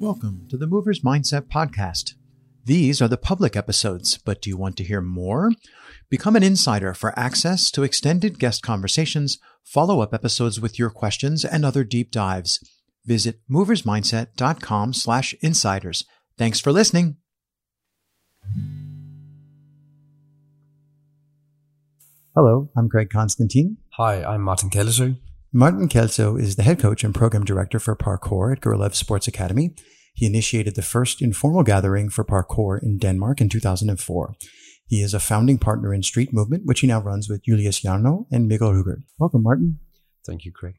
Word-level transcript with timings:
Welcome 0.00 0.46
to 0.48 0.56
the 0.56 0.66
Movers 0.66 1.00
Mindset 1.00 1.42
Podcast. 1.48 2.14
These 2.64 3.02
are 3.02 3.06
the 3.06 3.18
public 3.18 3.54
episodes, 3.54 4.16
but 4.16 4.40
do 4.40 4.48
you 4.48 4.56
want 4.56 4.78
to 4.78 4.82
hear 4.82 5.02
more? 5.02 5.52
Become 6.08 6.36
an 6.36 6.42
insider 6.42 6.94
for 6.94 7.12
access 7.18 7.70
to 7.72 7.82
extended 7.82 8.38
guest 8.38 8.62
conversations, 8.62 9.36
follow 9.62 10.00
up 10.00 10.14
episodes 10.14 10.58
with 10.58 10.78
your 10.78 10.88
questions, 10.88 11.44
and 11.44 11.66
other 11.66 11.84
deep 11.84 12.10
dives. 12.10 12.66
Visit 13.04 13.42
moversmindset.com 13.50 14.94
slash 14.94 15.34
insiders. 15.42 16.06
Thanks 16.38 16.60
for 16.60 16.72
listening. 16.72 17.16
Hello, 22.34 22.70
I'm 22.74 22.88
Greg 22.88 23.10
Constantine. 23.10 23.76
Hi, 23.98 24.24
I'm 24.24 24.40
Martin 24.40 24.70
Kallesøe. 24.70 25.18
Martin 25.52 25.88
Kallesøe 25.88 26.40
is 26.40 26.54
the 26.54 26.62
head 26.62 26.78
coach 26.78 27.02
and 27.02 27.12
program 27.12 27.42
director 27.42 27.80
for 27.80 27.96
parkour 27.96 28.52
at 28.52 28.60
Gerlev 28.60 28.94
Sports 28.94 29.26
Academy. 29.26 29.74
He 30.14 30.24
initiated 30.24 30.76
the 30.76 30.82
first 30.82 31.20
informal 31.20 31.64
gathering 31.64 32.08
for 32.08 32.24
parkour 32.24 32.80
in 32.80 32.98
Denmark 32.98 33.40
in 33.40 33.48
2004. 33.48 34.36
He 34.86 35.02
is 35.02 35.12
a 35.12 35.18
founding 35.18 35.58
partner 35.58 35.92
in 35.92 36.04
Street 36.04 36.32
Movement, 36.32 36.66
which 36.66 36.80
he 36.80 36.86
now 36.86 37.00
runs 37.00 37.28
with 37.28 37.42
Julius 37.44 37.80
Jarno 37.80 38.26
and 38.30 38.48
Mikkel 38.48 38.72
Rugaard. 38.72 39.02
Welcome, 39.18 39.42
Martin. 39.42 39.80
Thank 40.24 40.44
you, 40.44 40.52
Craig. 40.52 40.76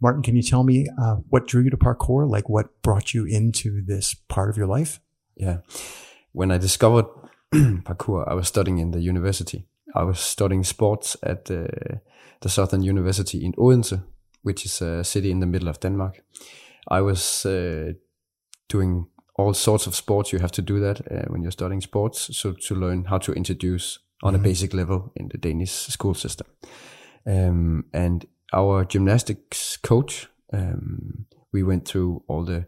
Martin, 0.00 0.22
can 0.22 0.34
you 0.34 0.42
tell 0.42 0.64
me 0.64 0.88
uh, 1.00 1.16
what 1.28 1.46
drew 1.46 1.62
you 1.62 1.70
to 1.70 1.76
parkour? 1.76 2.28
Like 2.28 2.48
what 2.48 2.82
brought 2.82 3.14
you 3.14 3.24
into 3.24 3.84
this 3.86 4.14
part 4.28 4.50
of 4.50 4.56
your 4.56 4.66
life? 4.66 4.98
Yeah. 5.36 5.58
When 6.32 6.50
I 6.50 6.58
discovered 6.58 7.06
parkour, 7.54 8.28
I 8.28 8.34
was 8.34 8.48
studying 8.48 8.78
in 8.78 8.90
the 8.90 9.00
university. 9.00 9.68
I 9.94 10.04
was 10.04 10.20
studying 10.20 10.64
sports 10.64 11.16
at 11.22 11.44
the 11.44 12.00
the 12.40 12.48
Southern 12.48 12.82
University 12.82 13.44
in 13.44 13.52
Odense, 13.58 14.00
which 14.42 14.64
is 14.64 14.82
a 14.82 15.04
city 15.04 15.30
in 15.30 15.40
the 15.40 15.46
middle 15.46 15.68
of 15.68 15.80
Denmark. 15.80 16.22
I 16.88 17.02
was 17.02 17.44
uh, 17.46 17.92
doing 18.68 19.06
all 19.36 19.54
sorts 19.54 19.86
of 19.86 19.94
sports. 19.94 20.32
You 20.32 20.40
have 20.40 20.52
to 20.52 20.62
do 20.62 20.80
that 20.80 21.00
uh, 21.00 21.26
when 21.28 21.42
you're 21.42 21.52
studying 21.52 21.82
sports. 21.82 22.36
So 22.36 22.52
to 22.52 22.74
learn 22.74 23.04
how 23.04 23.18
to 23.18 23.32
introduce 23.32 23.98
on 24.22 24.34
mm-hmm. 24.34 24.44
a 24.44 24.48
basic 24.48 24.74
level 24.74 25.12
in 25.16 25.28
the 25.28 25.38
Danish 25.38 25.72
school 25.72 26.14
system. 26.14 26.46
Um, 27.26 27.84
and 27.92 28.26
our 28.52 28.84
gymnastics 28.84 29.76
coach, 29.76 30.28
um, 30.52 31.26
we 31.52 31.62
went 31.62 31.86
through 31.86 32.22
all 32.26 32.44
the 32.44 32.66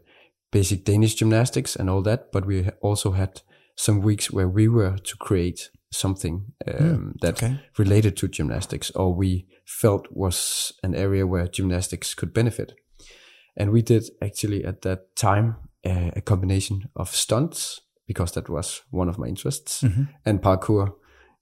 basic 0.51 0.85
Danish 0.85 1.15
gymnastics 1.15 1.75
and 1.75 1.89
all 1.89 2.01
that, 2.03 2.31
but 2.31 2.45
we 2.45 2.69
also 2.81 3.11
had 3.11 3.41
some 3.75 4.01
weeks 4.01 4.31
where 4.31 4.47
we 4.47 4.67
were 4.67 4.97
to 4.97 5.17
create 5.17 5.71
something 5.93 6.45
um, 6.67 6.73
mm, 6.75 7.19
that 7.21 7.41
okay. 7.41 7.59
related 7.77 8.17
to 8.17 8.27
gymnastics 8.27 8.91
or 8.91 9.13
we 9.13 9.45
felt 9.65 10.07
was 10.11 10.73
an 10.83 10.95
area 10.95 11.25
where 11.25 11.47
gymnastics 11.47 12.13
could 12.13 12.33
benefit. 12.33 12.73
And 13.55 13.71
we 13.71 13.81
did 13.81 14.03
actually 14.21 14.65
at 14.65 14.81
that 14.81 15.15
time 15.15 15.57
uh, 15.85 16.11
a 16.15 16.21
combination 16.21 16.89
of 16.95 17.09
stunts 17.09 17.81
because 18.07 18.31
that 18.33 18.49
was 18.49 18.81
one 18.89 19.09
of 19.09 19.17
my 19.17 19.27
interests 19.27 19.83
mm-hmm. 19.83 20.03
and 20.25 20.41
parkour. 20.41 20.93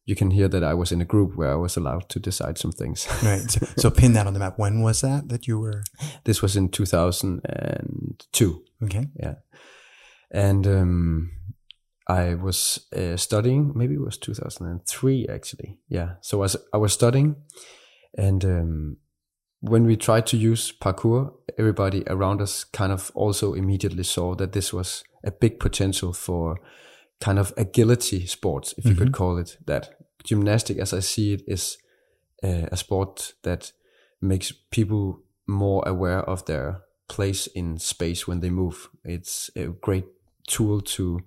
You 0.05 0.15
can 0.15 0.31
hear 0.31 0.47
that 0.49 0.63
I 0.63 0.73
was 0.73 0.91
in 0.91 0.99
a 0.99 1.05
group 1.05 1.35
where 1.35 1.51
I 1.51 1.55
was 1.55 1.77
allowed 1.77 2.09
to 2.09 2.19
decide 2.19 2.57
some 2.57 2.71
things. 2.71 3.07
right. 3.23 3.49
So, 3.49 3.65
so 3.77 3.91
pin 3.91 4.13
that 4.13 4.27
on 4.27 4.33
the 4.33 4.39
map. 4.39 4.57
When 4.57 4.81
was 4.81 5.01
that 5.01 5.29
that 5.29 5.47
you 5.47 5.59
were? 5.59 5.83
This 6.23 6.41
was 6.41 6.55
in 6.55 6.69
2002. 6.69 8.63
Okay. 8.83 9.07
Yeah. 9.15 9.35
And 10.31 10.65
um, 10.65 11.31
I 12.07 12.35
was 12.35 12.87
uh, 12.95 13.17
studying. 13.17 13.71
Maybe 13.75 13.95
it 13.95 14.01
was 14.01 14.17
2003 14.17 15.27
actually. 15.27 15.77
Yeah. 15.87 16.13
So 16.21 16.39
I 16.39 16.41
was 16.41 16.55
I 16.73 16.77
was 16.77 16.93
studying, 16.93 17.35
and 18.17 18.43
um, 18.43 18.97
when 19.61 19.85
we 19.85 19.95
tried 19.95 20.25
to 20.27 20.37
use 20.37 20.71
parkour, 20.71 21.33
everybody 21.57 22.03
around 22.07 22.41
us 22.41 22.63
kind 22.63 22.91
of 22.91 23.11
also 23.13 23.53
immediately 23.53 24.03
saw 24.03 24.35
that 24.35 24.53
this 24.53 24.73
was 24.73 25.03
a 25.23 25.31
big 25.31 25.59
potential 25.59 26.13
for 26.13 26.59
kind 27.19 27.37
of 27.37 27.53
agility 27.55 28.25
sports, 28.25 28.73
if 28.77 28.85
you 28.85 28.91
mm-hmm. 28.91 29.03
could 29.03 29.13
call 29.13 29.37
it 29.37 29.57
that. 29.65 29.95
Gymnastic, 30.23 30.77
as 30.77 30.93
I 30.93 30.99
see 30.99 31.33
it, 31.33 31.41
is 31.47 31.77
uh, 32.43 32.67
a 32.71 32.77
sport 32.77 33.33
that 33.41 33.71
makes 34.21 34.51
people 34.51 35.23
more 35.47 35.83
aware 35.87 36.21
of 36.21 36.45
their 36.45 36.81
place 37.07 37.47
in 37.47 37.79
space 37.79 38.27
when 38.27 38.39
they 38.39 38.49
move. 38.49 38.89
It's 39.03 39.49
a 39.55 39.67
great 39.67 40.05
tool 40.47 40.81
to 40.81 41.21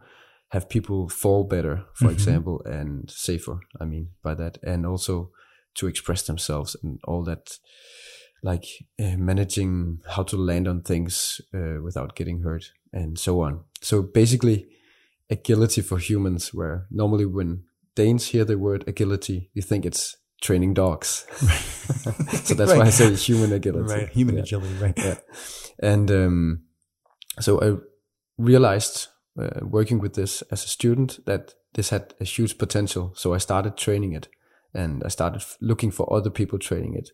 have 0.54 0.68
people 0.68 1.08
fall 1.08 1.42
better, 1.42 1.84
for 1.94 2.04
mm-hmm. 2.04 2.14
example, 2.14 2.62
and 2.64 3.10
safer. 3.10 3.58
I 3.80 3.84
mean, 3.84 4.10
by 4.22 4.34
that, 4.34 4.56
and 4.62 4.86
also 4.86 5.30
to 5.74 5.88
express 5.88 6.22
themselves 6.22 6.76
and 6.80 7.00
all 7.08 7.24
that, 7.24 7.58
like 8.44 8.64
uh, 9.00 9.16
managing 9.16 9.98
how 10.10 10.22
to 10.22 10.36
land 10.36 10.68
on 10.68 10.82
things 10.82 11.40
uh, 11.52 11.82
without 11.82 12.14
getting 12.14 12.42
hurt 12.42 12.70
and 12.92 13.18
so 13.18 13.40
on. 13.40 13.64
So 13.82 14.00
basically, 14.00 14.68
agility 15.28 15.80
for 15.80 15.98
humans, 15.98 16.54
where 16.54 16.86
normally 16.88 17.26
when 17.26 17.64
Danes 17.96 18.28
hear 18.28 18.44
the 18.44 18.56
word 18.56 18.84
agility, 18.86 19.50
you 19.54 19.62
think 19.62 19.84
it's 19.84 20.16
training 20.40 20.74
dogs. 20.74 21.26
so 22.44 22.54
that's 22.54 22.70
right. 22.70 22.78
why 22.78 22.86
I 22.86 22.90
say 22.90 23.12
human 23.16 23.52
agility. 23.52 23.92
Right, 23.92 24.08
human 24.08 24.36
yeah. 24.36 24.42
agility, 24.42 24.74
right. 24.74 24.94
Yeah. 24.96 25.18
And 25.82 26.08
um, 26.12 26.62
so 27.40 27.60
I 27.60 27.76
realized 28.38 29.08
uh, 29.38 29.60
working 29.62 29.98
with 29.98 30.14
this 30.14 30.42
as 30.50 30.64
a 30.64 30.68
student 30.68 31.24
that 31.26 31.54
this 31.74 31.90
had 31.90 32.14
a 32.20 32.24
huge 32.24 32.58
potential. 32.58 33.12
So 33.16 33.34
I 33.34 33.38
started 33.38 33.76
training 33.76 34.12
it 34.12 34.28
and 34.72 35.02
I 35.04 35.08
started 35.08 35.42
f- 35.42 35.56
looking 35.60 35.90
for 35.90 36.12
other 36.12 36.30
people 36.30 36.58
training 36.58 36.94
it. 36.94 37.10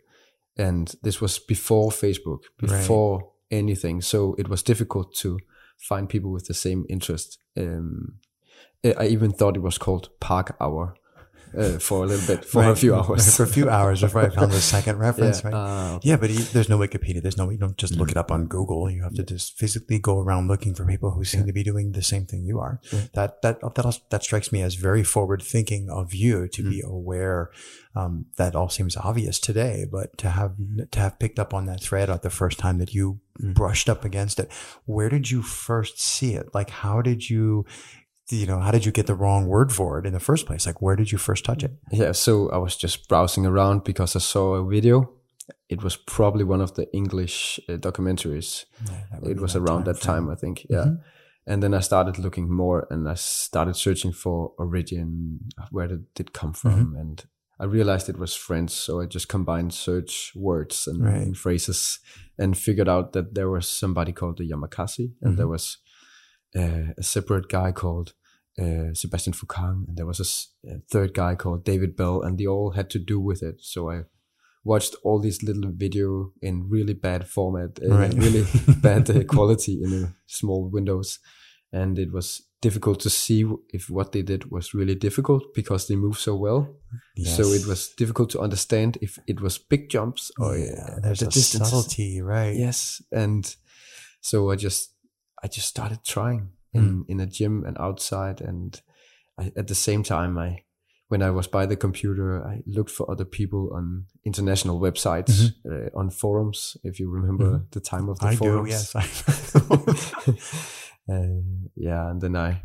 And 0.57 0.95
this 1.03 1.21
was 1.21 1.39
before 1.39 1.91
Facebook, 1.91 2.43
before 2.59 3.19
right. 3.19 3.27
anything. 3.51 4.03
So 4.03 4.35
it 4.39 4.49
was 4.49 4.63
difficult 4.63 5.15
to 5.17 5.39
find 5.79 6.09
people 6.09 6.31
with 6.31 6.47
the 6.47 6.55
same 6.55 6.85
interest. 6.89 7.39
Um, 7.57 8.15
I 8.85 9.07
even 9.07 9.33
thought 9.33 9.57
it 9.57 9.63
was 9.63 9.79
called 9.79 10.11
Park 10.21 10.57
Hour 10.61 10.95
uh, 11.57 11.79
for 11.79 12.05
a 12.05 12.07
little 12.07 12.27
bit, 12.27 12.45
for 12.45 12.63
right. 12.63 12.71
a 12.71 12.77
few 12.77 12.95
hours. 12.97 13.37
for 13.37 13.43
a 13.43 13.47
few 13.47 13.69
hours 13.69 14.01
before 14.01 14.23
I 14.23 14.29
found 14.31 14.53
the 14.53 14.61
second 14.61 14.99
reference, 15.07 15.43
yeah. 15.43 15.51
right? 15.51 15.55
Uh, 15.55 15.99
yeah, 16.03 16.17
but 16.17 16.31
there's 16.31 16.69
no 16.69 16.79
Wikipedia. 16.79 17.23
There's 17.23 17.37
no, 17.37 17.51
you 17.51 17.59
don't 17.59 17.77
just 17.77 17.97
look 17.97 18.11
it 18.11 18.17
up 18.17 18.31
on 18.31 18.47
Google. 18.47 18.91
You 18.91 19.03
have 19.03 19.15
to 19.15 19.23
just 19.23 19.59
physically 19.59 19.99
go 19.99 20.19
around 20.19 20.49
looking 20.49 20.75
for 20.75 20.85
people 20.85 21.13
who 21.13 21.25
seem 21.25 21.41
yeah. 21.41 21.47
to 21.47 21.53
be 21.53 21.63
doing 21.63 21.93
the 21.93 22.03
same 22.03 22.27
thing 22.27 22.45
you 22.45 22.59
are. 22.59 22.81
Yeah. 22.93 23.01
That, 23.15 23.43
that, 23.43 23.61
that, 23.61 24.01
that 24.11 24.23
strikes 24.23 24.53
me 24.53 24.63
as 24.63 24.75
very 24.75 25.03
forward 25.03 25.43
thinking 25.43 25.89
of 25.91 26.15
you 26.15 26.49
to 26.49 26.63
mm. 26.63 26.71
be 26.71 26.83
aware. 26.85 27.51
Um, 27.97 28.27
that 28.37 28.55
all 28.55 28.69
seems 28.69 28.97
obvious 28.97 29.41
today, 29.41 29.85
but 29.91 30.17
to 30.19 30.31
have, 30.31 30.55
to 30.93 31.01
have 31.01 31.19
picked 31.19 31.41
up 31.41 31.53
on 31.53 31.67
that 31.67 31.83
thread 31.83 32.09
at 32.09 32.23
the 32.23 32.31
first 32.31 32.59
time 32.59 32.79
that 32.79 32.95
you 32.95 33.19
mm. 33.41 33.53
brushed 33.53 33.89
up 33.89 34.05
against 34.05 34.39
it, 34.39 34.51
where 34.85 35.09
did 35.09 35.31
you 35.31 35.43
first 35.43 36.01
see 36.01 36.35
it? 36.35 36.55
Like, 36.55 36.71
how 36.71 37.03
did 37.03 37.29
you, 37.29 37.67
you 38.31 38.47
know, 38.47 38.61
how 38.61 38.71
did 38.71 38.85
you 38.85 38.93
get 38.93 39.07
the 39.07 39.15
wrong 39.15 39.47
word 39.47 39.73
for 39.73 39.99
it 39.99 40.07
in 40.07 40.13
the 40.13 40.21
first 40.21 40.47
place? 40.47 40.67
Like, 40.67 40.81
where 40.81 40.97
did 40.97 41.13
you 41.13 41.19
first 41.19 41.45
touch 41.45 41.63
it? 41.63 41.73
Yeah, 41.91 42.13
so 42.13 42.51
I 42.51 42.59
was 42.59 42.77
just 42.77 43.09
browsing 43.09 43.47
around 43.47 43.85
because 43.85 44.17
I 44.17 44.21
saw 44.21 44.55
a 44.55 44.69
video. 44.69 45.11
It 45.69 45.83
was 45.83 45.97
probably 45.97 46.45
one 46.45 46.61
of 46.61 46.75
the 46.75 46.93
English 46.93 47.61
uh, 47.69 47.73
documentaries. 47.73 48.65
Yeah, 48.87 49.31
it 49.31 49.41
was 49.41 49.57
around 49.57 49.85
that 49.87 50.01
time, 50.01 50.31
I 50.31 50.35
think. 50.35 50.67
Yeah. 50.69 50.79
Mm-hmm. 50.79 50.95
And 51.47 51.63
then 51.63 51.75
I 51.75 51.81
started 51.81 52.19
looking 52.19 52.53
more 52.53 52.87
and 52.91 53.09
I 53.09 53.15
started 53.15 53.75
searching 53.75 54.13
for 54.13 54.53
origin, 54.59 55.41
where 55.71 55.89
did 55.89 56.07
it 56.19 56.33
come 56.33 56.53
from? 56.53 56.87
Mm-hmm. 56.87 56.97
And 56.97 57.25
I 57.59 57.65
realized 57.65 58.09
it 58.09 58.19
was 58.19 58.37
French. 58.37 58.71
So 58.71 59.01
I 59.01 59.07
just 59.07 59.29
combined 59.29 59.75
search 59.75 60.33
words 60.37 60.87
and, 60.87 61.05
right. 61.05 61.17
and, 61.17 61.37
phrases 61.37 61.99
and 62.39 62.57
figured 62.57 62.89
out 62.89 63.15
that 63.15 63.35
there 63.35 63.51
was 63.51 63.67
somebody 63.69 64.13
called 64.13 64.39
the 64.39 64.49
Yamakasi 64.49 65.13
and 65.21 65.33
mm-hmm. 65.33 65.37
there 65.37 65.49
was 65.49 65.79
uh, 66.57 66.93
a 66.97 67.03
separate 67.03 67.49
guy 67.49 67.73
called 67.73 68.13
uh, 68.61 68.95
Sebastian 68.95 69.33
Foucan, 69.33 69.89
and 69.89 69.97
there 69.97 70.07
was 70.07 70.21
a, 70.21 70.69
a, 70.71 70.81
third 70.91 71.15
guy 71.15 71.35
called 71.35 71.65
David 71.65 71.97
Belle, 71.97 72.23
and 72.23 72.39
they 72.39 72.47
all 72.47 72.73
had 72.73 72.91
to 72.91 72.99
do 72.99 73.19
with 73.19 73.43
it. 73.43 73.57
So 73.61 73.91
I 73.91 74.03
watched 74.65 74.95
all 75.03 75.19
these 75.19 75.43
little 75.43 75.71
video 75.73 76.33
in 76.43 76.69
really 76.69 76.95
bad 76.95 77.27
format, 77.27 77.79
uh, 77.83 77.95
right. 77.95 78.13
really 78.15 78.45
bad 78.83 79.09
uh, 79.11 79.25
quality 79.25 79.83
in 79.83 80.05
a 80.05 80.15
small 80.27 80.69
windows, 80.69 81.19
and 81.73 81.99
it 81.99 82.13
was 82.13 82.43
difficult 82.61 83.01
to 83.01 83.09
see 83.09 83.51
if 83.71 83.89
what 83.89 84.13
they 84.13 84.23
did 84.23 84.51
was 84.51 84.75
really 84.75 84.95
difficult 84.95 85.55
because 85.55 85.89
they 85.89 85.97
move 85.97 86.19
so 86.19 86.37
well. 86.37 86.69
Yes. 87.17 87.37
So 87.37 87.45
it 87.45 87.67
was 87.67 87.89
difficult 87.97 88.31
to 88.31 88.41
understand 88.41 88.99
if 89.01 89.19
it 89.27 89.41
was 89.41 89.57
big 89.57 89.89
jumps 89.89 90.31
or 90.39 90.59
yeah, 90.59 90.99
there's 91.03 91.21
the 91.21 91.27
a 91.27 91.31
distances. 91.31 91.71
subtlety, 91.71 92.21
right? 92.21 92.55
Yes, 92.55 93.03
and 93.11 93.55
so 94.21 94.51
I 94.51 94.57
just 94.57 94.93
I 95.43 95.49
just 95.49 95.69
started 95.69 96.05
trying 96.05 96.51
in, 96.73 96.83
mm. 96.83 97.05
in 97.09 97.21
a 97.21 97.27
gym 97.27 97.65
and 97.67 97.77
outside. 97.79 98.41
And 98.41 98.81
I, 99.39 99.53
at 99.57 99.69
the 99.69 99.75
same 99.75 100.03
time, 100.03 100.39
I, 100.39 100.65
when 101.09 101.23
I 101.23 101.31
was 101.31 101.47
by 101.47 101.67
the 101.67 101.77
computer, 101.77 102.47
I 102.47 102.63
looked 102.67 102.91
for 102.91 103.11
other 103.11 103.25
people 103.25 103.71
on 103.75 104.07
international 104.25 104.81
websites, 104.81 105.31
mm-hmm. 105.31 105.73
uh, 105.73 105.99
on 105.99 106.11
forums. 106.11 106.77
If 106.85 107.01
you 107.01 107.11
remember 107.11 107.45
mm-hmm. 107.45 107.65
the 107.73 107.81
time 107.81 108.09
of 108.09 108.19
the 108.21 108.29
I 108.29 108.37
forums, 108.37 108.69
do, 108.69 108.71
yes. 108.71 108.95
uh, 111.11 111.41
yeah, 111.75 112.11
and 112.11 112.21
then 112.21 112.37
I, 112.37 112.63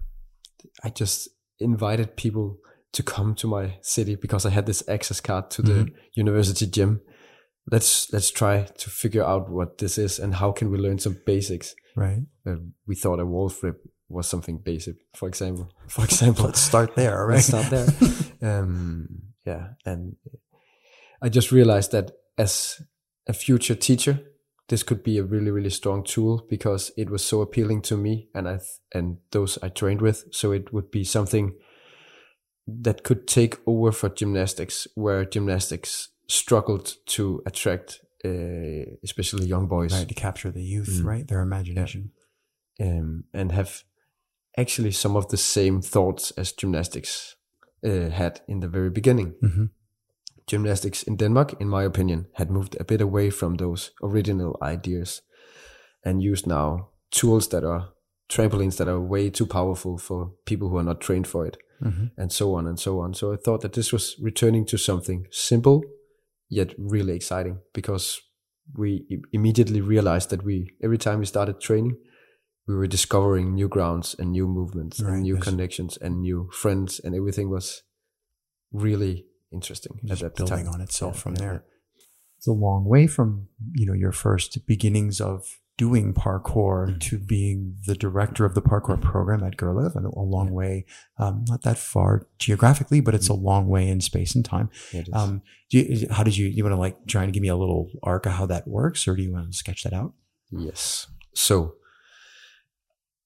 I 0.84 0.90
just 0.90 1.30
invited 1.60 2.18
people 2.18 2.60
to 2.92 3.04
come 3.04 3.36
to 3.36 3.48
my 3.48 3.78
city 3.82 4.16
because 4.16 4.46
I 4.46 4.52
had 4.52 4.66
this 4.66 4.88
access 4.88 5.20
card 5.20 5.50
to 5.52 5.62
mm-hmm. 5.62 5.86
the 5.86 5.92
university 6.14 6.66
gym, 6.66 7.02
let's 7.72 8.12
let's 8.14 8.32
try 8.32 8.64
to 8.64 8.90
figure 8.90 9.24
out 9.24 9.50
what 9.50 9.80
this 9.80 9.98
is 9.98 10.20
and 10.20 10.36
how 10.36 10.52
can 10.52 10.72
we 10.72 10.78
learn 10.78 11.00
some 11.00 11.18
basics. 11.26 11.76
Right. 11.96 12.20
Uh, 12.48 12.56
we 12.88 12.96
thought 12.96 13.20
a 13.20 13.26
wall 13.26 13.50
flip 13.50 13.82
was 14.10 14.28
something 14.28 14.58
basic, 14.58 14.98
for 15.16 15.28
example. 15.28 15.72
For 15.88 16.04
example, 16.04 16.46
let's 16.46 16.60
start 16.60 16.96
there. 16.96 17.26
Right. 17.26 17.36
Let's 17.36 17.48
start 17.48 17.70
there. 17.70 17.88
um, 18.60 19.08
yeah, 19.46 19.70
and 19.86 20.16
I 21.22 21.30
just 21.30 21.52
realized 21.52 21.92
that 21.92 22.12
as 22.38 22.82
a 23.28 23.34
future 23.34 23.76
teacher, 23.76 24.20
this 24.68 24.84
could 24.84 25.04
be 25.04 25.18
a 25.18 25.24
really 25.24 25.52
really 25.52 25.70
strong 25.70 26.04
tool 26.04 26.46
because 26.50 26.92
it 26.98 27.10
was 27.10 27.24
so 27.24 27.42
appealing 27.42 27.82
to 27.84 27.98
me 27.98 28.30
and 28.34 28.48
I 28.48 28.60
and 28.94 29.18
those 29.32 29.58
I 29.62 29.70
trained 29.70 30.02
with. 30.02 30.26
So 30.32 30.52
it 30.52 30.74
would 30.74 30.92
be 30.92 31.04
something 31.04 31.56
that 32.68 33.04
could 33.04 33.28
take 33.28 33.58
over 33.66 33.92
for 33.92 34.10
gymnastics, 34.10 34.88
where 34.96 35.24
gymnastics 35.26 36.10
struggled 36.28 36.96
to 37.06 37.42
attract, 37.46 38.02
uh, 38.24 38.98
especially 39.04 39.46
young 39.46 39.68
boys, 39.68 39.94
right, 39.94 40.08
to 40.08 40.16
capture 40.16 40.52
the 40.52 40.64
youth, 40.64 40.90
mm. 41.02 41.06
right, 41.06 41.28
their 41.28 41.42
imagination, 41.42 42.12
yeah. 42.80 42.88
um, 42.88 43.26
and 43.34 43.52
have 43.52 43.84
actually 44.58 44.92
some 44.92 45.16
of 45.16 45.28
the 45.28 45.38
same 45.38 45.82
thoughts 45.82 46.32
as 46.32 46.52
gymnastics 46.52 47.36
uh, 47.84 48.10
had 48.10 48.42
in 48.48 48.60
the 48.60 48.68
very 48.68 48.90
beginning. 48.90 49.36
Mm-hmm 49.44 49.66
gymnastics 50.48 51.04
in 51.04 51.18
Denmark, 51.18 51.56
in 51.60 51.68
my 51.68 51.84
opinion, 51.84 52.28
had 52.34 52.52
moved 52.52 52.78
a 52.80 52.84
bit 52.84 53.02
away 53.02 53.30
from 53.30 53.56
those 53.56 53.92
original 54.04 54.58
ideas 54.62 55.22
and 56.04 56.22
used 56.22 56.48
now 56.48 56.90
tools 57.12 57.48
that 57.50 57.64
are 57.64 57.90
trampolines 58.30 58.78
that 58.78 58.88
are 58.88 59.00
way 59.00 59.30
too 59.30 59.46
powerful 59.46 59.98
for 59.98 60.32
people 60.46 60.70
who 60.70 60.78
are 60.78 60.84
not 60.84 61.02
trained 61.02 61.28
for 61.28 61.46
it, 61.46 61.58
mm-hmm. 61.82 62.06
and 62.18 62.32
so 62.32 62.54
on 62.54 62.68
and 62.68 62.80
so 62.80 63.00
on. 63.00 63.14
So 63.14 63.34
I 63.34 63.38
thought 63.38 63.62
that 63.62 63.74
this 63.74 63.92
was 63.92 64.16
returning 64.22 64.66
to 64.68 64.78
something 64.78 65.28
simple 65.32 65.84
yet 66.50 66.74
really 66.78 67.16
exciting 67.16 67.60
because 67.74 68.22
we 68.76 69.22
immediately 69.32 69.82
realized 69.82 70.30
that 70.30 70.44
we 70.44 70.70
every 70.84 70.98
time 70.98 71.20
we 71.20 71.26
started 71.26 71.60
training 71.60 71.98
we 72.68 72.76
were 72.76 72.88
discovering 72.88 73.54
new 73.54 73.68
grounds 73.68 74.16
and 74.18 74.32
new 74.32 74.48
movements 74.48 75.00
right, 75.00 75.14
and 75.14 75.24
new 75.24 75.36
yes. 75.36 75.44
connections 75.44 75.98
and 75.98 76.22
new 76.22 76.50
friends 76.52 77.00
and 77.00 77.16
everything 77.16 77.50
was 77.50 77.84
really 78.72 79.26
interesting 79.52 80.00
Just 80.04 80.24
at 80.24 80.36
that 80.36 80.38
building 80.38 80.66
time. 80.66 80.74
on 80.76 80.82
itself 80.82 81.16
yeah, 81.16 81.22
from 81.22 81.36
yeah, 81.36 81.42
there. 81.42 81.66
It's 82.38 82.48
a 82.48 82.52
long 82.52 82.86
way 82.86 83.08
from 83.08 83.48
you 83.74 83.86
know 83.86 83.94
your 83.94 84.12
first 84.12 84.66
beginnings 84.68 85.22
of 85.22 85.60
doing 85.78 86.14
parkour 86.14 86.88
mm-hmm. 86.88 86.98
to 87.00 87.18
being 87.18 87.76
the 87.86 87.96
director 87.96 88.46
of 88.46 88.56
the 88.56 88.62
parkour 88.62 89.00
program 89.02 89.44
at 89.44 89.58
Gerlev, 89.58 89.96
and 89.96 90.06
a 90.06 90.20
long 90.20 90.52
way, 90.52 90.86
um, 91.18 91.44
not 91.48 91.64
that 91.64 91.78
far 91.78 92.28
geographically, 92.40 93.02
but 93.02 93.14
it's 93.14 93.28
mm-hmm. 93.28 93.44
a 93.44 93.50
long 93.50 93.68
way 93.68 93.88
in 93.88 94.00
space 94.00 94.36
and 94.36 94.46
time. 94.46 94.70
Um, 95.12 95.42
you, 95.70 96.08
how 96.12 96.24
did 96.24 96.38
you, 96.38 96.48
you 96.48 96.64
want 96.64 96.74
to 96.74 96.80
like 96.80 97.06
try 97.08 97.24
and 97.24 97.34
give 97.34 97.42
me 97.42 97.50
a 97.50 97.56
little 97.56 97.90
arc 98.04 98.26
of 98.26 98.34
how 98.34 98.46
that 98.46 98.68
works, 98.68 99.08
or 99.08 99.16
do 99.16 99.24
you 99.24 99.34
want 99.34 99.52
to 99.52 99.58
sketch 99.58 99.84
that 99.84 99.94
out? 99.94 100.14
Yes. 100.52 101.08
So 101.34 101.76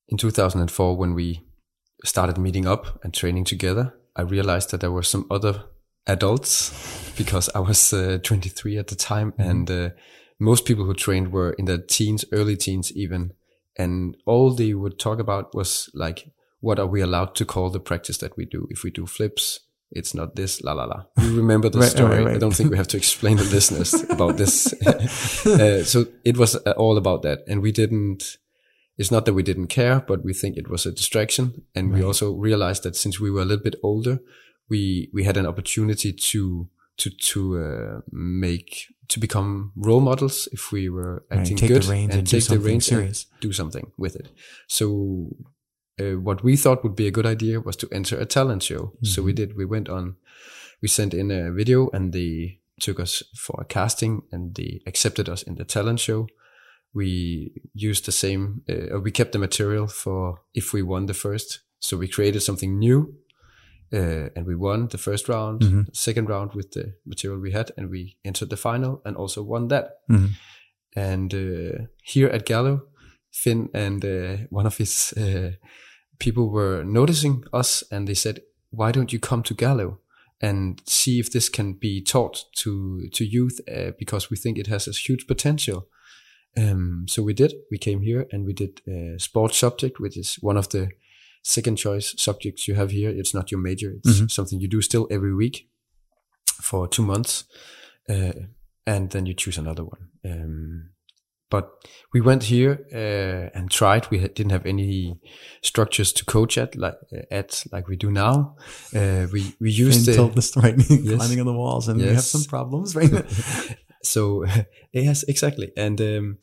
in 0.10 0.18
2004, 0.18 0.98
when 0.98 1.14
we 1.14 1.42
started 2.04 2.38
meeting 2.38 2.68
up 2.68 3.04
and 3.04 3.14
training 3.14 3.46
together, 3.46 3.94
I 4.16 4.22
realized 4.24 4.72
that 4.72 4.82
there 4.82 4.92
were 4.92 5.04
some 5.04 5.26
other 5.30 5.64
adults 6.08 7.14
because 7.18 7.50
I 7.54 7.60
was 7.60 7.94
uh, 7.94 8.20
23 8.24 8.78
at 8.78 8.88
the 8.88 8.96
time, 8.96 9.32
mm-hmm. 9.34 9.50
and 9.50 9.72
uh, 9.72 9.90
most 10.40 10.66
people 10.66 10.86
who 10.86 10.94
trained 10.94 11.32
were 11.32 11.52
in 11.52 11.66
their 11.66 11.78
teens, 11.78 12.26
early 12.32 12.56
teens 12.56 12.92
even, 12.96 13.34
and 13.78 14.18
all 14.26 14.54
they 14.54 14.74
would 14.74 15.00
talk 15.00 15.20
about 15.20 15.54
was 15.54 15.90
like, 15.94 16.32
what 16.62 16.80
are 16.80 16.88
we 16.88 17.02
allowed 17.02 17.36
to 17.36 17.46
call 17.46 17.70
the 17.70 17.80
practice 17.80 18.18
that 18.18 18.36
we 18.36 18.46
do? 18.46 18.68
If 18.70 18.84
we 18.84 18.92
do 18.92 19.06
flips, 19.06 19.62
it's 19.92 20.14
not 20.14 20.36
this, 20.36 20.62
la 20.62 20.74
la 20.74 20.86
la. 20.86 21.06
You 21.20 21.36
remember 21.36 21.70
the 21.70 21.80
right, 21.86 21.90
story? 21.90 22.18
Right, 22.18 22.26
right. 22.26 22.36
I 22.36 22.40
don't 22.40 22.54
think 22.54 22.72
we 22.72 22.78
have 22.78 22.88
to 22.90 22.98
explain 22.98 23.38
the 23.38 23.44
listeners 23.44 23.94
about 24.10 24.38
this. 24.38 24.74
uh, 25.46 25.84
so 25.84 26.06
it 26.26 26.38
was 26.38 26.56
uh, 26.56 26.74
all 26.78 26.98
about 26.98 27.22
that, 27.24 27.40
and 27.48 27.62
we 27.62 27.72
didn't. 27.72 28.38
It's 29.00 29.12
not 29.12 29.26
that 29.26 29.34
we 29.34 29.44
didn't 29.44 29.68
care, 29.68 30.02
but 30.02 30.26
we 30.26 30.34
think 30.34 30.58
it 30.58 30.70
was 30.70 30.86
a 30.86 30.92
distraction, 30.92 31.64
and 31.74 31.94
we 31.94 32.04
also 32.04 32.34
realized 32.34 32.84
that 32.84 32.98
since 32.98 33.18
we 33.18 33.32
were 33.32 33.42
a 33.42 33.46
little 33.46 33.64
bit 33.64 33.80
older, 33.82 34.20
we 34.70 35.10
we 35.14 35.24
had 35.24 35.38
an 35.38 35.46
opportunity 35.46 36.12
to 36.12 36.68
to 36.98 37.10
to 37.10 37.40
uh, 37.58 38.02
make 38.12 38.94
to 39.08 39.20
become 39.20 39.72
role 39.76 40.02
models 40.02 40.50
if 40.52 40.72
we 40.72 40.90
were 40.90 41.24
acting 41.32 41.56
right, 41.56 41.62
take 41.62 41.70
good 41.70 41.84
the 41.84 41.92
reins 41.92 42.10
and, 42.12 42.20
and 42.20 42.28
take 42.28 42.48
the 42.48 42.60
reins 42.60 42.86
serious. 42.86 43.26
do 43.40 43.54
something 43.54 43.92
with 43.98 44.16
it. 44.16 44.28
So 44.68 45.30
uh, 46.00 46.20
what 46.20 46.44
we 46.44 46.58
thought 46.58 46.84
would 46.84 46.96
be 46.96 47.08
a 47.08 47.12
good 47.12 47.26
idea 47.26 47.62
was 47.62 47.76
to 47.78 47.88
enter 47.92 48.20
a 48.20 48.26
talent 48.26 48.64
show. 48.64 48.80
Mm-hmm. 48.80 49.06
So 49.06 49.24
we 49.24 49.32
mm-hmm. 49.32 49.36
did. 49.38 49.58
We 49.58 49.66
went 49.66 49.90
on. 49.90 50.18
We 50.82 50.88
sent 50.90 51.14
in 51.14 51.32
a 51.32 51.52
video 51.52 51.90
and 51.94 52.14
they 52.14 52.60
took 52.80 53.00
us 53.00 53.24
for 53.36 53.62
a 53.62 53.66
casting 53.66 54.24
and 54.32 54.56
they 54.56 54.82
accepted 54.86 55.28
us 55.30 55.44
in 55.44 55.56
the 55.56 55.66
talent 55.66 56.00
show. 56.00 56.28
We 56.94 57.52
used 57.74 58.06
the 58.06 58.12
same. 58.12 58.64
Uh, 58.70 59.00
we 59.00 59.12
kept 59.12 59.32
the 59.32 59.40
material 59.40 59.88
for 59.88 60.42
if 60.54 60.74
we 60.74 60.82
won 60.82 61.06
the 61.06 61.14
first. 61.14 61.62
So 61.80 61.98
we 61.98 62.08
created 62.08 62.42
something 62.42 62.78
new 62.78 63.16
uh, 63.94 64.30
and 64.36 64.46
we 64.46 64.56
won 64.56 64.88
the 64.88 64.98
first 64.98 65.28
round, 65.30 65.62
mm-hmm. 65.62 65.82
second 65.94 66.30
round 66.30 66.54
with 66.54 66.72
the 66.72 66.94
material 67.06 67.40
we 67.40 67.52
had, 67.52 67.72
and 67.78 67.90
we 67.90 68.18
entered 68.24 68.50
the 68.50 68.58
final 68.58 69.02
and 69.06 69.16
also 69.16 69.42
won 69.42 69.68
that. 69.70 70.02
Mm-hmm. 70.10 70.28
And 70.96 71.34
uh, 71.34 71.86
here 72.04 72.28
at 72.28 72.46
Gerlev, 72.46 72.82
Finn 73.32 73.70
and 73.74 74.04
uh, 74.04 74.38
one 74.50 74.66
of 74.66 74.78
his 74.78 75.14
uh, 75.14 75.52
people 76.20 76.50
were 76.50 76.84
noticing 76.84 77.44
us, 77.54 77.84
and 77.92 78.08
they 78.08 78.16
said, 78.16 78.42
"Why 78.72 78.92
don't 78.92 79.14
you 79.14 79.20
come 79.20 79.44
to 79.44 79.56
Gerlev 79.56 79.98
and 80.42 80.82
see 80.86 81.20
if 81.20 81.32
this 81.32 81.50
can 81.50 81.74
be 81.74 82.02
taught 82.02 82.46
to 82.58 83.08
to 83.14 83.26
youth? 83.26 83.60
Uh, 83.68 83.92
because 83.98 84.30
we 84.30 84.38
think 84.38 84.58
it 84.58 84.68
has 84.68 84.88
a 84.88 84.92
huge 84.92 85.28
potential." 85.28 85.88
Um, 86.58 87.06
so 87.08 87.24
we 87.24 87.34
did. 87.34 87.54
We 87.72 87.78
came 87.78 88.02
here 88.02 88.28
and 88.32 88.46
we 88.46 88.54
did 88.54 88.82
a 88.88 89.20
sports 89.20 89.58
subject, 89.58 90.00
which 90.00 90.18
is 90.18 90.36
one 90.42 90.58
of 90.58 90.70
the 90.70 90.90
second 91.44 91.78
choice 91.78 92.14
subjects 92.18 92.68
you 92.68 92.76
have 92.76 92.92
here. 92.92 93.10
It's 93.10 93.34
not 93.34 93.52
your 93.52 93.60
major. 93.60 93.92
It's 93.98 94.18
mm-hmm. 94.18 94.28
something 94.28 94.60
you 94.60 94.68
do 94.68 94.82
still 94.82 95.08
every 95.10 95.34
week 95.34 95.70
for 96.62 96.88
two 96.88 97.04
months, 97.04 97.46
uh, 98.10 98.34
and 98.86 99.10
then 99.12 99.26
you 99.26 99.34
choose 99.34 99.58
another 99.58 99.84
one. 99.84 100.10
Um, 100.26 100.90
but 101.50 101.72
we 102.14 102.22
went 102.22 102.44
here 102.44 102.86
uh, 102.94 103.58
and 103.58 103.72
tried. 103.72 104.10
We 104.12 104.20
didn't 104.20 104.52
have 104.52 104.68
any 104.68 105.20
structures 105.64 106.14
to 106.14 106.26
coach 106.26 106.58
at 106.58 106.76
like 106.76 106.96
at 107.32 107.64
like 107.72 107.88
we 107.88 107.96
do 107.96 108.12
now. 108.12 108.56
Uh, 108.96 109.28
we 109.32 109.56
we 109.60 109.72
used 109.72 110.06
the, 110.06 110.16
told 110.16 110.36
the 110.36 110.42
story, 110.42 110.76
yes. 110.90 111.16
climbing 111.16 111.40
on 111.40 111.48
the 111.48 111.54
walls, 111.54 111.88
and 111.88 112.00
yes. 112.00 112.08
we 112.08 112.16
have 112.16 112.24
some 112.24 112.44
problems 112.44 112.96
right 112.96 113.12
now. 113.12 113.24
so 114.04 114.46
yes, 114.92 115.24
exactly. 115.24 115.72
And 115.78 116.00
um, 116.02 116.38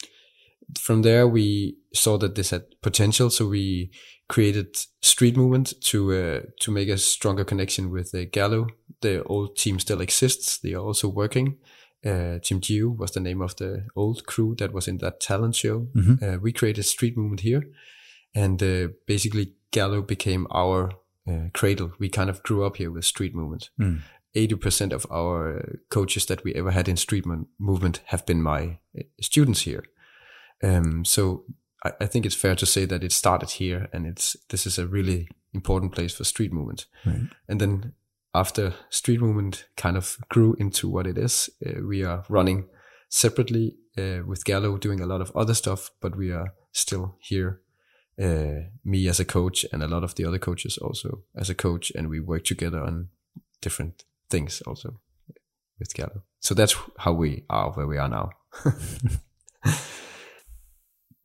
from 0.78 1.02
there, 1.02 1.26
we 1.28 1.76
saw 1.92 2.19
that 2.19 2.35
this 2.35 2.50
had 2.50 2.64
potential. 2.83 3.30
So 3.30 3.47
we 3.47 3.90
created 4.28 4.76
Street 5.00 5.37
Movement 5.37 5.75
to 5.83 6.12
uh, 6.12 6.40
to 6.61 6.71
make 6.71 6.88
a 6.88 6.99
stronger 6.99 7.45
connection 7.45 7.90
with 7.90 8.14
uh, 8.14 8.26
Gerlev. 8.26 8.71
The 9.00 9.23
old 9.25 9.57
team 9.57 9.78
still 9.78 10.00
exists. 10.00 10.59
They 10.59 10.75
are 10.75 10.83
also 10.83 11.09
working. 11.09 11.59
Uh, 12.04 12.38
Team 12.38 12.61
Geo 12.61 12.88
was 12.88 13.12
the 13.12 13.21
name 13.21 13.40
of 13.42 13.57
the 13.57 13.87
old 13.97 14.26
crew 14.26 14.54
that 14.59 14.73
was 14.73 14.87
in 14.87 14.99
that 14.99 15.19
talent 15.19 15.57
show. 15.57 15.88
Mm-hmm. 15.95 16.25
Uh, 16.25 16.38
we 16.38 16.52
created 16.52 16.85
Street 16.85 17.16
Movement 17.16 17.40
here, 17.40 17.64
and 18.35 18.62
uh, 18.62 18.88
basically 19.07 19.54
Gerlev 19.73 20.07
became 20.07 20.47
our 20.50 20.92
uh, 21.28 21.49
cradle. 21.52 21.92
We 21.99 22.09
kind 22.09 22.30
of 22.30 22.42
grew 22.42 22.64
up 22.64 22.76
here 22.76 22.90
with 22.90 23.04
Street 23.04 23.35
Movement. 23.35 23.71
Mm. 23.80 24.02
80% 24.37 24.93
of 24.93 25.07
our 25.11 25.78
coaches 25.88 26.26
that 26.26 26.45
we 26.45 26.55
ever 26.55 26.71
had 26.71 26.88
in 26.88 26.97
street 26.97 27.25
movement 27.59 28.00
have 28.07 28.26
been 28.26 28.43
my 28.43 28.78
uh, 28.97 29.02
students 29.21 29.62
here. 29.62 29.83
Um, 30.62 31.05
so 31.05 31.45
I, 31.85 31.93
I, 32.02 32.07
think 32.07 32.26
it's 32.26 32.35
fair 32.35 32.55
to 32.55 32.66
say 32.66 32.85
that 32.87 33.02
it 33.02 33.12
started 33.12 33.50
here, 33.50 33.88
and 33.93 34.07
it's 34.07 34.37
this 34.49 34.66
is 34.66 34.78
a 34.78 34.87
really 34.87 35.28
important 35.52 35.93
place 35.93 36.14
for 36.14 36.25
street 36.25 36.52
movement. 36.52 36.87
Right. 37.05 37.28
And 37.49 37.61
then 37.61 37.93
after 38.35 38.75
street 38.90 39.21
movement 39.21 39.66
kind 39.76 39.97
of 39.97 40.19
grew 40.28 40.55
into 40.59 40.88
what 40.88 41.07
it 41.07 41.19
is, 41.19 41.50
uh, 41.64 41.81
we 41.87 42.05
are 42.05 42.25
running 42.28 42.69
separately 43.09 43.76
uh, 43.99 44.21
with 44.26 44.45
Gerlev, 44.45 44.81
doing 44.81 45.00
a 45.00 45.07
lot 45.07 45.21
of 45.21 45.35
other 45.35 45.55
stuff, 45.55 45.90
but 46.00 46.16
we 46.16 46.31
are 46.31 46.52
still 46.73 47.16
here. 47.21 47.61
Uh, 48.19 48.71
me 48.83 49.09
as 49.09 49.21
a 49.21 49.26
coach 49.26 49.66
and 49.73 49.83
a 49.83 49.87
lot 49.87 50.02
of 50.02 50.14
the 50.14 50.25
other 50.25 50.38
coaches 50.38 50.78
also 50.78 51.23
as 51.35 51.50
a 51.50 51.55
coach, 51.55 51.93
and 51.95 52.09
we 52.09 52.19
work 52.19 52.45
together 52.45 52.81
on 52.81 53.09
different 53.61 54.05
things 54.30 54.62
also 54.66 55.00
with 55.78 55.95
Gerlev. 55.95 56.23
So 56.40 56.54
that's 56.54 56.75
how 56.99 57.12
we 57.12 57.45
are 57.50 57.73
where 57.73 57.87
we 57.87 57.99
are 57.99 58.09
now. 58.09 58.30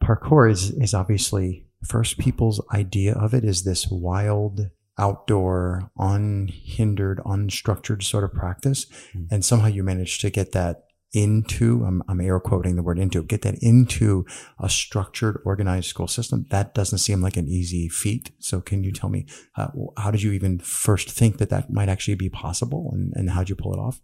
parkour 0.04 0.50
is, 0.52 0.72
is 0.72 0.94
obviously 0.94 1.68
first 1.86 2.18
people's 2.18 2.62
idea 2.74 3.14
of 3.14 3.34
it 3.34 3.44
is 3.44 3.64
this 3.64 3.88
wild 3.88 4.70
outdoor 4.98 5.90
unhindered 5.98 7.20
unstructured 7.20 8.04
sort 8.04 8.24
of 8.24 8.34
practice 8.34 8.86
mm. 9.16 9.26
and 9.32 9.46
somehow 9.46 9.68
you 9.68 9.84
manage 9.84 10.20
to 10.20 10.30
get 10.30 10.52
that 10.52 10.84
into 11.14 11.84
I'm, 11.86 12.02
I'm 12.08 12.22
air 12.22 12.40
quoting 12.40 12.78
the 12.78 12.84
word 12.84 12.98
into 12.98 13.22
get 13.24 13.42
that 13.42 13.56
into 13.62 14.26
a 14.60 14.70
structured 14.70 15.42
organized 15.44 15.88
school 15.88 16.08
system 16.08 16.46
that 16.52 16.74
doesn't 16.74 17.00
seem 17.00 17.22
like 17.22 17.36
an 17.36 17.50
easy 17.50 17.90
feat 17.90 18.32
so 18.40 18.62
can 18.62 18.84
you 18.84 18.94
tell 18.94 19.10
me 19.10 19.26
uh, 19.58 19.68
how 19.98 20.12
did 20.12 20.22
you 20.22 20.32
even 20.32 20.60
first 20.60 21.12
think 21.12 21.38
that 21.38 21.50
that 21.50 21.70
might 21.70 21.90
actually 21.90 22.16
be 22.16 22.30
possible 22.30 22.92
and, 22.94 23.12
and 23.16 23.32
how'd 23.32 23.50
you 23.50 23.56
pull 23.56 23.74
it 23.74 23.80
off 23.80 24.00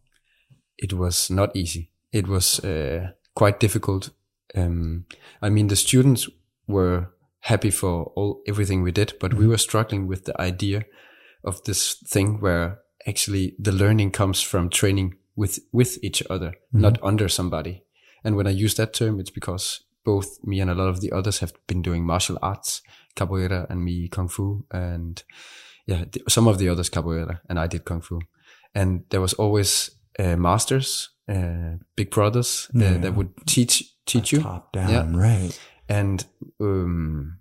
it 0.77 0.91
was 0.91 1.29
not 1.29 1.55
easy 1.55 1.91
it 2.11 2.27
was 2.27 2.59
uh, 2.61 3.11
quite 3.35 3.59
difficult. 3.59 4.09
Um, 4.55 5.05
I 5.41 5.49
mean, 5.49 5.67
the 5.67 5.75
students 5.75 6.27
were 6.67 7.11
happy 7.41 7.69
for 7.69 8.11
all 8.15 8.41
everything 8.47 8.81
we 8.81 8.91
did, 8.91 9.13
but 9.19 9.31
mm-hmm. 9.31 9.41
we 9.41 9.47
were 9.47 9.57
struggling 9.57 10.07
with 10.07 10.25
the 10.25 10.39
idea 10.41 10.85
of 11.43 11.63
this 11.63 11.93
thing 12.07 12.39
where 12.39 12.79
actually 13.05 13.55
the 13.59 13.71
learning 13.71 14.11
comes 14.11 14.41
from 14.41 14.69
training 14.69 15.15
with 15.37 15.59
with 15.71 16.03
each 16.03 16.21
other, 16.29 16.49
mm-hmm. 16.49 16.81
not 16.81 17.01
under 17.01 17.29
somebody. 17.29 17.83
And 18.23 18.35
when 18.35 18.47
I 18.47 18.49
use 18.49 18.75
that 18.75 18.93
term, 18.93 19.19
it's 19.21 19.29
because 19.29 19.85
both 20.03 20.43
me 20.43 20.59
and 20.59 20.69
a 20.69 20.73
lot 20.73 20.89
of 20.89 20.99
the 20.99 21.13
others 21.13 21.39
have 21.39 21.53
been 21.67 21.81
doing 21.81 22.05
martial 22.05 22.37
arts, 22.41 22.81
capoeira, 23.15 23.69
and 23.69 23.83
me 23.85 24.09
kung 24.09 24.27
fu, 24.27 24.65
and 24.71 25.23
yeah, 25.85 26.05
some 26.27 26.47
of 26.49 26.57
the 26.57 26.67
others 26.67 26.89
capoeira, 26.89 27.39
and 27.47 27.59
I 27.59 27.67
did 27.67 27.85
kung 27.85 28.01
fu. 28.01 28.19
And 28.73 29.03
there 29.09 29.21
was 29.21 29.33
always 29.33 29.91
uh, 30.19 30.35
masters, 30.35 31.09
uh, 31.29 31.77
big 31.95 32.09
brothers 32.09 32.67
uh, 32.75 32.79
yeah. 32.79 32.97
that 32.97 33.15
would 33.15 33.29
teach 33.45 33.83
teach 34.05 34.31
you 34.31 34.41
top 34.41 34.73
down, 34.73 35.13
yeah. 35.13 35.19
right? 35.19 35.59
And 35.87 36.25
um, 36.59 37.39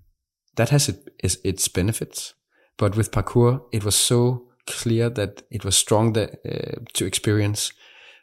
that 0.57 0.71
has 0.71 0.89
it, 0.89 1.09
is 1.23 1.39
its 1.45 1.69
benefits. 1.69 2.35
But 2.77 2.97
with 2.97 3.11
parkour, 3.11 3.63
it 3.73 3.85
was 3.85 3.97
so 3.97 4.49
clear 4.67 5.11
that 5.11 5.43
it 5.51 5.65
was 5.65 5.77
strong 5.77 6.13
that, 6.15 6.41
uh, 6.45 6.81
to 6.95 7.07
experience. 7.07 7.73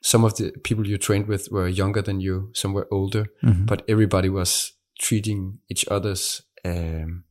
Some 0.01 0.25
of 0.25 0.35
the 0.35 0.51
people 0.63 0.87
you 0.87 0.97
trained 0.97 1.27
with 1.27 1.49
were 1.51 1.67
younger 1.67 2.01
than 2.01 2.19
you, 2.19 2.49
some 2.53 2.73
were 2.73 2.87
older, 2.91 3.27
mm-hmm. 3.41 3.65
but 3.65 3.83
everybody 3.87 4.29
was 4.29 4.73
treating 4.99 5.59
each 5.69 5.85
other's 5.89 6.41
um, 6.65 7.23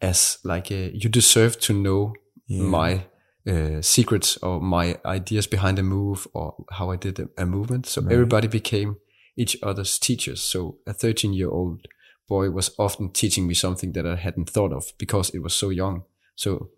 as 0.00 0.38
like 0.44 0.70
a, 0.70 0.90
you 0.94 1.08
deserve 1.08 1.58
to 1.60 1.72
know 1.72 2.14
yeah. 2.46 2.62
my 2.62 3.04
uh, 3.46 3.82
secrets 3.82 4.36
or 4.38 4.60
my 4.60 4.98
ideas 5.04 5.46
behind 5.46 5.78
a 5.78 5.82
move 5.82 6.26
or 6.32 6.54
how 6.70 6.90
I 6.90 6.96
did 6.96 7.18
a, 7.18 7.28
a 7.36 7.46
movement. 7.46 7.86
So 7.86 8.02
right. 8.02 8.12
everybody 8.12 8.48
became 8.48 8.96
each 9.36 9.56
other's 9.62 9.98
teachers. 9.98 10.42
So 10.42 10.78
a 10.86 10.92
13 10.92 11.32
year 11.32 11.50
old 11.50 11.86
boy 12.28 12.50
was 12.50 12.74
often 12.78 13.10
teaching 13.10 13.46
me 13.46 13.54
something 13.54 13.92
that 13.92 14.06
I 14.06 14.16
hadn't 14.16 14.50
thought 14.50 14.72
of 14.72 14.92
because 14.98 15.30
it 15.30 15.42
was 15.42 15.54
so 15.54 15.70
young. 15.70 16.04
So 16.36 16.70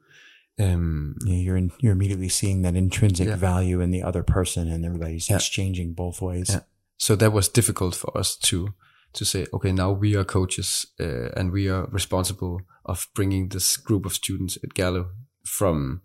um, 0.58 1.16
yeah, 1.24 1.36
you're 1.36 1.56
in, 1.56 1.72
you're 1.80 1.92
immediately 1.92 2.28
seeing 2.28 2.62
that 2.62 2.76
intrinsic 2.76 3.28
yeah. 3.28 3.36
value 3.36 3.80
in 3.80 3.90
the 3.90 4.02
other 4.02 4.22
person, 4.22 4.68
and 4.68 4.84
everybody's 4.84 5.28
yeah. 5.28 5.36
exchanging 5.36 5.94
both 5.94 6.20
ways. 6.20 6.50
Yeah. 6.50 6.60
So 6.98 7.16
that 7.16 7.32
was 7.32 7.48
difficult 7.48 7.94
for 7.94 8.16
us 8.16 8.36
to 8.36 8.74
to 9.14 9.24
say, 9.24 9.46
okay, 9.52 9.72
now 9.72 9.90
we 9.90 10.16
are 10.16 10.24
coaches 10.24 10.86
uh, 10.98 11.28
and 11.36 11.52
we 11.52 11.68
are 11.68 11.86
responsible 11.86 12.62
of 12.86 13.08
bringing 13.14 13.48
this 13.48 13.76
group 13.76 14.06
of 14.06 14.14
students 14.14 14.56
at 14.64 14.74
Gerlev 14.74 15.08
from 15.44 16.00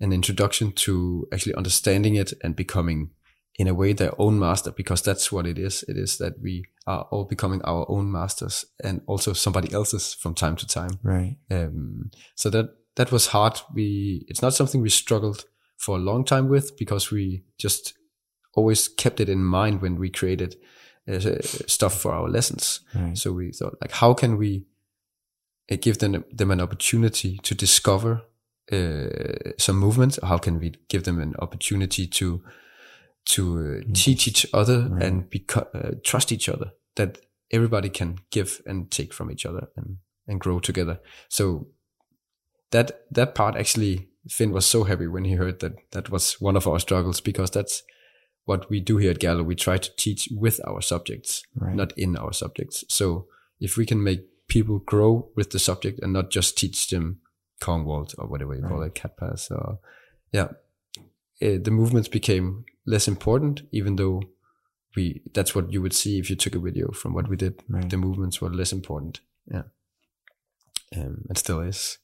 an 0.00 0.12
introduction 0.12 0.72
to 0.72 1.28
actually 1.32 1.54
understanding 1.54 2.16
it 2.16 2.32
and 2.42 2.56
becoming 2.56 3.10
in 3.56 3.68
a 3.68 3.74
way 3.74 3.92
their 3.92 4.12
own 4.18 4.38
master 4.38 4.72
because 4.72 5.02
that's 5.02 5.30
what 5.30 5.46
it 5.46 5.58
is 5.58 5.84
it 5.86 5.96
is 5.96 6.18
that 6.18 6.40
we 6.40 6.64
are 6.86 7.06
all 7.10 7.24
becoming 7.24 7.62
our 7.62 7.84
own 7.88 8.10
masters 8.10 8.64
and 8.82 9.02
also 9.06 9.32
somebody 9.32 9.72
else's 9.72 10.14
from 10.14 10.34
time 10.34 10.56
to 10.56 10.66
time 10.66 10.98
right 11.02 11.36
um, 11.50 12.10
so 12.34 12.48
that 12.48 12.74
that 12.96 13.12
was 13.12 13.28
hard 13.28 13.60
we 13.74 14.24
it's 14.28 14.42
not 14.42 14.54
something 14.54 14.80
we 14.80 14.88
struggled 14.88 15.44
for 15.76 15.96
a 15.96 16.00
long 16.00 16.24
time 16.24 16.48
with 16.48 16.76
because 16.76 17.10
we 17.10 17.42
just 17.58 17.94
always 18.54 18.88
kept 18.88 19.20
it 19.20 19.28
in 19.28 19.42
mind 19.44 19.80
when 19.80 19.96
we 19.96 20.10
created 20.10 20.56
uh, 21.08 21.18
stuff 21.66 22.00
for 22.00 22.12
our 22.12 22.28
lessons 22.28 22.80
right. 22.94 23.16
so 23.16 23.32
we 23.32 23.50
thought 23.50 23.76
like 23.80 23.92
how 23.92 24.14
can 24.14 24.36
we 24.36 24.64
uh, 25.70 25.76
give 25.80 25.98
them 25.98 26.24
them 26.30 26.50
an 26.50 26.60
opportunity 26.60 27.38
to 27.38 27.54
discover 27.54 28.22
uh, 28.70 29.52
some 29.58 29.76
movement? 29.78 30.18
how 30.22 30.38
can 30.38 30.58
we 30.58 30.72
give 30.88 31.02
them 31.04 31.20
an 31.20 31.34
opportunity 31.40 32.06
to 32.06 32.42
to 33.24 33.58
uh, 33.58 33.60
mm. 33.60 33.94
teach 33.94 34.28
each 34.28 34.46
other 34.52 34.88
right. 34.88 35.02
and 35.02 35.30
beco- 35.30 35.68
uh, 35.74 35.94
trust 36.04 36.32
each 36.32 36.48
other 36.48 36.72
that 36.96 37.18
everybody 37.50 37.88
can 37.88 38.18
give 38.30 38.62
and 38.66 38.90
take 38.90 39.12
from 39.12 39.30
each 39.30 39.46
other 39.46 39.68
and, 39.76 39.98
and 40.26 40.40
grow 40.40 40.58
together. 40.58 41.00
So 41.28 41.68
that, 42.72 43.04
that 43.10 43.34
part 43.34 43.56
actually, 43.56 44.08
Finn 44.28 44.52
was 44.52 44.66
so 44.66 44.84
happy 44.84 45.06
when 45.06 45.24
he 45.24 45.34
heard 45.34 45.60
that 45.60 45.74
that 45.92 46.10
was 46.10 46.40
one 46.40 46.56
of 46.56 46.66
our 46.66 46.78
struggles 46.78 47.20
because 47.20 47.50
that's 47.50 47.82
what 48.44 48.68
we 48.68 48.80
do 48.80 48.96
here 48.96 49.12
at 49.12 49.20
Gerlev. 49.20 49.44
We 49.44 49.54
try 49.54 49.78
to 49.78 49.96
teach 49.96 50.28
with 50.32 50.60
our 50.66 50.80
subjects, 50.80 51.44
right. 51.56 51.74
not 51.74 51.96
in 51.96 52.16
our 52.16 52.32
subjects. 52.32 52.84
So 52.88 53.26
if 53.60 53.76
we 53.76 53.86
can 53.86 54.02
make 54.02 54.26
people 54.48 54.80
grow 54.80 55.30
with 55.36 55.50
the 55.50 55.58
subject 55.58 56.00
and 56.00 56.12
not 56.12 56.30
just 56.30 56.58
teach 56.58 56.90
them 56.90 57.20
Kong 57.60 57.84
Vault 57.84 58.14
or 58.18 58.26
whatever 58.26 58.54
you 58.54 58.62
right. 58.62 58.68
call 58.68 58.82
it, 58.82 58.94
cat 58.94 59.16
pass 59.16 59.50
or 59.50 59.78
yeah, 60.32 60.48
it, 61.40 61.60
uh, 61.60 61.64
the 61.64 61.70
movements 61.70 62.08
became 62.08 62.64
less 62.86 63.06
important, 63.06 63.62
even 63.70 63.96
though 63.96 64.22
we 64.96 65.22
that's 65.32 65.54
what 65.54 65.72
you 65.72 65.80
would 65.80 65.94
see 65.94 66.18
if 66.18 66.28
you 66.28 66.36
took 66.36 66.54
a 66.54 66.58
video 66.58 66.90
from 66.90 67.14
what 67.14 67.28
we 67.28 67.36
did. 67.36 67.62
Right. 67.68 67.88
The 67.88 67.96
movements 67.96 68.40
were 68.40 68.50
less 68.50 68.72
important. 68.72 69.20
Yeah. 69.50 69.62
Um, 70.96 71.24
and 71.28 71.38
still 71.38 71.60
is. 71.60 71.98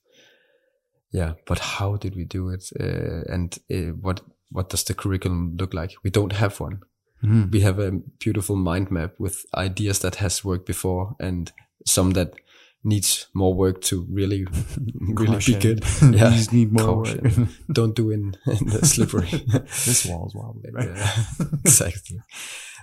Yeah, 1.12 1.32
but 1.46 1.58
how 1.58 1.96
did 1.96 2.14
we 2.16 2.24
do 2.24 2.50
it? 2.50 2.70
Uh, 2.78 3.32
and 3.32 3.58
uh, 3.70 3.92
what 4.00 4.20
what 4.50 4.70
does 4.70 4.84
the 4.84 4.94
curriculum 4.94 5.56
look 5.58 5.74
like? 5.74 5.94
We 6.04 6.10
don't 6.10 6.32
have 6.32 6.60
one. 6.60 6.80
Mm. 7.22 7.50
We 7.52 7.60
have 7.60 7.78
a 7.78 7.92
beautiful 8.20 8.56
mind 8.56 8.90
map 8.90 9.14
with 9.18 9.44
ideas 9.54 9.98
that 10.00 10.16
has 10.16 10.44
worked 10.44 10.66
before 10.66 11.16
and 11.20 11.52
some 11.86 12.12
that 12.12 12.34
needs 12.84 13.26
more 13.34 13.52
work 13.54 13.80
to 13.82 14.06
really, 14.08 14.46
really 15.00 15.38
be 15.44 15.54
good. 15.54 15.84
Yeah, 16.02 16.30
These 16.30 16.52
need 16.52 16.72
more 16.72 17.04
Caution. 17.04 17.20
work. 17.22 17.48
Don't 17.72 17.96
do 17.96 18.10
in, 18.10 18.34
in 18.46 18.66
the 18.66 18.86
slippery. 18.86 19.28
this 19.86 20.06
wall's 20.06 20.34
wobbly, 20.34 20.70
right? 20.72 20.88
Yeah, 20.96 21.46
exactly. 21.64 22.20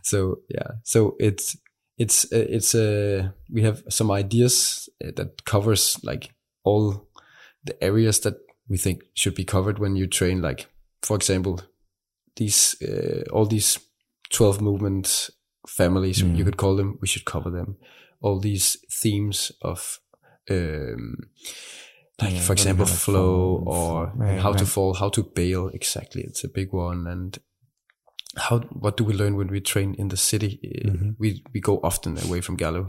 So 0.03 0.39
yeah, 0.49 0.71
so 0.83 1.15
it's 1.19 1.57
it's 1.97 2.25
uh, 2.25 2.45
it's 2.49 2.75
uh, 2.75 3.29
we 3.49 3.63
have 3.63 3.83
some 3.89 4.11
ideas 4.11 4.89
uh, 5.03 5.11
that 5.15 5.45
covers 5.45 5.97
like 6.03 6.29
all 6.63 7.04
the 7.65 7.83
areas 7.83 8.19
that 8.21 8.35
we 8.67 8.77
think 8.77 9.03
should 9.13 9.35
be 9.35 9.45
covered 9.45 9.79
when 9.79 9.95
you 9.95 10.07
train. 10.07 10.41
Like 10.41 10.67
for 11.01 11.15
example, 11.15 11.61
these 12.35 12.75
uh, 12.81 13.23
all 13.31 13.45
these 13.45 13.79
twelve 14.31 14.61
movement 14.61 15.29
families 15.67 16.21
mm. 16.21 16.35
you 16.35 16.45
could 16.45 16.57
call 16.57 16.75
them. 16.75 16.97
We 17.01 17.07
should 17.07 17.25
cover 17.25 17.49
them 17.49 17.77
all 18.21 18.39
these 18.39 18.77
themes 18.89 19.51
of 19.61 19.99
um, 20.49 21.29
like 22.21 22.33
yeah, 22.33 22.39
for 22.39 22.53
example 22.53 22.85
flow 22.85 23.63
or 23.65 24.11
right, 24.15 24.39
how 24.39 24.51
right. 24.51 24.59
to 24.59 24.65
fall 24.65 24.93
how 24.95 25.09
to 25.09 25.23
bail 25.23 25.69
exactly 25.69 26.23
it's 26.23 26.43
a 26.43 26.47
big 26.47 26.71
one 26.73 27.07
and 27.07 27.37
how 28.37 28.59
what 28.59 28.97
do 28.97 29.03
we 29.03 29.13
learn 29.13 29.35
when 29.35 29.47
we 29.47 29.59
train 29.59 29.93
in 29.95 30.07
the 30.07 30.17
city 30.17 30.59
mm-hmm. 30.85 31.11
we 31.19 31.43
we 31.53 31.59
go 31.59 31.79
often 31.83 32.17
away 32.25 32.41
from 32.41 32.55
gallo 32.55 32.87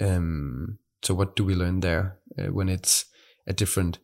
um, 0.00 0.78
so 1.02 1.14
what 1.14 1.36
do 1.36 1.44
we 1.44 1.54
learn 1.54 1.80
there 1.80 2.16
uh, 2.38 2.46
when 2.46 2.68
it's 2.68 3.04
a 3.46 3.52
different 3.52 3.98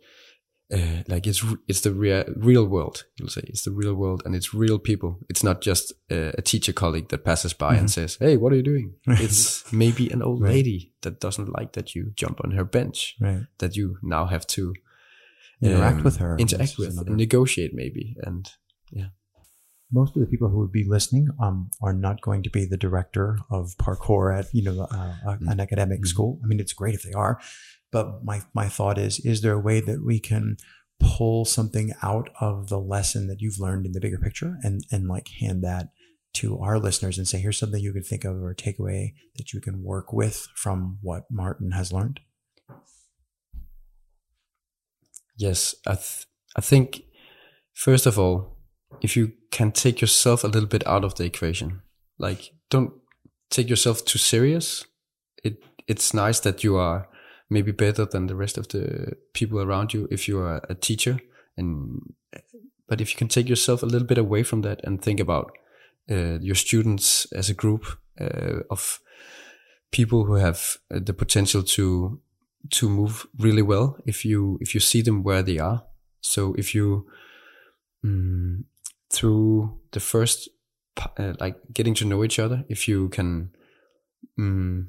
uh, 0.73 1.03
like 1.07 1.27
it's 1.27 1.45
it's 1.69 1.83
the 1.83 1.93
real 1.93 2.25
real 2.35 2.67
world 2.67 3.05
you'll 3.17 3.29
say 3.29 3.43
it's 3.45 3.63
the 3.63 3.71
real 3.71 3.95
world 3.95 4.23
and 4.25 4.35
it's 4.35 4.53
real 4.53 4.79
people 4.79 5.19
it's 5.29 5.45
not 5.45 5.61
just 5.61 5.93
uh, 6.11 6.33
a 6.37 6.43
teacher 6.43 6.73
colleague 6.73 7.09
that 7.09 7.25
passes 7.25 7.53
by 7.53 7.73
mm-hmm. 7.73 7.81
and 7.81 7.91
says 7.91 8.17
hey 8.19 8.37
what 8.37 8.53
are 8.53 8.57
you 8.57 8.65
doing 8.65 8.95
it's 9.07 9.71
maybe 9.73 10.11
an 10.11 10.23
old 10.23 10.43
right. 10.43 10.55
lady 10.55 10.93
that 11.03 11.21
doesn't 11.21 11.57
like 11.57 11.75
that 11.75 11.95
you 11.95 12.11
jump 12.17 12.41
on 12.43 12.51
her 12.51 12.65
bench 12.65 13.15
right. 13.21 13.43
that 13.59 13.77
you 13.77 13.99
now 14.03 14.27
have 14.27 14.47
to 14.47 14.75
interact 15.63 15.99
um, 15.99 16.05
with 16.05 16.17
her 16.17 16.37
interact 16.37 16.79
with 16.79 16.91
another... 16.91 17.11
and 17.11 17.17
negotiate 17.17 17.73
maybe 17.73 18.17
and 18.25 18.51
yeah 18.91 19.07
most 19.93 20.17
of 20.17 20.21
the 20.21 20.27
people 20.27 20.49
who 20.49 20.59
would 20.59 20.73
be 20.73 20.85
listening 20.85 21.29
um, 21.41 21.71
are 21.81 21.93
not 21.93 22.21
going 22.21 22.43
to 22.43 22.51
be 22.51 22.65
the 22.65 22.77
director 22.77 23.39
of 23.51 23.77
parkour 23.79 24.37
at 24.37 24.47
you 24.53 24.63
know 24.63 24.83
uh, 24.83 25.15
mm-hmm. 25.25 25.49
an 25.49 25.61
academic 25.61 26.01
mm-hmm. 26.01 26.07
school. 26.07 26.41
I 26.43 26.47
mean, 26.47 26.61
it's 26.61 26.73
great 26.73 26.95
if 26.95 27.03
they 27.03 27.13
are, 27.13 27.41
but 27.93 28.25
my, 28.25 28.43
my 28.55 28.69
thought 28.69 28.99
is, 28.99 29.19
is 29.21 29.41
there 29.41 29.55
a 29.55 29.61
way 29.61 29.81
that 29.81 30.05
we 30.05 30.19
can 30.21 30.57
pull 30.99 31.45
something 31.45 31.93
out 32.03 32.31
of 32.41 32.69
the 32.69 32.81
lesson 32.81 33.27
that 33.29 33.41
you've 33.41 33.61
learned 33.61 33.87
in 33.87 33.93
the 33.93 34.01
bigger 34.01 34.19
picture 34.19 34.57
and, 34.63 34.85
and 34.91 35.09
like 35.09 35.29
hand 35.41 35.63
that 35.63 35.89
to 36.35 36.59
our 36.59 36.79
listeners 36.79 37.17
and 37.19 37.27
say, 37.27 37.39
here's 37.39 37.59
something 37.59 37.83
you 37.83 37.93
can 37.93 38.03
think 38.03 38.25
of 38.25 38.37
or 38.37 38.55
take 38.55 38.79
away 38.79 39.15
that 39.37 39.53
you 39.53 39.61
can 39.61 39.83
work 39.83 40.13
with 40.13 40.49
from 40.55 40.99
what 41.01 41.25
Martin 41.31 41.73
has 41.73 41.93
learned? 41.93 42.21
Yes, 45.39 45.75
I, 45.87 45.95
th- 45.95 46.27
I 46.57 46.61
think, 46.61 47.03
first 47.75 48.07
of 48.07 48.19
all, 48.19 48.57
if 49.03 49.17
you 49.17 49.33
can 49.51 49.73
take 49.73 50.01
yourself 50.01 50.45
a 50.45 50.49
little 50.49 50.69
bit 50.69 50.87
out 50.87 51.05
of 51.05 51.15
the 51.15 51.25
equation, 51.25 51.83
like 52.19 52.53
don't 52.71 52.93
take 53.51 53.69
yourself 53.69 54.05
too 54.05 54.19
serious. 54.19 54.85
It, 55.45 55.63
it's 55.87 56.15
nice 56.15 56.41
that 56.41 56.65
you 56.65 56.77
are 56.77 57.09
maybe 57.49 57.73
better 57.73 58.05
than 58.05 58.27
the 58.27 58.35
rest 58.35 58.59
of 58.59 58.69
the 58.69 59.17
people 59.33 59.61
around 59.61 59.95
you 59.95 60.09
if 60.11 60.29
you 60.29 60.39
are 60.41 60.61
a 60.69 60.75
teacher 60.75 61.19
and 61.57 62.15
but 62.89 63.01
if 63.01 63.11
you 63.11 63.17
can 63.17 63.29
take 63.29 63.49
yourself 63.49 63.83
a 63.83 63.87
little 63.87 64.07
bit 64.07 64.19
away 64.19 64.43
from 64.43 64.63
that 64.63 64.81
and 64.85 65.03
think 65.03 65.21
about 65.21 65.53
uh, 66.11 66.39
your 66.41 66.55
students 66.55 67.27
as 67.33 67.51
a 67.51 67.55
group 67.55 67.99
uh, 68.21 68.61
of 68.71 69.01
people 69.91 70.25
who 70.25 70.35
have 70.35 70.77
uh, 70.95 70.99
the 71.01 71.13
potential 71.13 71.63
to 71.63 72.21
to 72.71 72.89
move 72.89 73.27
really 73.39 73.63
well 73.63 73.97
if 74.07 74.25
you 74.25 74.59
if 74.61 74.75
you 74.75 74.81
see 74.81 75.03
them 75.03 75.23
where 75.23 75.43
they 75.43 75.59
are 75.59 75.85
so 76.21 76.55
if 76.59 76.75
you 76.75 77.07
um, 78.05 78.65
through 79.11 79.79
the 79.93 80.01
first 80.01 80.49
uh, 81.19 81.35
like 81.41 81.57
getting 81.73 81.95
to 81.95 82.05
know 82.05 82.25
each 82.25 82.39
other. 82.39 82.65
If 82.69 82.89
you 82.89 83.09
can, 83.11 83.51
um, 84.39 84.89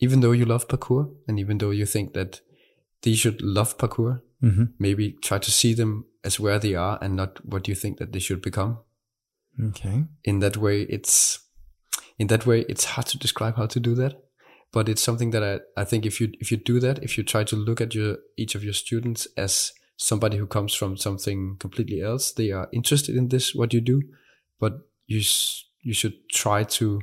even 0.00 0.20
though 0.20 0.32
you 0.32 0.44
love 0.44 0.66
parkour 0.68 1.10
and 1.28 1.38
even 1.38 1.58
though 1.58 1.70
you 1.70 1.86
think 1.86 2.12
that 2.14 2.40
they 3.02 3.14
should 3.14 3.40
love 3.42 3.76
parkour, 3.78 4.20
Mm-hmm. 4.42 4.64
maybe 4.78 5.12
try 5.22 5.38
to 5.38 5.50
see 5.50 5.72
them 5.72 6.04
as 6.22 6.38
where 6.38 6.58
they 6.58 6.74
are 6.74 6.98
and 7.00 7.16
not 7.16 7.42
what 7.46 7.66
you 7.66 7.74
think 7.74 7.96
that 7.98 8.12
they 8.12 8.18
should 8.18 8.42
become. 8.42 8.76
Okay. 9.68 10.04
In 10.24 10.40
that 10.40 10.56
way, 10.58 10.82
it's 10.82 11.38
in 12.18 12.26
that 12.26 12.44
way 12.44 12.66
it's 12.68 12.84
hard 12.84 13.06
to 13.06 13.18
describe 13.18 13.56
how 13.56 13.66
to 13.66 13.80
do 13.80 13.94
that, 13.94 14.22
but 14.70 14.88
it's 14.88 15.00
something 15.02 15.30
that 15.30 15.42
I, 15.42 15.80
I 15.80 15.84
think 15.84 16.04
if 16.04 16.20
you 16.20 16.32
if 16.40 16.50
you 16.50 16.58
do 16.58 16.78
that, 16.80 17.02
if 17.02 17.16
you 17.16 17.24
try 17.24 17.44
to 17.44 17.56
look 17.56 17.80
at 17.80 17.94
your 17.94 18.18
each 18.36 18.54
of 18.54 18.62
your 18.64 18.74
students 18.74 19.26
as 19.36 19.72
somebody 19.96 20.36
who 20.36 20.46
comes 20.46 20.74
from 20.74 20.96
something 20.98 21.56
completely 21.58 22.02
else, 22.02 22.32
they 22.32 22.50
are 22.50 22.68
interested 22.72 23.16
in 23.16 23.28
this 23.28 23.54
what 23.54 23.72
you 23.72 23.80
do, 23.80 24.02
but 24.60 24.72
you 25.06 25.20
s- 25.20 25.64
you 25.80 25.94
should 25.94 26.28
try 26.28 26.64
to 26.64 27.00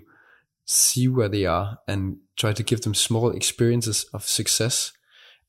see 0.71 1.07
where 1.07 1.29
they 1.29 1.45
are 1.45 1.79
and 1.87 2.17
try 2.37 2.53
to 2.53 2.63
give 2.63 2.81
them 2.81 2.93
small 2.93 3.29
experiences 3.31 4.05
of 4.13 4.23
success 4.27 4.93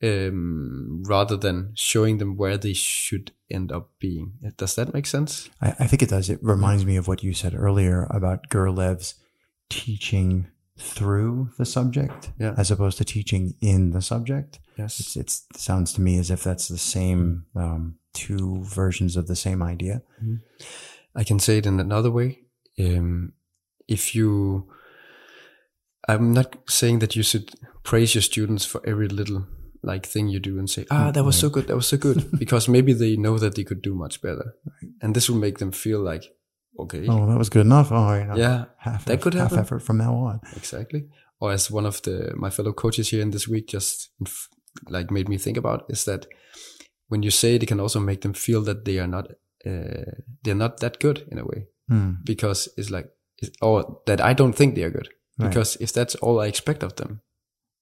um, 0.03 1.03
rather 1.07 1.37
than 1.37 1.73
showing 1.75 2.19
them 2.19 2.37
where 2.37 2.59
they 2.59 2.73
should 2.73 3.33
end 3.51 3.71
up 3.71 3.91
being. 4.01 4.33
Does 4.57 4.75
that 4.75 4.93
make 4.93 5.07
sense? 5.07 5.49
I, 5.61 5.69
I 5.79 5.87
think 5.87 6.03
it 6.03 6.09
does. 6.09 6.29
It 6.29 6.41
reminds 6.43 6.85
me 6.85 6.97
of 6.97 7.07
what 7.07 7.23
you 7.23 7.33
said 7.33 7.55
earlier 7.55 8.07
about 8.11 8.49
Gerlev's 8.51 9.15
teaching 9.71 10.49
through 10.79 11.51
the 11.59 11.65
subject 11.67 12.31
Yeah. 12.39 12.55
as 12.57 12.71
opposed 12.71 12.99
to 12.99 13.05
teaching 13.05 13.55
in 13.61 13.91
the 13.93 14.03
subject. 14.03 14.59
Yes. 14.77 14.99
It's, 15.01 15.17
it's 15.17 15.47
it 15.55 15.61
sounds 15.61 15.93
to 15.93 16.01
me 16.01 16.19
as 16.19 16.31
if 16.31 16.43
that's 16.43 16.67
the 16.69 16.79
same 16.79 17.47
um, 17.55 17.99
two 18.15 18.63
versions 18.65 19.17
of 19.17 19.27
the 19.29 19.37
same 19.37 19.63
idea. 19.63 20.03
I 21.15 21.25
can 21.25 21.39
say 21.39 21.59
it 21.59 21.67
in 21.67 21.79
another 21.79 22.11
way. 22.11 22.41
Um, 22.81 23.35
if 23.87 24.15
you, 24.15 24.69
I'm 26.09 26.33
not 26.33 26.57
saying 26.69 27.01
that 27.01 27.15
you 27.17 27.23
should 27.23 27.51
praise 27.85 28.15
your 28.15 28.23
students 28.23 28.65
for 28.67 28.81
every 28.87 29.09
little 29.09 29.47
like 29.85 30.07
thing 30.07 30.29
you 30.29 30.41
do 30.41 30.59
and 30.59 30.71
say, 30.71 30.85
ah, 30.91 31.11
that 31.11 31.25
was 31.25 31.39
so 31.39 31.49
good, 31.51 31.67
that 31.67 31.77
was 31.77 31.89
so 31.89 31.97
good, 31.97 32.31
because 32.39 32.69
maybe 32.71 32.93
they 32.93 33.17
know 33.17 33.39
that 33.39 33.55
they 33.55 33.65
could 33.65 33.83
do 33.83 33.95
much 33.95 34.21
better, 34.23 34.55
and 35.01 35.15
this 35.15 35.29
will 35.29 35.39
make 35.41 35.59
them 35.59 35.73
feel 35.73 36.01
like, 36.01 36.25
okay, 36.79 37.07
Oh, 37.09 37.27
that 37.27 37.39
was 37.39 37.49
good 37.51 37.67
enough. 37.67 37.91
All 37.93 38.07
right. 38.13 38.37
yeah, 38.39 38.65
half 38.79 39.05
that 39.05 39.21
could 39.21 39.35
half 39.35 39.53
effort 39.53 39.81
from 39.83 39.99
now 39.99 40.15
on. 40.15 40.41
exactly. 40.57 41.09
Or 41.41 41.53
as 41.53 41.71
one 41.71 41.87
of 41.87 42.01
the 42.03 42.33
my 42.37 42.51
fellow 42.51 42.73
coaches 42.73 43.11
here 43.11 43.23
in 43.23 43.31
this 43.33 43.49
week 43.49 43.67
just 43.73 44.11
like 44.89 45.11
made 45.11 45.29
me 45.29 45.39
think 45.39 45.57
about 45.57 45.85
is 45.89 46.05
that 46.05 46.27
when 47.09 47.23
you 47.25 47.31
say 47.31 47.55
it, 47.57 47.63
it 47.63 47.67
can 47.67 47.81
also 47.81 48.01
make 48.01 48.21
them 48.21 48.33
feel 48.33 48.63
that 48.63 48.85
they 48.85 48.99
are 49.01 49.09
not 49.09 49.27
uh, 49.67 50.05
they're 50.45 50.55
not 50.55 50.79
that 50.81 50.99
good 51.01 51.27
in 51.31 51.39
a 51.39 51.45
way 51.45 51.67
Hmm. 51.89 52.13
because 52.25 52.69
it's 52.77 52.91
like 52.91 53.07
it's- 53.43 53.57
or 53.61 54.01
that 54.07 54.21
I 54.21 54.33
don't 54.35 54.55
think 54.57 54.75
they 54.77 54.85
are 54.85 54.91
good 54.91 55.09
Right. 55.39 55.49
because 55.49 55.77
if 55.81 55.93
that's 55.93 56.15
all 56.17 56.41
I 56.41 56.47
expect 56.47 56.83
of 56.83 56.97
them, 56.97 57.21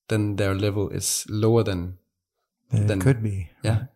then 0.08 0.36
their 0.36 0.54
level 0.54 0.88
is 0.90 1.24
lower 1.28 1.62
than 1.64 1.98
It 2.72 2.86
then- 2.86 3.00
could 3.00 3.22
be. 3.22 3.50
yeah. 3.64 3.86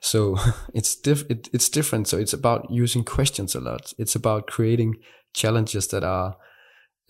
So 0.00 0.36
it's 0.74 0.94
diff- 0.96 1.30
it, 1.30 1.48
it's 1.52 1.68
different. 1.70 2.08
So 2.08 2.18
it's 2.18 2.32
about 2.34 2.70
using 2.70 3.04
questions 3.04 3.54
a 3.54 3.60
lot. 3.60 3.92
It's 3.98 4.14
about 4.16 4.46
creating 4.46 4.96
challenges 5.34 5.88
that 5.88 6.04
are 6.04 6.36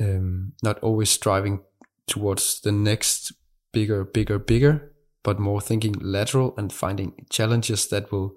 um, 0.00 0.52
not 0.62 0.78
always 0.82 1.10
striving 1.10 1.60
towards 2.06 2.60
the 2.60 2.72
next 2.72 3.32
bigger, 3.72 4.04
bigger, 4.04 4.38
bigger, 4.38 4.92
but 5.24 5.38
more 5.38 5.60
thinking 5.60 5.94
lateral 6.00 6.54
and 6.56 6.72
finding 6.72 7.12
challenges 7.30 7.88
that 7.88 8.10
will 8.12 8.36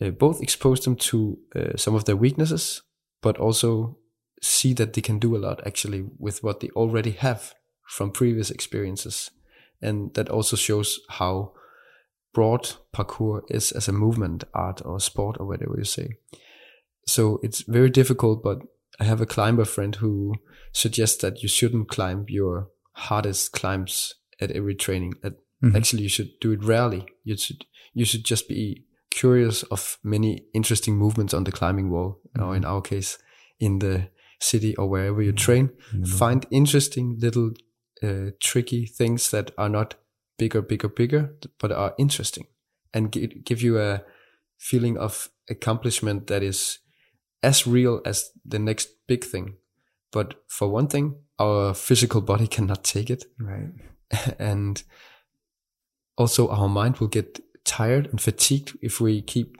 uh, 0.00 0.10
both 0.10 0.40
expose 0.42 0.80
them 0.84 0.96
to 0.96 1.38
uh, 1.56 1.76
some 1.76 1.94
of 1.96 2.04
their 2.04 2.16
weaknesses, 2.16 2.82
but 3.22 3.38
also 3.38 3.98
see 4.44 4.74
that 4.74 4.92
they 4.92 5.00
can 5.00 5.18
do 5.18 5.36
a 5.36 5.38
lot 5.38 5.66
actually 5.66 6.04
with 6.18 6.42
what 6.42 6.60
they 6.60 6.68
already 6.70 7.12
have 7.12 7.54
from 7.88 8.10
previous 8.10 8.50
experiences. 8.50 9.30
And 9.80 10.12
that 10.14 10.28
also 10.28 10.56
shows 10.56 11.00
how 11.08 11.52
broad 12.32 12.72
parkour 12.92 13.42
is 13.48 13.72
as 13.72 13.88
a 13.88 13.92
movement 13.92 14.44
art 14.52 14.82
or 14.84 15.00
sport 15.00 15.36
or 15.38 15.46
whatever 15.46 15.74
you 15.78 15.84
say. 15.84 16.08
So 17.06 17.38
it's 17.42 17.62
very 17.62 17.90
difficult, 17.90 18.42
but 18.42 18.58
I 19.00 19.04
have 19.04 19.20
a 19.20 19.26
climber 19.26 19.64
friend 19.64 19.94
who 19.96 20.34
suggests 20.72 21.18
that 21.22 21.42
you 21.42 21.48
shouldn't 21.48 21.88
climb 21.88 22.26
your 22.28 22.68
hardest 22.92 23.52
climbs 23.52 24.14
at 24.40 24.50
every 24.50 24.74
training. 24.74 25.14
That 25.22 25.34
Mhm. 25.62 25.76
actually 25.76 26.02
you 26.02 26.08
should 26.08 26.38
do 26.40 26.52
it 26.52 26.64
rarely. 26.64 27.06
You 27.24 27.36
should 27.36 27.64
you 27.96 28.04
should 28.04 28.24
just 28.24 28.48
be 28.48 28.84
curious 29.10 29.62
of 29.70 29.98
many 30.02 30.46
interesting 30.52 30.96
movements 30.96 31.32
on 31.32 31.44
the 31.44 31.52
climbing 31.52 31.90
wall, 31.90 32.20
or 32.36 32.56
in 32.56 32.64
our 32.64 32.82
case, 32.82 33.18
in 33.60 33.78
the 33.78 34.08
city 34.44 34.76
or 34.76 34.88
wherever 34.88 35.22
you 35.22 35.32
train. 35.32 35.70
Find 36.06 36.46
interesting 36.50 37.16
little 37.18 37.52
uh, 38.02 38.30
tricky 38.40 38.86
things 38.86 39.30
that 39.30 39.50
are 39.56 39.68
not 39.68 39.94
bigger, 40.38 40.62
bigger, 40.62 40.88
bigger, 40.88 41.34
but 41.58 41.72
are 41.72 41.94
interesting 41.98 42.46
and 42.92 43.12
gi- 43.12 43.42
give 43.44 43.62
you 43.62 43.78
a 43.78 44.02
feeling 44.58 44.96
of 44.96 45.30
accomplishment 45.50 46.26
that 46.28 46.42
is 46.42 46.78
as 47.42 47.66
real 47.66 48.00
as 48.04 48.30
the 48.44 48.58
next 48.58 48.88
big 49.06 49.24
thing. 49.24 49.56
But 50.12 50.34
for 50.48 50.68
one 50.68 50.86
thing, 50.86 51.16
our 51.38 51.74
physical 51.74 52.20
body 52.20 52.46
cannot 52.56 52.84
take 52.84 53.10
it. 53.10 53.24
Right. 53.38 53.70
and 54.38 54.82
also 56.16 56.48
our 56.48 56.68
mind 56.68 56.98
will 56.98 57.08
get 57.08 57.40
tired 57.64 58.06
and 58.06 58.20
fatigued 58.20 58.78
if 58.82 59.00
we 59.00 59.22
keep 59.22 59.56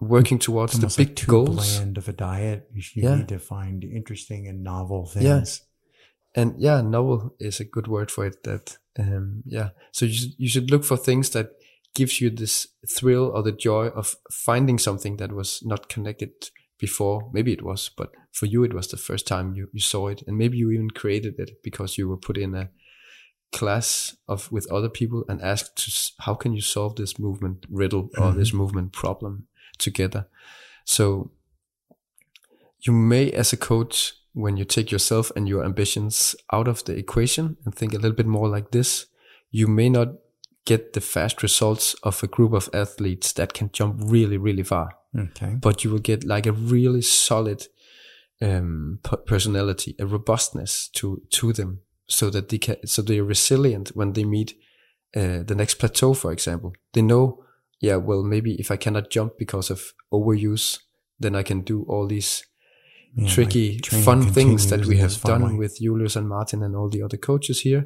working 0.00 0.38
towards 0.38 0.78
the 0.78 0.86
big 0.96 1.08
like 1.08 1.16
too 1.16 1.26
goals. 1.30 1.78
bland 1.78 1.98
of 1.98 2.08
a 2.08 2.12
diet. 2.12 2.68
You, 2.72 2.82
you 2.94 3.02
Yeah. 3.02 3.16
need 3.16 3.28
to 3.28 3.38
find 3.38 3.82
interesting 3.84 4.46
and 4.48 4.62
novel 4.62 5.06
things. 5.06 5.24
Yeah. 5.24 6.42
and 6.42 6.54
yeah 6.60 6.80
novel 6.82 7.34
is 7.40 7.60
a 7.60 7.64
good 7.64 7.86
word 7.88 8.10
for 8.10 8.26
it 8.26 8.42
that 8.44 8.78
um 8.98 9.42
yeah 9.46 9.70
so 9.92 10.04
you 10.06 10.12
should, 10.12 10.32
you 10.38 10.48
should 10.48 10.70
look 10.70 10.84
for 10.84 10.96
things 10.96 11.30
that 11.30 11.48
gives 11.94 12.20
you 12.20 12.30
this 12.30 12.68
thrill 12.86 13.32
or 13.34 13.42
the 13.42 13.50
joy 13.52 13.86
of 13.88 14.14
finding 14.30 14.78
something 14.78 15.16
that 15.16 15.32
was 15.32 15.62
not 15.64 15.88
connected 15.88 16.30
before 16.78 17.30
maybe 17.32 17.52
it 17.52 17.62
was 17.62 17.90
but 17.96 18.10
for 18.30 18.46
you 18.46 18.62
it 18.62 18.74
was 18.74 18.88
the 18.88 18.96
first 18.96 19.26
time 19.26 19.54
you, 19.54 19.68
you 19.72 19.80
saw 19.80 20.08
it 20.08 20.22
and 20.26 20.36
maybe 20.38 20.58
you 20.58 20.70
even 20.70 20.90
created 20.90 21.34
it 21.38 21.50
because 21.64 21.98
you 21.98 22.08
were 22.08 22.16
put 22.20 22.36
in 22.36 22.54
a 22.54 22.68
class 23.50 24.14
of 24.28 24.52
with 24.52 24.70
other 24.70 24.90
people 24.90 25.24
and 25.28 25.40
asked 25.42 25.76
to 25.76 26.12
how 26.24 26.34
can 26.34 26.52
you 26.52 26.60
solve 26.60 26.94
this 26.96 27.18
movement 27.18 27.66
riddle 27.70 28.10
or 28.18 28.32
this 28.32 28.52
movement 28.52 28.92
problem 28.92 29.47
together 29.78 30.26
so 30.84 31.30
you 32.80 32.92
may 32.92 33.30
as 33.32 33.52
a 33.52 33.56
coach 33.56 34.14
when 34.34 34.56
you 34.56 34.64
take 34.64 34.90
yourself 34.92 35.32
and 35.36 35.48
your 35.48 35.64
ambitions 35.64 36.36
out 36.52 36.68
of 36.68 36.84
the 36.84 36.96
equation 36.96 37.56
and 37.64 37.74
think 37.74 37.92
a 37.92 37.96
little 37.98 38.16
bit 38.16 38.26
more 38.26 38.48
like 38.48 38.70
this 38.70 39.06
you 39.50 39.66
may 39.66 39.88
not 39.88 40.08
get 40.64 40.92
the 40.92 41.00
fast 41.00 41.42
results 41.42 41.94
of 42.02 42.22
a 42.22 42.26
group 42.26 42.52
of 42.52 42.68
athletes 42.72 43.32
that 43.32 43.54
can 43.54 43.70
jump 43.72 43.96
really 43.98 44.36
really 44.36 44.62
far 44.64 44.90
Okay. 45.18 45.54
but 45.60 45.82
you 45.82 45.90
will 45.90 45.98
get 46.02 46.24
like 46.24 46.46
a 46.46 46.52
really 46.52 47.00
solid 47.02 47.66
um, 48.40 49.00
personality, 49.26 49.96
a 49.98 50.06
robustness 50.06 50.88
to 50.88 51.22
to 51.30 51.52
them, 51.52 51.80
so 52.06 52.30
that 52.30 52.48
they 52.48 52.58
can, 52.58 52.76
so 52.86 53.02
they 53.02 53.18
are 53.18 53.24
resilient 53.24 53.88
when 53.96 54.12
they 54.12 54.24
meet 54.24 54.54
uh, 55.16 55.42
the 55.42 55.54
next 55.56 55.74
plateau. 55.76 56.14
For 56.14 56.30
example, 56.32 56.72
they 56.92 57.02
know, 57.02 57.42
yeah, 57.80 57.96
well, 57.96 58.22
maybe 58.22 58.54
if 58.60 58.70
I 58.70 58.76
cannot 58.76 59.10
jump 59.10 59.38
because 59.38 59.70
of 59.70 59.92
overuse, 60.12 60.78
then 61.20 61.34
I 61.34 61.42
can 61.42 61.60
do 61.62 61.84
all 61.88 62.06
these 62.08 62.44
Yeah, 63.14 63.24
like 63.24 63.32
tricky, 63.34 63.80
training 63.80 64.04
fun 64.04 64.32
things 64.32 64.66
that 64.68 64.86
we 64.86 64.98
have 64.98 65.20
done 65.22 65.42
way. 65.42 65.54
with 65.58 65.78
Julius 65.80 66.16
and 66.16 66.28
Martin 66.28 66.62
and 66.62 66.74
all 66.76 66.88
the 66.90 67.02
other 67.02 67.16
coaches 67.18 67.60
here. 67.62 67.84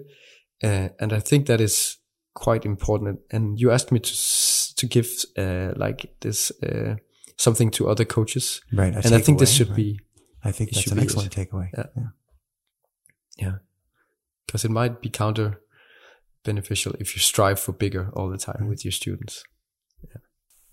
Uh, 0.64 0.88
and 1.00 1.12
I 1.12 1.20
think 1.20 1.46
that 1.46 1.61
is 1.61 1.98
quite 2.35 2.64
important. 2.66 3.20
And 3.31 3.61
you 3.61 3.70
asked 3.72 3.92
me 3.92 4.00
to 4.00 4.12
to 4.76 4.87
give 4.87 5.09
uh, 5.38 5.72
like 5.76 6.11
this 6.20 6.52
uh, 6.62 6.96
something 7.37 7.70
to 7.72 7.88
other 7.88 8.05
coaches, 8.07 8.61
Right. 8.72 8.94
and 9.05 9.14
I 9.14 9.20
think 9.20 9.38
this 9.38 9.52
should 9.55 9.68
right. 9.68 9.76
be 9.76 10.00
I 10.44 10.52
think 10.52 10.70
that's 10.72 10.92
an 10.92 10.98
excellent 10.98 11.37
it. 11.37 11.50
takeaway. 11.50 11.68
Yeah. 11.76 11.87
yeah. 11.96 12.09
yeah, 13.38 13.55
because 14.46 14.64
it 14.64 14.70
might 14.72 15.00
be 15.00 15.09
counter 15.11 15.61
beneficial 16.44 16.92
if 16.98 17.14
you 17.14 17.20
strive 17.20 17.61
for 17.61 17.72
bigger 17.72 18.11
all 18.16 18.28
the 18.31 18.38
time 18.38 18.68
with 18.68 18.85
your 18.85 18.92
students. 18.92 19.44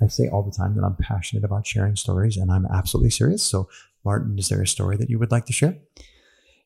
I 0.02 0.08
say 0.08 0.28
all 0.28 0.44
the 0.44 0.52
time 0.52 0.76
that 0.76 0.84
I'm 0.84 0.96
passionate 0.96 1.44
about 1.44 1.68
sharing 1.68 1.96
stories, 1.96 2.38
and 2.38 2.52
I'm 2.52 2.66
absolutely 2.66 3.10
serious. 3.10 3.44
So, 3.44 3.70
Martin, 4.06 4.38
is 4.40 4.50
there 4.50 4.62
a 4.62 4.68
story 4.68 4.98
that 4.98 5.10
you 5.10 5.20
would 5.20 5.32
like 5.32 5.46
to 5.48 5.54
share? 5.54 5.78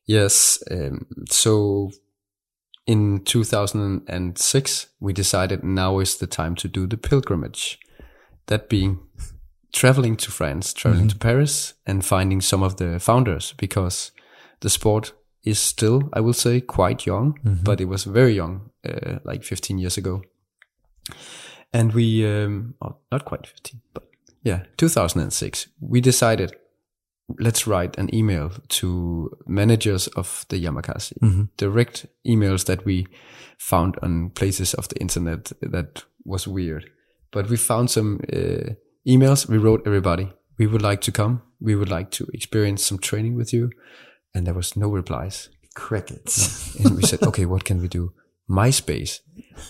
Yes. 0.06 0.62
Um, 0.70 1.06
so 1.30 1.90
in 2.86 3.24
2006, 3.24 4.86
we 5.00 5.12
decided 5.12 5.64
now 5.64 5.98
is 5.98 6.16
the 6.16 6.26
time 6.26 6.54
to 6.56 6.68
do 6.68 6.86
the 6.86 6.96
pilgrimage. 6.96 7.78
That 8.46 8.68
being 8.68 9.00
traveling 9.72 10.16
to 10.16 10.30
France, 10.30 10.72
traveling 10.74 11.08
to 11.08 11.16
Paris, 11.16 11.74
and 11.86 12.04
finding 12.04 12.40
some 12.40 12.62
of 12.62 12.76
the 12.76 13.00
founders 13.00 13.54
because 13.56 14.12
the 14.60 14.70
sport 14.70 15.12
is 15.42 15.58
still, 15.58 16.08
I 16.12 16.20
will 16.20 16.34
say, 16.34 16.60
quite 16.60 17.06
young, 17.06 17.38
but 17.62 17.80
it 17.80 17.86
was 17.86 18.04
very 18.04 18.34
young, 18.34 18.70
uh, 18.88 19.18
like 19.24 19.44
15 19.44 19.78
years 19.78 19.96
ago. 19.96 20.22
And 21.74 21.92
we, 21.92 22.24
um, 22.26 22.74
oh, 22.80 22.96
not 23.10 23.24
quite 23.24 23.46
15, 23.46 23.80
but 23.92 24.04
yeah, 24.42 24.62
2006, 24.76 25.68
we 25.80 26.00
decided 26.00 26.56
let's 27.38 27.66
write 27.66 27.98
an 27.98 28.14
email 28.14 28.50
to 28.68 29.30
managers 29.46 30.08
of 30.08 30.44
the 30.48 30.62
Yamakasi, 30.62 31.18
mm-hmm. 31.18 31.44
direct 31.56 32.06
emails 32.26 32.66
that 32.66 32.84
we 32.84 33.06
found 33.58 33.96
on 34.02 34.30
places 34.30 34.74
of 34.74 34.88
the 34.88 35.00
internet 35.00 35.52
that 35.62 36.04
was 36.24 36.46
weird. 36.46 36.90
But 37.32 37.48
we 37.48 37.56
found 37.56 37.90
some 37.90 38.20
uh, 38.32 38.74
emails. 39.08 39.48
We 39.48 39.58
wrote 39.58 39.82
everybody. 39.86 40.32
We 40.58 40.66
would 40.66 40.82
like 40.82 41.00
to 41.02 41.12
come. 41.12 41.42
We 41.60 41.74
would 41.74 41.90
like 41.90 42.10
to 42.12 42.28
experience 42.32 42.84
some 42.84 42.98
training 42.98 43.34
with 43.34 43.52
you. 43.52 43.70
And 44.34 44.46
there 44.46 44.54
was 44.54 44.76
no 44.76 44.88
replies. 44.88 45.48
Crickets. 45.74 46.76
and 46.76 46.96
we 46.96 47.02
said, 47.02 47.22
okay, 47.22 47.46
what 47.46 47.64
can 47.64 47.80
we 47.80 47.88
do? 47.88 48.12
MySpace. 48.48 49.20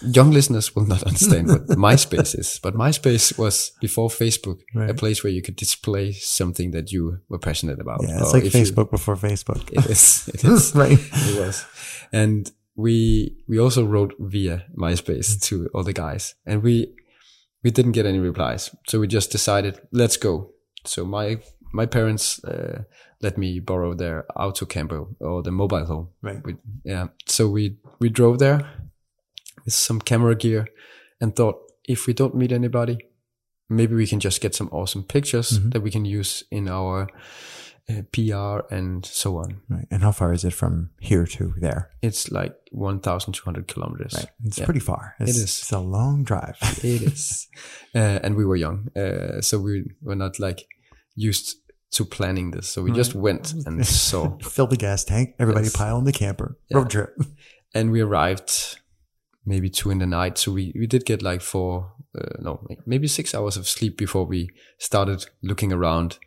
Young 0.03 0.31
listeners 0.31 0.75
will 0.75 0.87
not 0.87 1.03
understand 1.05 1.49
what 1.49 1.67
MySpace 1.87 2.39
is, 2.39 2.59
but 2.63 2.75
MySpace 2.75 3.39
was 3.39 3.73
before 3.81 4.09
Facebook, 4.09 4.61
right. 4.75 4.91
a 4.91 4.95
place 4.95 5.23
where 5.23 5.33
you 5.33 5.43
could 5.43 5.57
display 5.57 6.13
something 6.13 6.73
that 6.73 6.91
you 6.91 7.19
were 7.29 7.39
passionate 7.39 7.81
about. 7.81 8.01
Yeah, 8.03 8.21
it's 8.21 8.33
like 8.33 8.45
Facebook 8.45 8.87
you, 8.87 8.99
before 8.99 9.17
Facebook. 9.17 9.71
It 9.73 9.87
is. 9.87 10.29
It 10.35 10.45
is. 10.45 10.75
right. 10.75 10.99
It 10.99 11.39
was. 11.39 11.65
And 12.13 12.51
we, 12.75 13.37
we 13.49 13.59
also 13.59 13.85
wrote 13.85 14.15
via 14.19 14.65
MySpace 14.77 15.37
mm. 15.37 15.43
to 15.43 15.69
all 15.75 15.85
the 15.85 15.93
guys 15.93 16.35
and 16.45 16.63
we, 16.63 16.93
we 17.63 17.71
didn't 17.71 17.93
get 17.93 18.07
any 18.07 18.19
replies. 18.19 18.75
So 18.89 18.99
we 18.99 19.07
just 19.07 19.31
decided, 19.31 19.81
let's 19.93 20.17
go. 20.17 20.51
So 20.85 21.05
my, 21.05 21.39
my 21.75 21.87
parents, 21.87 22.43
uh, 22.45 22.85
let 23.21 23.37
me 23.37 23.59
borrow 23.59 23.95
their 23.95 24.25
auto 24.37 24.65
camper 24.65 25.07
or 25.21 25.43
the 25.43 25.51
mobile 25.51 25.85
home. 25.85 26.09
Right. 26.23 26.41
We, 26.45 26.57
yeah. 26.85 27.09
So 27.27 27.49
we 27.49 27.77
we 27.99 28.09
drove 28.09 28.39
there 28.39 28.71
with 29.65 29.75
some 29.75 30.01
camera 30.01 30.37
gear 30.37 30.69
and 31.21 31.35
thought 31.35 31.57
if 31.85 32.07
we 32.07 32.13
don't 32.13 32.35
meet 32.35 32.53
anybody, 32.53 32.99
maybe 33.69 33.95
we 33.95 34.07
can 34.07 34.21
just 34.21 34.41
get 34.41 34.55
some 34.55 34.69
awesome 34.73 35.03
pictures 35.03 35.59
mm-hmm. 35.59 35.71
that 35.71 35.83
we 35.83 35.91
can 35.91 36.05
use 36.05 36.45
in 36.51 36.69
our 36.69 37.09
uh, 37.89 38.03
PR 38.13 38.73
and 38.75 39.05
so 39.05 39.39
on. 39.39 39.61
Right. 39.69 39.87
And 39.91 40.03
how 40.03 40.13
far 40.13 40.33
is 40.33 40.45
it 40.45 40.55
from 40.55 40.91
here 41.01 41.27
to 41.27 41.55
there? 41.59 41.91
It's 42.03 42.31
like 42.31 42.55
1,200 42.71 43.67
kilometers. 43.67 44.15
Right. 44.17 44.29
It's 44.45 44.59
yeah. 44.59 44.65
pretty 44.65 44.81
far. 44.81 45.15
It's, 45.19 45.31
it 45.31 45.37
is. 45.37 45.43
It's 45.43 45.73
a 45.73 45.81
long 45.81 46.25
drive. 46.25 46.57
it 46.63 47.03
is. 47.03 47.49
Uh, 47.97 48.19
and 48.25 48.35
we 48.35 48.45
were 48.45 48.57
young. 48.57 48.89
Uh, 48.97 49.41
so 49.41 49.61
we 49.61 49.85
were 50.03 50.17
not 50.17 50.41
like 50.41 50.67
used 51.15 51.59
to 51.95 52.05
planning 52.05 52.51
this. 52.51 52.69
So 52.69 52.83
we 52.83 52.91
right. 52.91 52.97
just 52.97 53.15
went 53.15 53.53
and 53.67 53.87
saw. 53.87 54.37
Fill 54.43 54.67
the 54.67 54.77
gas 54.77 55.05
tank. 55.05 55.35
Everybody 55.39 55.67
yes. 55.67 55.77
pile 55.77 55.99
in 55.99 56.05
the 56.05 56.13
camper. 56.13 56.57
Yeah. 56.69 56.79
Road 56.79 56.91
trip. 56.91 57.17
And 57.77 57.91
we 57.91 58.01
arrived 58.03 58.79
maybe 59.45 59.69
two 59.69 59.91
in 59.91 59.99
the 59.99 60.07
night. 60.07 60.39
So 60.39 60.53
we, 60.53 60.73
we 60.79 60.87
did 60.87 61.05
get 61.05 61.23
like 61.23 61.41
four, 61.41 61.93
uh, 62.17 62.37
no, 62.39 62.65
maybe 62.87 63.09
six 63.09 63.35
hours 63.35 63.57
of 63.57 63.67
sleep 63.67 63.99
before 63.99 64.25
we 64.25 64.51
started 64.79 65.27
looking 65.43 65.73
around. 65.73 66.21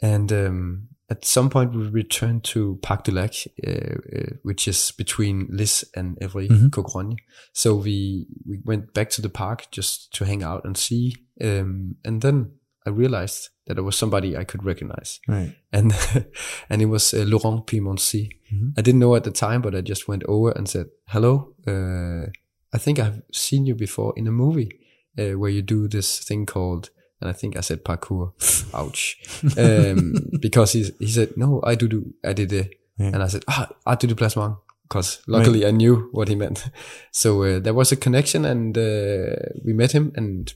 And 0.00 0.32
um, 0.32 0.88
at 1.10 1.26
some 1.26 1.50
point 1.50 1.74
we 1.74 1.86
returned 1.88 2.44
to 2.44 2.78
Parc 2.80 3.04
du 3.04 3.12
Lac, 3.12 3.34
uh, 3.66 3.70
uh, 3.70 4.36
which 4.44 4.66
is 4.66 4.92
between 4.92 5.46
Lisses 5.48 5.84
and 5.94 6.18
Évry, 6.20 6.48
mm-hmm. 6.48 7.12
So 7.52 7.74
we, 7.74 8.26
we 8.48 8.58
went 8.64 8.94
back 8.94 9.10
to 9.10 9.20
the 9.20 9.28
park 9.28 9.66
just 9.70 10.10
to 10.14 10.24
hang 10.24 10.42
out 10.42 10.64
and 10.64 10.74
see. 10.74 11.16
Um, 11.38 11.96
and 12.02 12.22
then 12.22 12.52
I 12.86 12.90
realized 12.90 13.50
that 13.66 13.78
it 13.78 13.82
was 13.82 13.96
somebody 13.96 14.36
I 14.36 14.44
could 14.44 14.64
recognize. 14.64 15.20
Right. 15.28 15.54
And, 15.72 15.92
and 16.70 16.82
it 16.82 16.86
was 16.86 17.12
uh, 17.12 17.24
Laurent 17.26 17.66
Piemontesi. 17.66 18.30
Mm-hmm. 18.52 18.68
I 18.78 18.82
didn't 18.82 19.00
know 19.00 19.16
at 19.16 19.24
the 19.24 19.30
time, 19.30 19.62
but 19.62 19.74
I 19.74 19.80
just 19.80 20.08
went 20.08 20.24
over 20.24 20.52
and 20.52 20.68
said, 20.68 20.86
hello. 21.08 21.54
Uh, 21.66 22.30
I 22.72 22.78
think 22.78 22.98
I've 22.98 23.22
seen 23.32 23.66
you 23.66 23.74
before 23.74 24.12
in 24.16 24.26
a 24.26 24.32
movie 24.32 24.80
uh, 25.18 25.38
where 25.38 25.50
you 25.50 25.62
do 25.62 25.88
this 25.88 26.18
thing 26.20 26.46
called, 26.46 26.90
and 27.20 27.28
I 27.28 27.32
think 27.32 27.56
I 27.56 27.60
said 27.60 27.84
parkour. 27.84 28.32
Ouch. 28.74 29.18
Um, 29.58 30.14
because 30.40 30.72
he, 30.72 30.90
he 30.98 31.08
said, 31.08 31.36
no, 31.36 31.60
I 31.64 31.74
do, 31.74 31.88
do 31.88 32.14
I 32.24 32.32
did 32.32 32.52
it. 32.52 32.74
Yeah. 32.98 33.06
And 33.08 33.22
I 33.22 33.26
said, 33.26 33.44
ah, 33.48 33.68
I 33.84 33.94
do 33.94 34.06
the 34.06 34.14
plasma 34.14 34.58
because 34.88 35.22
luckily 35.26 35.64
right. 35.64 35.68
I 35.68 35.72
knew 35.72 36.08
what 36.12 36.28
he 36.28 36.34
meant. 36.34 36.70
So 37.10 37.42
uh, 37.42 37.58
there 37.58 37.74
was 37.74 37.92
a 37.92 37.96
connection 37.96 38.44
and 38.44 38.76
uh, 38.76 39.36
we 39.64 39.72
met 39.72 39.92
him 39.92 40.12
and 40.14 40.52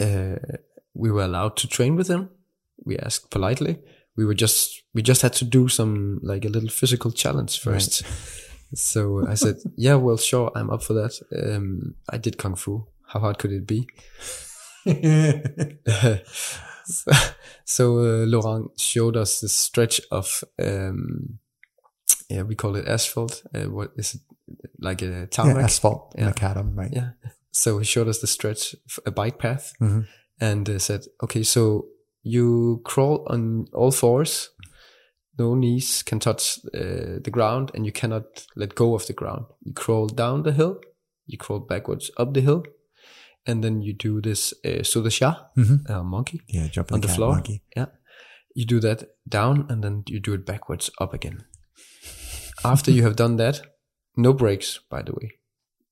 uh, 0.00 0.36
we 0.96 1.10
were 1.10 1.22
allowed 1.22 1.56
to 1.58 1.68
train 1.68 1.96
with 1.96 2.08
him. 2.08 2.30
We 2.84 2.98
asked 2.98 3.30
politely. 3.30 3.78
We 4.16 4.24
were 4.24 4.34
just 4.34 4.82
we 4.94 5.02
just 5.02 5.22
had 5.22 5.34
to 5.34 5.44
do 5.44 5.68
some 5.68 6.20
like 6.22 6.44
a 6.44 6.48
little 6.48 6.70
physical 6.70 7.10
challenge 7.10 7.60
first. 7.60 8.02
Right. 8.02 8.12
So 8.74 9.24
I 9.28 9.34
said, 9.34 9.58
"Yeah, 9.76 9.94
well, 9.94 10.16
sure, 10.16 10.50
I'm 10.56 10.70
up 10.70 10.82
for 10.82 10.94
that." 10.94 11.20
Um, 11.32 11.94
I 12.10 12.18
did 12.18 12.36
kung 12.36 12.56
fu. 12.56 12.84
How 13.06 13.20
hard 13.20 13.38
could 13.38 13.52
it 13.52 13.64
be? 13.64 13.86
so, 16.84 17.12
so 17.64 17.98
uh, 17.98 18.26
Laurent 18.26 18.72
showed 18.76 19.16
us 19.16 19.40
the 19.40 19.48
stretch 19.48 20.00
of 20.10 20.42
um, 20.58 21.38
yeah, 22.28 22.42
we 22.42 22.56
call 22.56 22.74
it 22.74 22.88
asphalt. 22.88 23.44
Uh, 23.54 23.70
what 23.70 23.92
is 23.96 24.16
it 24.16 24.20
like 24.80 25.00
a 25.00 25.28
tarmac? 25.28 25.56
Yeah, 25.56 25.62
asphalt, 25.62 26.14
yeah. 26.18 26.32
macadam, 26.32 26.76
right? 26.76 26.92
Yeah. 26.92 27.10
So 27.52 27.78
he 27.78 27.84
showed 27.84 28.08
us 28.08 28.18
the 28.18 28.26
stretch, 28.26 28.74
a 29.06 29.12
bike 29.12 29.38
path, 29.38 29.74
mm-hmm 29.80 30.00
and 30.40 30.68
uh, 30.68 30.78
said, 30.78 31.04
okay, 31.22 31.42
so 31.42 31.86
you 32.22 32.80
crawl 32.84 33.26
on 33.28 33.66
all 33.72 33.90
fours, 33.90 34.50
no 35.38 35.54
knees 35.54 36.02
can 36.02 36.18
touch 36.18 36.58
uh, 36.74 37.20
the 37.22 37.30
ground, 37.30 37.70
and 37.74 37.86
you 37.86 37.92
cannot 37.92 38.46
let 38.56 38.74
go 38.74 38.94
of 38.94 39.06
the 39.06 39.12
ground. 39.12 39.46
You 39.62 39.72
crawl 39.72 40.06
down 40.06 40.42
the 40.42 40.52
hill, 40.52 40.80
you 41.26 41.38
crawl 41.38 41.60
backwards 41.60 42.10
up 42.16 42.34
the 42.34 42.40
hill, 42.40 42.64
and 43.46 43.62
then 43.62 43.80
you 43.80 43.92
do 43.92 44.20
this 44.20 44.52
uh, 44.64 44.82
sudasha, 44.82 45.46
mm-hmm. 45.56 45.90
uh, 45.90 46.02
monkey, 46.02 46.40
yeah, 46.48 46.68
jump 46.68 46.92
on 46.92 47.00
the, 47.00 47.06
the 47.06 47.12
floor. 47.12 47.34
Monkey. 47.34 47.62
Yeah, 47.76 47.86
you 48.54 48.64
do 48.64 48.80
that 48.80 49.04
down, 49.28 49.66
and 49.68 49.84
then 49.84 50.04
you 50.06 50.20
do 50.20 50.34
it 50.34 50.46
backwards 50.46 50.90
up 51.00 51.14
again. 51.14 51.44
After 52.64 52.90
you 52.90 53.02
have 53.04 53.16
done 53.16 53.36
that, 53.36 53.60
no 54.16 54.32
breaks, 54.32 54.80
by 54.90 55.02
the 55.02 55.12
way. 55.12 55.32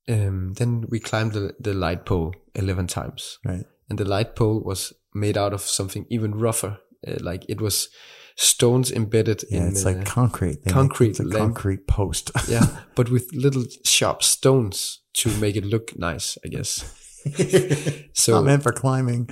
Um, 0.06 0.54
then 0.54 0.86
we 0.88 1.00
climb 1.00 1.30
the, 1.30 1.54
the 1.60 1.72
light 1.72 2.04
pole 2.04 2.34
11 2.54 2.88
times. 2.88 3.38
Right 3.44 3.64
and 3.88 3.98
the 3.98 4.04
light 4.04 4.36
pole 4.36 4.62
was 4.64 4.92
made 5.14 5.36
out 5.36 5.52
of 5.52 5.60
something 5.60 6.06
even 6.10 6.34
rougher. 6.34 6.78
Uh, 7.06 7.16
like 7.20 7.44
it 7.48 7.60
was 7.60 7.88
stones 8.36 8.90
embedded 8.90 9.44
yeah, 9.50 9.62
in 9.62 9.68
it's 9.68 9.84
uh, 9.84 9.90
like 9.90 10.04
concrete. 10.04 10.64
They 10.64 10.70
concrete, 10.70 11.10
it's 11.10 11.20
a 11.20 11.30
concrete 11.30 11.86
post. 11.86 12.30
yeah, 12.48 12.66
but 12.94 13.10
with 13.10 13.32
little 13.32 13.64
sharp 13.84 14.22
stones 14.22 15.00
to 15.14 15.30
make 15.38 15.56
it 15.56 15.64
look 15.64 15.96
nice, 15.98 16.38
I 16.44 16.48
guess. 16.48 17.00
so 18.12 18.32
not 18.32 18.44
meant 18.44 18.62
for 18.62 18.72
climbing. 18.72 19.28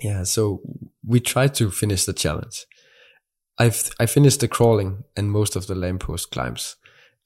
yeah, 0.00 0.22
so 0.22 0.60
we 1.04 1.20
tried 1.20 1.54
to 1.54 1.70
finish 1.70 2.04
the 2.04 2.12
challenge. 2.12 2.66
I've 3.58 3.90
I 3.98 4.06
finished 4.06 4.40
the 4.40 4.48
crawling 4.48 5.04
and 5.16 5.32
most 5.32 5.56
of 5.56 5.66
the 5.66 5.74
lamppost 5.74 6.30
climbs. 6.30 6.76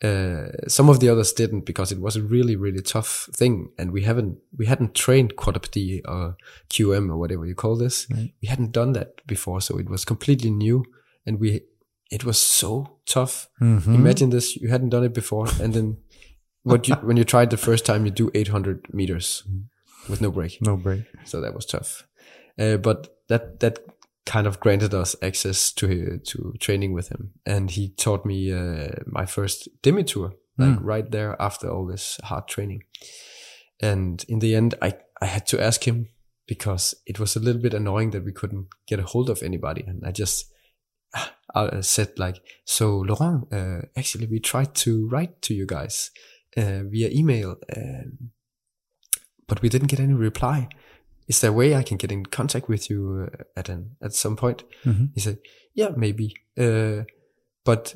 Uh, 0.03 0.49
some 0.67 0.89
of 0.89 0.99
the 0.99 1.09
others 1.09 1.33
didn't 1.33 1.65
because 1.65 1.93
it 1.93 2.01
was 2.01 2.17
a 2.17 2.23
really 2.23 2.57
really 2.57 2.83
tough 2.83 3.29
thing. 3.35 3.71
And 3.79 3.93
we 3.93 4.03
haven't 4.03 4.39
we 4.57 4.67
hadn't 4.67 4.95
trained 4.95 5.37
quadruped 5.37 5.77
or 6.07 6.37
qm 6.71 7.11
or 7.11 7.17
whatever 7.17 7.47
you 7.47 7.55
call 7.55 7.77
this. 7.77 8.07
Right. 8.11 8.33
we 8.43 8.49
hadn't 8.49 8.73
done 8.73 8.93
that 8.95 9.25
before 9.27 9.61
so 9.61 9.79
it 9.79 9.89
was 9.89 10.05
completely 10.05 10.51
new. 10.51 10.85
And 11.25 11.39
we 11.39 11.63
it 12.11 12.25
was 12.25 12.39
so 12.39 12.99
tough. 13.07 13.49
Mm-hmm. 13.61 13.95
imagine 13.95 14.31
this 14.31 14.57
you 14.57 14.69
hadn't 14.69 14.91
done 14.91 15.05
it 15.05 15.15
before. 15.15 15.47
And 15.61 15.73
then 15.73 15.99
what 16.65 16.89
you 16.89 16.97
when 16.97 17.17
you 17.17 17.25
tried 17.25 17.51
the 17.51 17.57
first 17.57 17.87
time 17.87 18.05
you 18.05 18.11
do 18.11 18.31
800 18.35 18.93
meters 18.93 19.45
with 20.09 20.21
no 20.21 20.31
break. 20.31 20.61
No 20.61 20.77
break. 20.77 21.05
So 21.25 21.41
that 21.41 21.55
was 21.55 21.67
tough. 21.67 22.07
Uh, 22.59 22.77
but 22.77 23.17
that 23.29 23.61
that 23.61 23.79
kind 24.25 24.47
of 24.47 24.61
granted 24.61 24.95
us 24.95 25.17
access 25.23 25.73
to 25.73 26.19
to 26.19 26.55
training 26.61 26.93
with 26.93 27.09
him, 27.09 27.33
and 27.45 27.71
he 27.71 27.91
taught 27.91 28.25
me 28.25 28.53
uh, 28.53 28.89
my 29.07 29.27
first 29.27 29.69
demi 29.83 30.05
tour, 30.05 30.33
like 30.59 30.79
mm. 30.79 30.81
right 30.83 31.11
there 31.11 31.37
after 31.41 31.69
all 31.69 31.87
this 31.87 32.19
hard 32.25 32.49
training. 32.49 32.83
And 33.81 34.25
in 34.29 34.39
the 34.39 34.55
end, 34.55 34.75
I 34.81 34.95
I 35.21 35.27
had 35.27 35.47
to 35.49 35.63
ask 35.63 35.87
him 35.87 36.09
because 36.47 36.95
it 37.07 37.19
was 37.19 37.37
a 37.37 37.41
little 37.41 37.61
bit 37.61 37.75
annoying 37.75 38.11
that 38.11 38.25
we 38.25 38.33
couldn't 38.33 38.69
get 38.87 39.01
a 39.01 39.05
hold 39.05 39.31
of 39.31 39.43
anybody, 39.43 39.85
and 39.87 40.05
I 40.07 40.13
just 40.13 40.53
I 41.55 41.81
said 41.81 42.19
like, 42.19 42.41
so 42.65 42.99
Laurent, 42.99 43.53
uh, 43.53 43.83
actually 43.97 44.27
we 44.27 44.41
tried 44.41 44.75
to 44.77 45.09
write 45.09 45.43
to 45.43 45.55
you 45.55 45.67
guys 45.67 46.11
uh, 46.57 46.83
via 46.85 47.11
email, 47.11 47.57
um, 47.77 48.31
but 49.49 49.63
we 49.63 49.69
didn't 49.69 49.89
get 49.89 50.01
any 50.01 50.15
reply 50.15 50.69
is 51.33 51.41
there 51.41 51.51
a 51.51 51.55
way 51.55 51.75
I 51.75 51.83
can 51.83 51.97
get 51.97 52.13
in 52.13 52.27
contact 52.27 52.69
with 52.69 52.91
you 52.91 53.27
uh, 53.27 53.45
at 53.57 53.71
an 53.71 53.97
at 54.03 54.13
some 54.13 54.37
point? 54.37 54.65
Mm-hmm. 54.85 55.07
He 55.15 55.21
said, 55.21 55.39
yeah, 55.75 55.91
maybe. 55.97 56.35
Uh, 56.59 57.05
but 57.65 57.95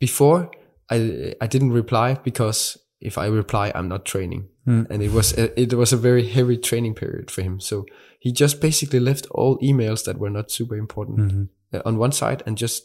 before 0.00 0.50
I 0.90 1.34
I 1.40 1.46
didn't 1.46 1.72
reply 1.72 2.14
because 2.24 2.78
if 3.00 3.16
I 3.16 3.26
reply, 3.26 3.70
I'm 3.74 3.88
not 3.88 4.04
training, 4.04 4.48
mm. 4.66 4.86
and 4.90 5.02
it 5.02 5.12
was 5.12 5.38
a, 5.38 5.60
it 5.60 5.74
was 5.74 5.92
a 5.92 5.96
very 6.08 6.26
heavy 6.28 6.56
training 6.56 6.94
period 6.94 7.30
for 7.30 7.42
him. 7.42 7.60
So 7.60 7.86
he 8.18 8.32
just 8.32 8.60
basically 8.60 9.00
left 9.00 9.26
all 9.30 9.58
emails 9.58 10.04
that 10.04 10.18
were 10.18 10.30
not 10.30 10.50
super 10.50 10.76
important 10.76 11.18
mm-hmm. 11.18 11.76
uh, 11.76 11.82
on 11.84 11.98
one 11.98 12.12
side 12.12 12.42
and 12.46 12.58
just 12.58 12.82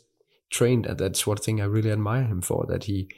trained. 0.51 0.85
And 0.85 0.97
that's 0.99 1.27
one 1.27 1.37
thing 1.37 1.61
I 1.61 1.65
really 1.65 1.91
admire 1.91 2.25
him 2.25 2.41
for. 2.41 2.65
That 2.69 2.83
he 2.83 3.09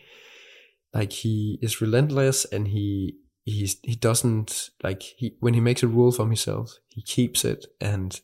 like 0.93 1.11
he 1.11 1.59
is 1.61 1.81
relentless 1.81 2.45
and 2.53 2.67
he 2.67 3.15
he's 3.49 3.77
he 3.83 3.95
doesn't 3.95 4.69
like 4.83 5.01
he 5.01 5.35
when 5.39 5.53
he 5.53 5.59
makes 5.59 5.83
a 5.83 5.87
rule 5.87 6.11
for 6.11 6.25
himself 6.25 6.77
he 6.87 7.01
keeps 7.01 7.43
it 7.43 7.65
and 7.81 8.21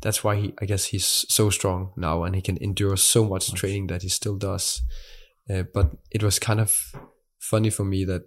that's 0.00 0.22
why 0.22 0.36
he, 0.36 0.54
I 0.60 0.66
guess 0.66 0.86
he's 0.86 1.06
so 1.28 1.50
strong 1.50 1.92
now 1.96 2.24
and 2.24 2.34
he 2.34 2.42
can 2.42 2.58
endure 2.58 2.96
so 2.96 3.24
much 3.24 3.52
training 3.54 3.86
that 3.88 4.02
he 4.02 4.08
still 4.08 4.36
does. 4.36 4.82
Uh, 5.48 5.62
but 5.62 5.92
it 6.10 6.22
was 6.22 6.38
kind 6.38 6.60
of 6.60 6.92
funny 7.38 7.70
for 7.70 7.84
me 7.84 8.04
that 8.04 8.22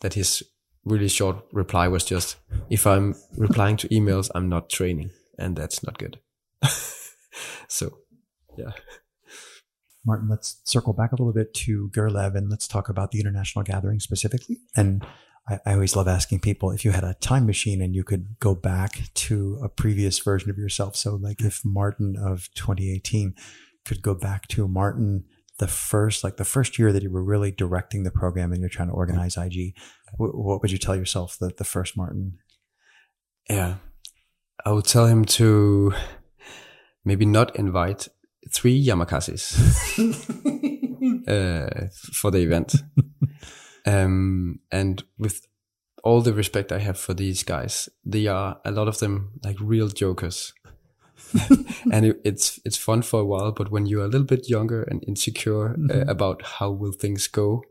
that 0.00 0.14
his 0.14 0.42
really 0.84 1.08
short 1.08 1.44
reply 1.52 1.88
was 1.88 2.04
just, 2.04 2.36
"If 2.68 2.86
I'm 2.86 3.14
replying 3.36 3.76
to 3.78 3.88
emails, 3.88 4.30
I'm 4.34 4.48
not 4.48 4.68
training, 4.68 5.10
and 5.38 5.56
that's 5.56 5.82
not 5.82 5.98
good." 5.98 6.18
so, 7.68 7.98
yeah. 8.56 8.72
Martin, 10.04 10.28
let's 10.28 10.60
circle 10.64 10.94
back 10.94 11.12
a 11.12 11.16
little 11.16 11.32
bit 11.32 11.52
to 11.52 11.90
Gerlev 11.90 12.34
and 12.34 12.48
let's 12.48 12.66
talk 12.66 12.88
about 12.88 13.10
the 13.10 13.20
international 13.20 13.62
gathering 13.62 14.00
specifically. 14.00 14.58
And 14.74 15.04
I, 15.50 15.58
I, 15.66 15.72
always 15.74 15.96
love 15.96 16.06
asking 16.06 16.40
people 16.40 16.70
if 16.70 16.84
you 16.84 16.92
had 16.92 17.04
a 17.04 17.14
time 17.14 17.46
machine 17.46 17.82
and 17.82 17.94
you 17.94 18.04
could 18.04 18.38
go 18.38 18.54
back 18.54 19.02
to 19.14 19.58
a 19.62 19.68
previous 19.68 20.18
version 20.20 20.50
of 20.50 20.58
yourself. 20.58 20.96
So, 20.96 21.16
like 21.16 21.40
if 21.40 21.62
Martin 21.64 22.16
of 22.16 22.48
2018 22.54 23.34
could 23.84 24.00
go 24.00 24.14
back 24.14 24.46
to 24.48 24.68
Martin, 24.68 25.24
the 25.58 25.66
first, 25.66 26.22
like 26.22 26.36
the 26.36 26.44
first 26.44 26.78
year 26.78 26.92
that 26.92 27.02
you 27.02 27.10
were 27.10 27.24
really 27.24 27.50
directing 27.50 28.04
the 28.04 28.10
program 28.10 28.52
and 28.52 28.60
you're 28.60 28.70
trying 28.70 28.88
to 28.88 28.94
organize 28.94 29.36
IG, 29.36 29.74
what, 30.16 30.34
what 30.34 30.62
would 30.62 30.70
you 30.70 30.78
tell 30.78 30.96
yourself 30.96 31.36
that 31.40 31.56
the 31.56 31.64
first 31.64 31.96
Martin? 31.96 32.38
Yeah, 33.48 33.76
I 34.64 34.70
would 34.70 34.84
tell 34.84 35.06
him 35.06 35.24
to 35.24 35.92
maybe 37.04 37.26
not 37.26 37.56
invite 37.56 38.08
three 38.52 38.82
Yamakases 38.82 39.58
uh, 41.28 41.88
for 42.12 42.30
the 42.30 42.38
event. 42.38 42.76
Um, 43.86 44.60
and 44.70 45.02
with 45.18 45.46
all 46.02 46.20
the 46.20 46.32
respect 46.32 46.72
I 46.72 46.78
have 46.78 46.98
for 46.98 47.14
these 47.14 47.42
guys, 47.42 47.88
they 48.04 48.26
are 48.26 48.60
a 48.64 48.70
lot 48.70 48.88
of 48.88 48.98
them 48.98 49.32
like 49.44 49.56
real 49.60 49.88
jokers. 49.88 50.52
and 51.92 52.06
it, 52.06 52.20
it's 52.24 52.58
it's 52.64 52.76
fun 52.76 53.02
for 53.02 53.20
a 53.20 53.24
while, 53.24 53.52
but 53.52 53.70
when 53.70 53.86
you're 53.86 54.04
a 54.04 54.08
little 54.08 54.26
bit 54.26 54.48
younger 54.48 54.82
and 54.82 55.04
insecure 55.06 55.70
uh, 55.70 55.74
mm-hmm. 55.74 56.08
uh, 56.08 56.10
about 56.10 56.42
how 56.42 56.70
will 56.70 56.92
things 56.92 57.28
go, 57.28 57.62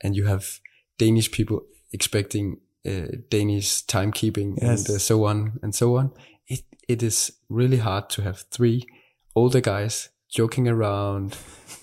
and 0.00 0.14
you 0.14 0.26
have 0.26 0.60
Danish 0.98 1.30
people 1.30 1.62
expecting 1.92 2.58
uh, 2.86 3.06
Danish 3.28 3.84
timekeeping 3.86 4.58
yes. 4.60 4.86
and 4.86 4.96
uh, 4.96 4.98
so 4.98 5.24
on 5.24 5.58
and 5.62 5.74
so 5.74 5.96
on, 5.96 6.12
it 6.46 6.62
it 6.88 7.02
is 7.02 7.32
really 7.48 7.78
hard 7.78 8.10
to 8.10 8.22
have 8.22 8.44
three 8.50 8.86
older 9.34 9.60
guys 9.60 10.10
joking 10.28 10.68
around 10.68 11.36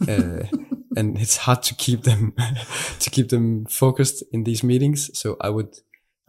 uh, 0.08 0.44
and 0.98 1.18
it's 1.22 1.38
hard 1.38 1.62
to 1.64 1.76
keep 1.76 2.04
them 2.04 2.34
to 3.00 3.10
keep 3.10 3.30
them 3.30 3.66
focused 3.66 4.24
in 4.32 4.44
these 4.44 4.64
meetings. 4.64 5.18
So 5.18 5.38
I 5.40 5.50
would 5.50 5.78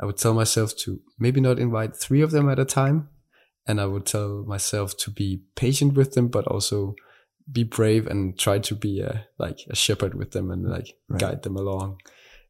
I 0.01 0.07
would 0.07 0.19
tell 0.19 0.35
myself 0.35 0.77
to 0.85 1.01
maybe 1.19 1.41
not 1.41 1.59
invite 1.59 1.97
three 1.97 2.21
of 2.21 2.31
them 2.31 2.49
at 2.49 2.59
a 2.59 2.65
time, 2.65 3.09
and 3.67 3.81
I 3.81 3.87
would 3.87 4.07
tell 4.07 4.45
myself 4.47 4.97
to 4.99 5.11
be 5.11 5.43
patient 5.57 5.95
with 5.95 6.13
them, 6.13 6.29
but 6.29 6.47
also 6.47 6.95
be 7.51 7.65
brave 7.65 8.07
and 8.07 8.39
try 8.39 8.59
to 8.59 8.75
be 8.75 9.01
a 9.01 9.27
like 9.39 9.61
a 9.71 9.75
shepherd 9.75 10.15
with 10.15 10.33
them 10.33 10.51
and 10.51 10.69
like 10.69 10.95
right. 11.09 11.21
guide 11.21 11.43
them 11.43 11.57
along. 11.57 12.01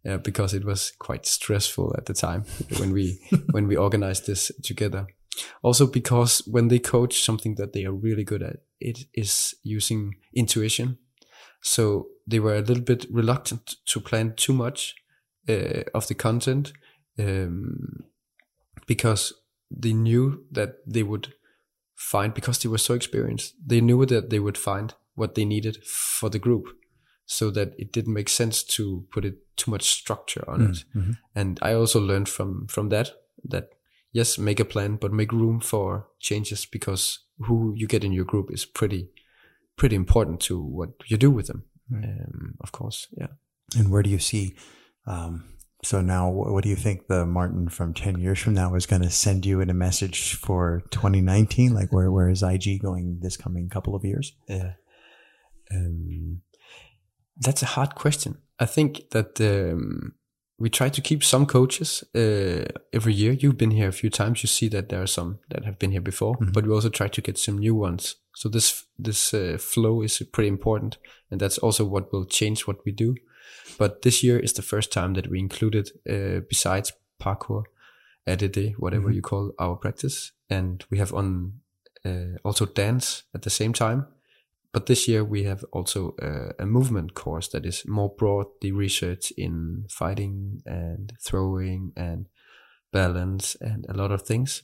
Yeah, 0.04 0.16
because 0.16 0.54
it 0.54 0.64
was 0.64 0.92
quite 0.98 1.26
stressful 1.26 1.94
at 1.96 2.06
the 2.06 2.14
time 2.14 2.44
when 2.78 2.92
we 2.92 3.20
when 3.52 3.68
we 3.68 3.76
organized 3.76 4.26
this 4.26 4.50
together. 4.62 5.06
Also 5.62 5.86
because 5.86 6.42
when 6.50 6.66
they 6.66 6.80
coach 6.80 7.22
something 7.22 7.54
that 7.54 7.72
they 7.72 7.84
are 7.84 7.92
really 7.92 8.24
good 8.24 8.42
at, 8.42 8.56
it 8.80 8.98
is 9.14 9.54
using 9.62 10.16
intuition 10.34 10.98
so 11.60 12.08
they 12.26 12.40
were 12.40 12.56
a 12.56 12.60
little 12.60 12.82
bit 12.82 13.06
reluctant 13.10 13.76
to 13.86 14.00
plan 14.00 14.34
too 14.36 14.52
much 14.52 14.94
uh, 15.48 15.82
of 15.94 16.06
the 16.08 16.14
content 16.14 16.72
um, 17.18 18.04
because 18.86 19.32
they 19.70 19.92
knew 19.92 20.44
that 20.50 20.76
they 20.86 21.02
would 21.02 21.34
find, 21.94 22.32
because 22.34 22.58
they 22.58 22.68
were 22.68 22.78
so 22.78 22.94
experienced, 22.94 23.54
they 23.64 23.80
knew 23.80 24.04
that 24.06 24.30
they 24.30 24.38
would 24.38 24.58
find 24.58 24.94
what 25.14 25.34
they 25.34 25.44
needed 25.44 25.84
for 25.84 26.30
the 26.30 26.38
group 26.38 26.68
so 27.26 27.50
that 27.50 27.74
it 27.78 27.92
didn't 27.92 28.14
make 28.14 28.28
sense 28.28 28.62
to 28.62 29.04
put 29.10 29.24
it 29.24 29.34
too 29.56 29.70
much 29.70 29.82
structure 29.82 30.48
on 30.48 30.60
mm, 30.60 30.70
it. 30.70 30.84
Mm-hmm. 30.96 31.12
And 31.34 31.58
I 31.60 31.74
also 31.74 32.00
learned 32.00 32.28
from, 32.28 32.66
from 32.68 32.88
that, 32.88 33.10
that 33.44 33.70
yes, 34.12 34.38
make 34.38 34.60
a 34.60 34.64
plan, 34.64 34.96
but 34.96 35.12
make 35.12 35.32
room 35.32 35.60
for 35.60 36.06
changes 36.20 36.64
because 36.64 37.18
who 37.40 37.74
you 37.76 37.86
get 37.86 38.04
in 38.04 38.12
your 38.12 38.24
group 38.24 38.50
is 38.50 38.64
pretty 38.64 39.08
pretty 39.78 39.96
important 39.96 40.40
to 40.40 40.60
what 40.60 40.90
you 41.06 41.16
do 41.16 41.30
with 41.30 41.46
them. 41.46 41.64
Right. 41.90 42.04
Um, 42.04 42.56
of 42.60 42.72
course, 42.72 43.08
yeah. 43.16 43.28
And 43.76 43.90
where 43.90 44.02
do 44.02 44.10
you 44.10 44.18
see? 44.18 44.54
Um, 45.06 45.54
so 45.84 46.00
now, 46.00 46.28
what 46.28 46.64
do 46.64 46.68
you 46.68 46.76
think 46.76 47.06
the 47.06 47.24
Martin 47.24 47.68
from 47.68 47.94
ten 47.94 48.18
years 48.18 48.40
from 48.40 48.54
now 48.54 48.74
is 48.74 48.86
going 48.86 49.02
to 49.02 49.10
send 49.10 49.46
you 49.46 49.60
in 49.60 49.70
a 49.70 49.74
message 49.74 50.34
for 50.34 50.82
2019? 50.90 51.72
Like, 51.72 51.92
where 51.92 52.10
where 52.10 52.28
is 52.28 52.42
IG 52.42 52.82
going 52.82 53.20
this 53.22 53.36
coming 53.36 53.68
couple 53.68 53.94
of 53.94 54.04
years? 54.04 54.34
Yeah, 54.48 54.72
um, 55.70 56.42
that's 57.38 57.62
a 57.62 57.66
hard 57.66 57.94
question. 57.94 58.38
I 58.58 58.66
think 58.66 59.10
that 59.10 59.40
um, 59.40 60.14
we 60.58 60.68
try 60.68 60.88
to 60.88 61.00
keep 61.00 61.22
some 61.22 61.46
coaches 61.46 62.02
uh, 62.14 62.64
every 62.92 63.14
year. 63.14 63.32
You've 63.32 63.58
been 63.58 63.70
here 63.70 63.88
a 63.88 63.92
few 63.92 64.10
times. 64.10 64.42
You 64.42 64.48
see 64.48 64.68
that 64.68 64.88
there 64.88 65.02
are 65.02 65.06
some 65.06 65.38
that 65.50 65.64
have 65.64 65.78
been 65.78 65.92
here 65.92 66.00
before, 66.00 66.34
mm-hmm. 66.34 66.50
but 66.52 66.66
we 66.66 66.72
also 66.72 66.88
try 66.90 67.06
to 67.08 67.20
get 67.22 67.38
some 67.38 67.58
new 67.58 67.76
ones. 67.76 68.16
So 68.38 68.48
this 68.48 68.86
this 68.98 69.34
uh, 69.34 69.58
flow 69.58 70.02
is 70.02 70.22
pretty 70.32 70.48
important, 70.48 70.98
and 71.30 71.40
that's 71.40 71.58
also 71.58 71.84
what 71.84 72.12
will 72.12 72.26
change 72.26 72.66
what 72.66 72.84
we 72.84 72.92
do. 72.92 73.14
But 73.78 74.02
this 74.02 74.22
year 74.22 74.38
is 74.38 74.52
the 74.52 74.62
first 74.62 74.92
time 74.92 75.14
that 75.14 75.28
we 75.28 75.38
included, 75.38 75.90
uh, 76.08 76.40
besides 76.48 76.92
parkour, 77.18 77.64
ADD, 78.26 78.74
whatever 78.78 79.08
mm-hmm. 79.08 79.14
you 79.14 79.22
call 79.22 79.52
our 79.58 79.76
practice, 79.76 80.32
and 80.48 80.84
we 80.90 80.98
have 80.98 81.12
on 81.12 81.60
uh, 82.04 82.38
also 82.44 82.66
dance 82.66 83.24
at 83.34 83.42
the 83.42 83.50
same 83.50 83.72
time 83.72 84.06
but 84.72 84.86
this 84.86 85.08
year 85.08 85.24
we 85.24 85.44
have 85.44 85.64
also 85.72 86.14
a, 86.20 86.62
a, 86.62 86.66
movement 86.66 87.14
course 87.14 87.48
that 87.48 87.64
is 87.64 87.86
more 87.86 88.10
broadly 88.16 88.70
researched 88.70 89.32
in 89.32 89.86
fighting 89.88 90.62
and 90.66 91.14
throwing 91.20 91.92
and 91.96 92.28
balance 92.92 93.56
and 93.60 93.86
a 93.88 93.94
lot 93.94 94.12
of 94.12 94.22
things. 94.22 94.62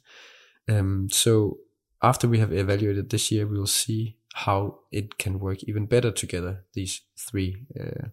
Um, 0.68 1.08
so 1.10 1.58
after 2.04 2.28
we 2.28 2.38
have 2.38 2.52
evaluated 2.52 3.10
this 3.10 3.30
year, 3.30 3.46
we 3.46 3.58
will 3.58 3.66
see 3.66 4.18
how 4.34 4.80
it 4.90 5.18
can 5.18 5.38
work 5.38 5.62
even 5.64 5.86
better 5.86 6.10
together. 6.10 6.64
These 6.74 7.02
three 7.16 7.66
uh, 7.80 8.08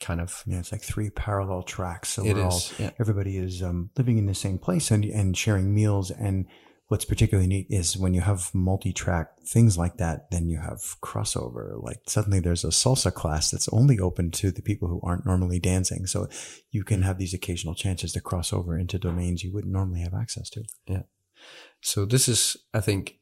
kind 0.00 0.20
of 0.20 0.42
yeah, 0.46 0.58
it's 0.58 0.72
like 0.72 0.82
three 0.82 1.10
parallel 1.10 1.62
tracks. 1.62 2.10
So 2.10 2.24
we're 2.24 2.38
is, 2.38 2.44
all 2.44 2.62
yeah. 2.78 2.90
everybody 2.98 3.38
is 3.38 3.62
um, 3.62 3.90
living 3.96 4.18
in 4.18 4.26
the 4.26 4.34
same 4.34 4.58
place 4.58 4.90
and 4.90 5.04
and 5.04 5.36
sharing 5.36 5.74
meals 5.74 6.10
and 6.10 6.46
what's 6.88 7.04
particularly 7.04 7.48
neat 7.48 7.66
is 7.68 7.96
when 7.96 8.14
you 8.14 8.20
have 8.20 8.54
multi-track 8.54 9.40
things 9.44 9.76
like 9.76 9.96
that, 9.96 10.30
then 10.30 10.48
you 10.48 10.60
have 10.60 11.00
crossover. 11.02 11.82
Like 11.82 11.98
suddenly 12.06 12.38
there's 12.38 12.64
a 12.64 12.68
salsa 12.68 13.12
class 13.12 13.50
that's 13.50 13.68
only 13.70 13.98
open 13.98 14.30
to 14.32 14.52
the 14.52 14.62
people 14.62 14.88
who 14.88 15.00
aren't 15.02 15.26
normally 15.26 15.58
dancing. 15.58 16.06
So 16.06 16.28
you 16.70 16.84
can 16.84 17.02
have 17.02 17.18
these 17.18 17.34
occasional 17.34 17.74
chances 17.74 18.12
to 18.12 18.20
cross 18.20 18.52
over 18.52 18.78
into 18.78 18.98
domains 18.98 19.42
you 19.42 19.52
wouldn't 19.52 19.72
normally 19.72 20.00
have 20.00 20.14
access 20.14 20.48
to. 20.50 20.62
Yeah. 20.86 21.02
So 21.82 22.04
this 22.04 22.28
is, 22.28 22.56
I 22.72 22.80
think, 22.80 23.18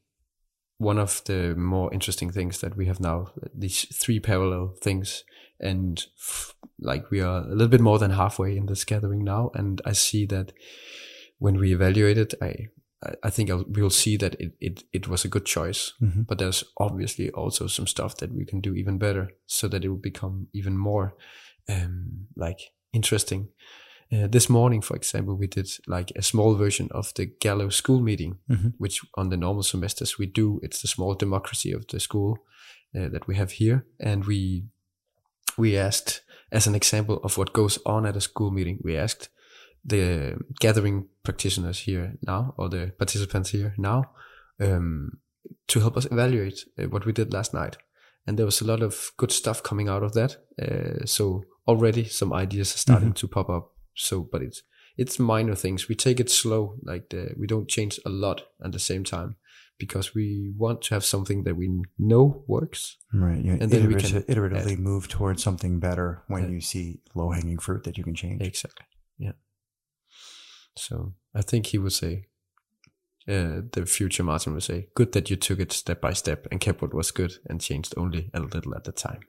one 0.77 0.97
of 0.97 1.23
the 1.25 1.55
more 1.55 1.93
interesting 1.93 2.31
things 2.31 2.59
that 2.59 2.75
we 2.75 2.85
have 2.85 2.99
now, 2.99 3.27
these 3.53 3.85
three 3.93 4.19
parallel 4.19 4.75
things. 4.81 5.23
And 5.59 6.05
f- 6.19 6.53
like 6.79 7.09
we 7.11 7.21
are 7.21 7.43
a 7.43 7.51
little 7.51 7.69
bit 7.69 7.81
more 7.81 7.97
than 7.97 8.11
halfway 8.11 8.57
in 8.57 8.65
this 8.65 8.83
gathering 8.83 9.23
now. 9.23 9.51
And 9.53 9.81
I 9.85 9.93
see 9.93 10.25
that 10.25 10.51
when 11.39 11.57
we 11.57 11.73
evaluate 11.73 12.17
it, 12.17 12.33
I 12.41 12.67
I 13.23 13.29
think 13.29 13.49
I'll, 13.49 13.65
we'll 13.67 13.89
see 13.89 14.17
that 14.17 14.35
it, 14.39 14.53
it, 14.59 14.83
it 14.91 15.07
was 15.07 15.25
a 15.25 15.27
good 15.27 15.45
choice, 15.45 15.93
mm-hmm. 16.01 16.23
but 16.23 16.39
there's 16.39 16.63
obviously 16.79 17.29
also 17.31 17.67
some 17.67 17.87
stuff 17.87 18.17
that 18.17 18.33
we 18.33 18.45
can 18.45 18.61
do 18.61 18.73
even 18.73 18.97
better 18.97 19.31
so 19.45 19.67
that 19.67 19.83
it 19.83 19.89
will 19.89 19.97
become 19.97 20.47
even 20.53 20.77
more, 20.77 21.15
um, 21.69 22.27
like 22.35 22.71
interesting. 22.93 23.49
Uh, 24.13 24.27
this 24.27 24.49
morning, 24.49 24.81
for 24.81 24.95
example, 24.95 25.35
we 25.35 25.47
did 25.47 25.67
like 25.87 26.11
a 26.15 26.21
small 26.21 26.55
version 26.55 26.87
of 26.91 27.13
the 27.15 27.27
Gerlev 27.27 27.73
school 27.73 28.01
meeting, 28.01 28.37
mm-hmm. 28.49 28.69
which 28.77 29.01
on 29.15 29.29
the 29.29 29.37
normal 29.37 29.63
semesters 29.63 30.19
we 30.19 30.27
do. 30.27 30.59
It's 30.61 30.81
the 30.81 30.87
small 30.87 31.15
democracy 31.15 31.71
of 31.71 31.87
the 31.87 31.99
school 31.99 32.37
uh, 32.95 33.09
that 33.09 33.27
we 33.27 33.35
have 33.35 33.53
here. 33.53 33.85
And 33.99 34.25
we, 34.25 34.65
we 35.57 35.77
asked 35.77 36.21
as 36.51 36.67
an 36.67 36.75
example 36.75 37.19
of 37.23 37.37
what 37.37 37.53
goes 37.53 37.79
on 37.85 38.05
at 38.05 38.15
a 38.15 38.21
school 38.21 38.51
meeting, 38.51 38.79
we 38.83 38.97
asked, 38.97 39.29
the 39.83 40.37
gathering 40.59 41.07
practitioners 41.23 41.79
here 41.79 42.15
now 42.25 42.55
or 42.57 42.69
the 42.69 42.91
participants 42.97 43.51
here 43.51 43.75
now 43.77 44.03
um, 44.59 45.11
to 45.67 45.79
help 45.79 45.95
us 45.95 46.05
evaluate 46.05 46.65
uh, 46.79 46.85
what 46.85 47.05
we 47.05 47.11
did 47.11 47.31
last 47.31 47.53
night. 47.53 47.77
And 48.25 48.39
there 48.39 48.47
was 48.47 48.61
a 48.61 48.65
lot 48.65 48.81
of 48.81 49.11
good 49.17 49.31
stuff 49.31 49.61
coming 49.61 49.87
out 49.87 50.01
of 50.01 50.13
that. 50.13 50.37
Uh, 50.59 51.05
so 51.05 51.43
already 51.67 52.05
some 52.05 52.33
ideas 52.33 52.73
are 52.73 52.79
starting 52.79 53.09
mm-hmm. 53.09 53.15
to 53.15 53.27
pop 53.27 53.49
up. 53.49 53.74
So, 53.95 54.27
but 54.31 54.41
it's 54.41 54.63
it's 54.97 55.19
minor 55.19 55.55
things. 55.55 55.89
We 55.89 55.95
take 55.95 56.19
it 56.19 56.29
slow. 56.29 56.75
Like 56.83 57.09
the, 57.09 57.33
we 57.37 57.47
don't 57.47 57.67
change 57.67 57.99
a 58.05 58.09
lot 58.09 58.43
at 58.63 58.71
the 58.71 58.79
same 58.79 59.03
time 59.03 59.35
because 59.77 60.15
we 60.15 60.53
want 60.57 60.81
to 60.83 60.93
have 60.93 61.03
something 61.03 61.43
that 61.43 61.55
we 61.55 61.81
know 61.97 62.43
works. 62.47 62.97
Right. 63.13 63.43
Yeah. 63.43 63.57
And 63.59 63.71
then 63.71 63.87
we 63.87 63.95
can 63.95 64.23
iteratively 64.23 64.73
add. 64.73 64.79
move 64.79 65.07
towards 65.07 65.43
something 65.43 65.79
better 65.79 66.23
when 66.27 66.51
you 66.51 66.61
see 66.61 67.01
low 67.13 67.31
hanging 67.31 67.59
fruit 67.59 67.83
that 67.83 67.97
you 67.97 68.03
can 68.03 68.15
change. 68.15 68.41
Exactly. 68.41 68.85
Yeah. 69.17 69.33
So 70.77 71.13
I 71.33 71.41
think 71.41 71.67
he 71.67 71.77
would 71.77 71.93
say, 71.93 72.27
uh, 73.27 73.61
the 73.71 73.85
future 73.87 74.23
Martin 74.23 74.53
would 74.53 74.63
say, 74.63 74.87
good 74.95 75.11
that 75.13 75.29
you 75.29 75.35
took 75.35 75.59
it 75.59 75.71
step 75.71 75.99
by 75.99 76.13
step 76.13 76.47
and 76.51 76.61
kept 76.61 76.81
what 76.81 76.93
was 76.93 77.11
good 77.11 77.33
and 77.49 77.59
changed 77.59 77.93
only 77.97 78.29
a 78.33 78.39
little 78.39 78.75
at 78.75 78.83
the 78.83 78.91
time. 78.91 79.21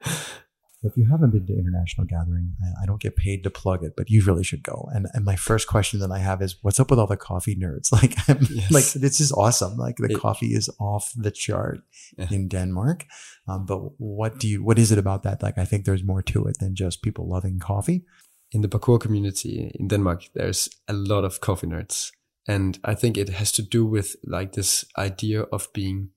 if 0.82 0.96
you 0.96 1.06
haven't 1.06 1.30
been 1.30 1.46
to 1.46 1.58
international 1.58 2.06
gathering, 2.06 2.54
I, 2.62 2.82
I, 2.82 2.86
don't 2.86 3.00
get 3.00 3.16
paid 3.16 3.42
to 3.42 3.50
plug 3.50 3.82
it, 3.82 3.94
but 3.96 4.10
you 4.10 4.22
really 4.22 4.44
should 4.44 4.62
go. 4.62 4.88
And 4.94 5.08
and 5.12 5.24
my 5.24 5.34
first 5.34 5.66
question 5.66 5.98
that 6.00 6.12
I 6.12 6.18
have 6.18 6.40
is, 6.40 6.56
what's 6.62 6.78
up 6.78 6.90
with 6.90 7.00
all 7.00 7.06
the 7.06 7.16
coffee 7.16 7.56
nerds? 7.56 7.90
Like, 7.98 8.14
yes. 8.48 8.70
like 8.70 9.02
this 9.02 9.20
is 9.20 9.32
awesome. 9.32 9.76
Like 9.76 9.96
the 9.96 10.12
it, 10.12 10.20
coffee 10.20 10.54
is 10.54 10.70
off 10.78 11.12
the 11.16 11.32
chart 11.32 11.80
yeah. 12.16 12.28
in 12.30 12.46
Denmark. 12.46 13.06
Um, 13.48 13.66
but 13.66 13.78
what 13.98 14.38
do 14.38 14.46
you? 14.46 14.62
What 14.62 14.78
is 14.78 14.92
it 14.92 14.98
about 14.98 15.24
that? 15.24 15.42
Like, 15.42 15.58
I 15.58 15.64
think 15.64 15.84
there's 15.84 16.04
more 16.04 16.22
to 16.22 16.44
it 16.46 16.58
than 16.60 16.76
just 16.76 17.02
people 17.02 17.28
loving 17.28 17.58
coffee. 17.58 18.04
In 18.52 18.60
the 18.62 18.68
parkour 18.68 19.00
community 19.00 19.72
in 19.74 19.88
Denmark, 19.88 20.30
there's 20.34 20.68
a 20.86 20.92
lot 20.92 21.24
of 21.24 21.40
coffee 21.40 21.66
nerds, 21.66 22.12
and 22.46 22.78
I 22.84 22.94
think 22.94 23.18
it 23.18 23.28
has 23.30 23.50
to 23.52 23.62
do 23.62 23.84
with 23.84 24.14
like 24.24 24.52
this 24.52 24.84
idea 24.96 25.42
of 25.42 25.68
being 25.72 26.10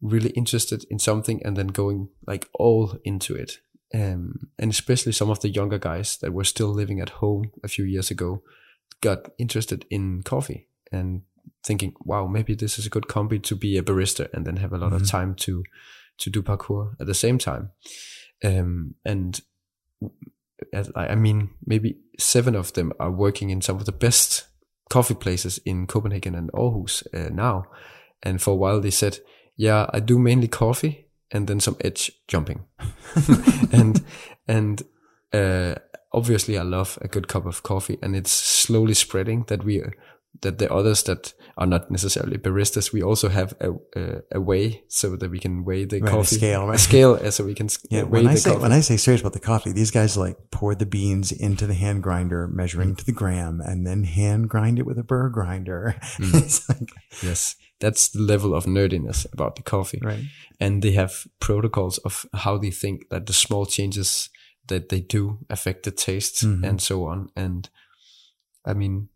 really 0.00 0.30
interested 0.30 0.84
in 0.90 0.98
something 0.98 1.40
and 1.44 1.56
then 1.56 1.68
going 1.68 2.08
like 2.26 2.48
all 2.58 2.98
into 3.04 3.34
it 3.34 3.60
um, 3.94 4.48
and 4.58 4.72
especially 4.72 5.12
some 5.12 5.30
of 5.30 5.40
the 5.40 5.48
younger 5.48 5.78
guys 5.78 6.16
that 6.16 6.32
were 6.32 6.44
still 6.44 6.68
living 6.68 7.00
at 7.00 7.10
home 7.10 7.52
a 7.62 7.68
few 7.68 7.84
years 7.84 8.10
ago 8.10 8.42
got 9.00 9.30
interested 9.38 9.86
in 9.88 10.22
coffee 10.24 10.68
and 10.90 11.22
thinking, 11.64 11.94
wow, 12.04 12.26
maybe 12.26 12.54
this 12.54 12.78
is 12.78 12.86
a 12.86 12.90
good 12.90 13.04
combi 13.04 13.40
to 13.44 13.54
be 13.54 13.78
a 13.78 13.82
barista 13.82 14.28
and 14.34 14.44
then 14.44 14.56
have 14.56 14.72
a 14.72 14.78
lot 14.78 14.92
mm-hmm. 14.92 15.02
of 15.02 15.08
time 15.08 15.34
to 15.36 15.62
to 16.16 16.30
do 16.30 16.42
parkour 16.42 16.94
at 17.00 17.06
the 17.06 17.14
same 17.14 17.38
time. 17.38 17.70
Um, 18.42 18.94
and 19.04 19.40
I 20.94 21.14
mean, 21.14 21.50
maybe 21.64 21.98
seven 22.18 22.54
of 22.54 22.72
them 22.72 22.92
are 22.98 23.10
working 23.10 23.50
in 23.50 23.60
some 23.60 23.76
of 23.76 23.84
the 23.84 23.92
best 23.92 24.46
coffee 24.90 25.14
places 25.14 25.58
in 25.64 25.86
Copenhagen 25.86 26.34
and 26.34 26.50
Aarhus 26.52 27.02
uh, 27.14 27.30
now. 27.32 27.64
And 28.22 28.40
for 28.40 28.52
a 28.52 28.56
while 28.56 28.80
they 28.80 28.90
said, 28.90 29.18
yeah, 29.56 29.86
I 29.92 30.00
do 30.00 30.18
mainly 30.18 30.48
coffee 30.48 31.03
and 31.34 31.46
then 31.46 31.60
some 31.60 31.76
edge 31.80 32.12
jumping. 32.28 32.64
and 33.72 34.02
and 34.48 34.82
uh, 35.32 35.74
obviously, 36.12 36.56
I 36.56 36.62
love 36.62 36.98
a 37.02 37.08
good 37.08 37.28
cup 37.28 37.44
of 37.44 37.62
coffee, 37.62 37.98
and 38.00 38.16
it's 38.16 38.32
slowly 38.32 38.94
spreading 38.94 39.44
that 39.48 39.64
we 39.64 39.82
that 40.40 40.58
the 40.58 40.72
others 40.72 41.02
that 41.04 41.32
are 41.56 41.66
not 41.66 41.90
necessarily 41.90 42.36
baristas, 42.36 42.92
we 42.92 43.02
also 43.02 43.28
have 43.28 43.54
a, 43.60 43.72
a, 43.96 44.22
a 44.32 44.40
way 44.40 44.82
so 44.88 45.16
that 45.16 45.30
we 45.30 45.38
can 45.38 45.64
weigh 45.64 45.84
the 45.84 46.00
right, 46.00 46.10
coffee 46.10 46.36
a 46.36 46.38
scale, 46.38 46.66
right? 46.66 46.74
A 46.74 46.78
scale, 46.78 47.18
uh, 47.22 47.30
so 47.30 47.44
we 47.44 47.54
can 47.54 47.68
yeah, 47.90 48.02
weigh 48.02 48.22
when 48.22 48.26
I 48.26 48.34
the 48.34 48.40
say, 48.40 48.50
coffee. 48.50 48.62
When 48.62 48.72
I 48.72 48.80
say 48.80 48.96
serious 48.96 49.20
about 49.20 49.32
the 49.32 49.40
coffee, 49.40 49.72
these 49.72 49.90
guys 49.90 50.16
like 50.16 50.36
pour 50.50 50.74
the 50.74 50.86
beans 50.86 51.30
into 51.30 51.66
the 51.66 51.74
hand 51.74 52.02
grinder, 52.02 52.48
measuring 52.48 52.94
mm. 52.94 52.98
to 52.98 53.04
the 53.04 53.12
gram, 53.12 53.60
and 53.60 53.86
then 53.86 54.04
hand 54.04 54.48
grind 54.48 54.78
it 54.78 54.86
with 54.86 54.98
a 54.98 55.04
burr 55.04 55.28
grinder. 55.28 55.96
Mm. 56.18 56.68
like, 56.68 56.90
yes, 57.22 57.56
that's 57.84 58.08
the 58.08 58.22
level 58.22 58.54
of 58.54 58.64
nerdiness 58.64 59.30
about 59.32 59.56
the 59.56 59.62
coffee. 59.62 60.00
Right. 60.02 60.24
And 60.58 60.82
they 60.82 60.92
have 60.92 61.26
protocols 61.38 61.98
of 61.98 62.24
how 62.32 62.56
they 62.56 62.70
think 62.70 63.10
that 63.10 63.26
the 63.26 63.34
small 63.34 63.66
changes 63.66 64.30
that 64.68 64.88
they 64.88 65.00
do 65.00 65.38
affect 65.50 65.82
the 65.82 65.90
taste 65.90 66.44
mm-hmm. 66.44 66.64
and 66.64 66.80
so 66.80 67.04
on. 67.04 67.28
And 67.36 67.68
I 68.64 68.72
mean, 68.72 69.08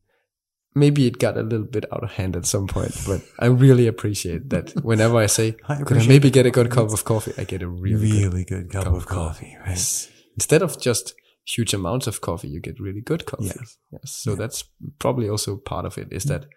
maybe 0.75 1.07
it 1.07 1.19
got 1.19 1.39
a 1.39 1.43
little 1.43 1.67
bit 1.67 1.87
out 1.91 2.05
of 2.05 2.13
hand 2.13 2.37
at 2.37 2.45
some 2.45 2.67
point, 2.67 2.95
but 3.07 3.23
I 3.39 3.47
really 3.47 3.87
appreciate 3.87 4.51
that. 4.51 4.73
Whenever 4.85 5.17
I 5.17 5.27
say, 5.27 5.57
I 5.67 5.83
could 5.83 5.97
I 5.97 6.07
maybe 6.07 6.31
get 6.31 6.45
a 6.45 6.51
good 6.51 6.71
cup 6.71 6.93
of 6.93 7.05
coffee, 7.05 7.33
I 7.39 7.45
get 7.45 7.63
a 7.63 7.69
really, 7.69 8.13
really 8.23 8.45
good, 8.45 8.69
good 8.69 8.73
cup, 8.73 8.85
cup, 8.85 8.95
of 8.95 9.07
coffee. 9.07 9.57
coffee 9.57 9.71
right? 9.71 10.09
Instead 10.37 10.61
of 10.61 10.79
just 10.79 11.15
huge 11.47 11.73
amounts 11.73 12.07
of 12.07 12.21
coffee, 12.21 12.49
you 12.49 12.61
get 12.61 12.79
really 12.79 13.01
good 13.01 13.25
coffee. 13.25 13.47
Yes. 13.47 13.79
yes. 13.91 14.11
So 14.13 14.31
yeah. 14.33 14.37
that's 14.37 14.65
probably 14.99 15.31
also 15.31 15.57
part 15.57 15.87
of 15.87 15.97
it 15.97 16.09
is 16.13 16.27
mm-hmm. 16.27 16.43
that 16.43 16.51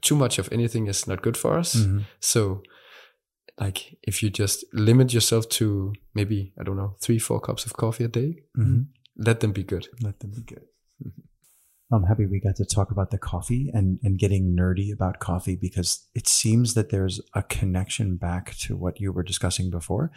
too 0.00 0.16
much 0.16 0.38
of 0.38 0.48
anything 0.52 0.86
is 0.86 1.06
not 1.06 1.22
good 1.22 1.36
for 1.36 1.58
us. 1.58 1.74
Mm-hmm. 1.74 2.00
So 2.20 2.62
like 3.58 3.98
if 4.02 4.22
you 4.22 4.30
just 4.30 4.64
limit 4.72 5.12
yourself 5.12 5.48
to 5.48 5.94
maybe 6.14 6.52
I 6.58 6.62
don't 6.62 6.76
know 6.76 6.96
three 7.00 7.18
four 7.18 7.40
cups 7.40 7.64
of 7.64 7.74
coffee 7.74 8.04
a 8.04 8.08
day, 8.08 8.42
mm-hmm. 8.56 8.82
let 9.16 9.40
them 9.40 9.52
be 9.52 9.64
good. 9.64 9.88
Let 10.02 10.20
them 10.20 10.30
be 10.30 10.42
good. 10.42 10.64
Mm-hmm. 11.04 11.22
I'm 11.92 12.02
happy 12.02 12.26
we 12.26 12.40
got 12.40 12.56
to 12.56 12.64
talk 12.64 12.90
about 12.90 13.10
the 13.10 13.18
coffee 13.18 13.70
and 13.72 13.98
and 14.02 14.18
getting 14.18 14.56
nerdy 14.58 14.92
about 14.92 15.20
coffee 15.20 15.56
because 15.56 16.06
it 16.14 16.26
seems 16.26 16.74
that 16.74 16.90
there's 16.90 17.20
a 17.32 17.42
connection 17.42 18.16
back 18.16 18.54
to 18.56 18.76
what 18.76 19.00
you 19.00 19.12
were 19.12 19.22
discussing 19.22 19.70
before. 19.70 20.10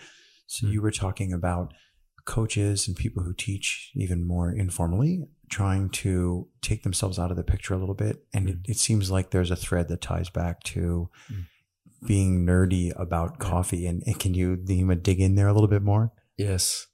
So 0.48 0.66
mm-hmm. 0.66 0.74
you 0.74 0.82
were 0.82 0.92
talking 0.92 1.32
about 1.32 1.74
coaches 2.26 2.88
and 2.88 2.98
people 2.98 3.24
who 3.24 3.34
teach 3.34 3.92
even 3.96 4.28
more 4.28 4.52
informally 4.52 5.24
trying 5.50 5.90
to 5.90 6.48
take 6.62 6.84
themselves 6.84 7.20
out 7.20 7.32
of 7.32 7.38
the 7.38 7.44
picture 7.44 7.74
a 7.74 7.78
little 7.78 7.96
bit. 7.96 8.24
And 8.34 8.48
mm. 8.48 8.52
it, 8.52 8.72
it, 8.72 8.78
seems 8.78 9.12
like 9.12 9.32
there's 9.32 9.52
a 9.52 9.56
thread 9.56 9.88
that 9.90 10.02
ties 10.02 10.30
back 10.30 10.64
to 10.64 11.10
mm. 11.32 11.46
being 12.06 12.46
nerdy 12.46 12.94
about 13.00 13.40
coffee. 13.40 13.86
And, 13.86 14.04
and, 14.06 14.20
can 14.20 14.34
you, 14.34 14.56
Dima, 14.56 15.02
dig 15.02 15.20
in 15.20 15.36
there 15.36 15.48
a 15.48 15.54
little 15.54 15.68
bit 15.68 15.82
more? 15.82 16.12
Yes. 16.38 16.88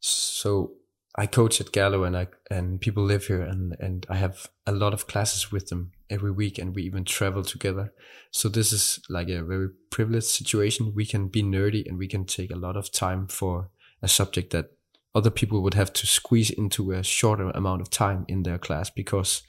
So 0.00 0.72
I 1.16 1.26
coach 1.26 1.60
at 1.60 1.72
Gerlev 1.72 2.06
and 2.06 2.16
I, 2.16 2.28
and 2.50 2.80
people 2.80 3.04
live 3.04 3.26
here 3.26 3.42
and, 3.42 3.76
and 3.78 4.06
I 4.08 4.16
have 4.16 4.48
a 4.66 4.72
lot 4.72 4.94
of 4.94 5.06
classes 5.06 5.52
with 5.52 5.68
them 5.68 5.92
every 6.08 6.30
week 6.30 6.58
and 6.58 6.74
we 6.74 6.82
even 6.82 7.04
travel 7.04 7.42
together. 7.42 7.92
So 8.30 8.48
this 8.48 8.72
is 8.72 9.00
like 9.08 9.28
a 9.28 9.42
very 9.42 9.68
privileged 9.90 10.26
situation. 10.26 10.92
We 10.94 11.06
can 11.06 11.28
be 11.28 11.42
nerdy 11.42 11.86
and 11.86 11.98
we 11.98 12.08
can 12.08 12.24
take 12.24 12.50
a 12.50 12.56
lot 12.56 12.76
of 12.76 12.92
time 12.92 13.26
for 13.26 13.70
a 14.02 14.08
subject 14.08 14.52
that 14.52 14.70
other 15.14 15.30
people 15.30 15.62
would 15.62 15.74
have 15.74 15.92
to 15.92 16.06
squeeze 16.06 16.50
into 16.50 16.92
a 16.92 17.02
shorter 17.02 17.50
amount 17.50 17.82
of 17.82 17.90
time 17.90 18.24
in 18.28 18.42
their 18.42 18.58
class 18.58 18.90
because 18.90 19.42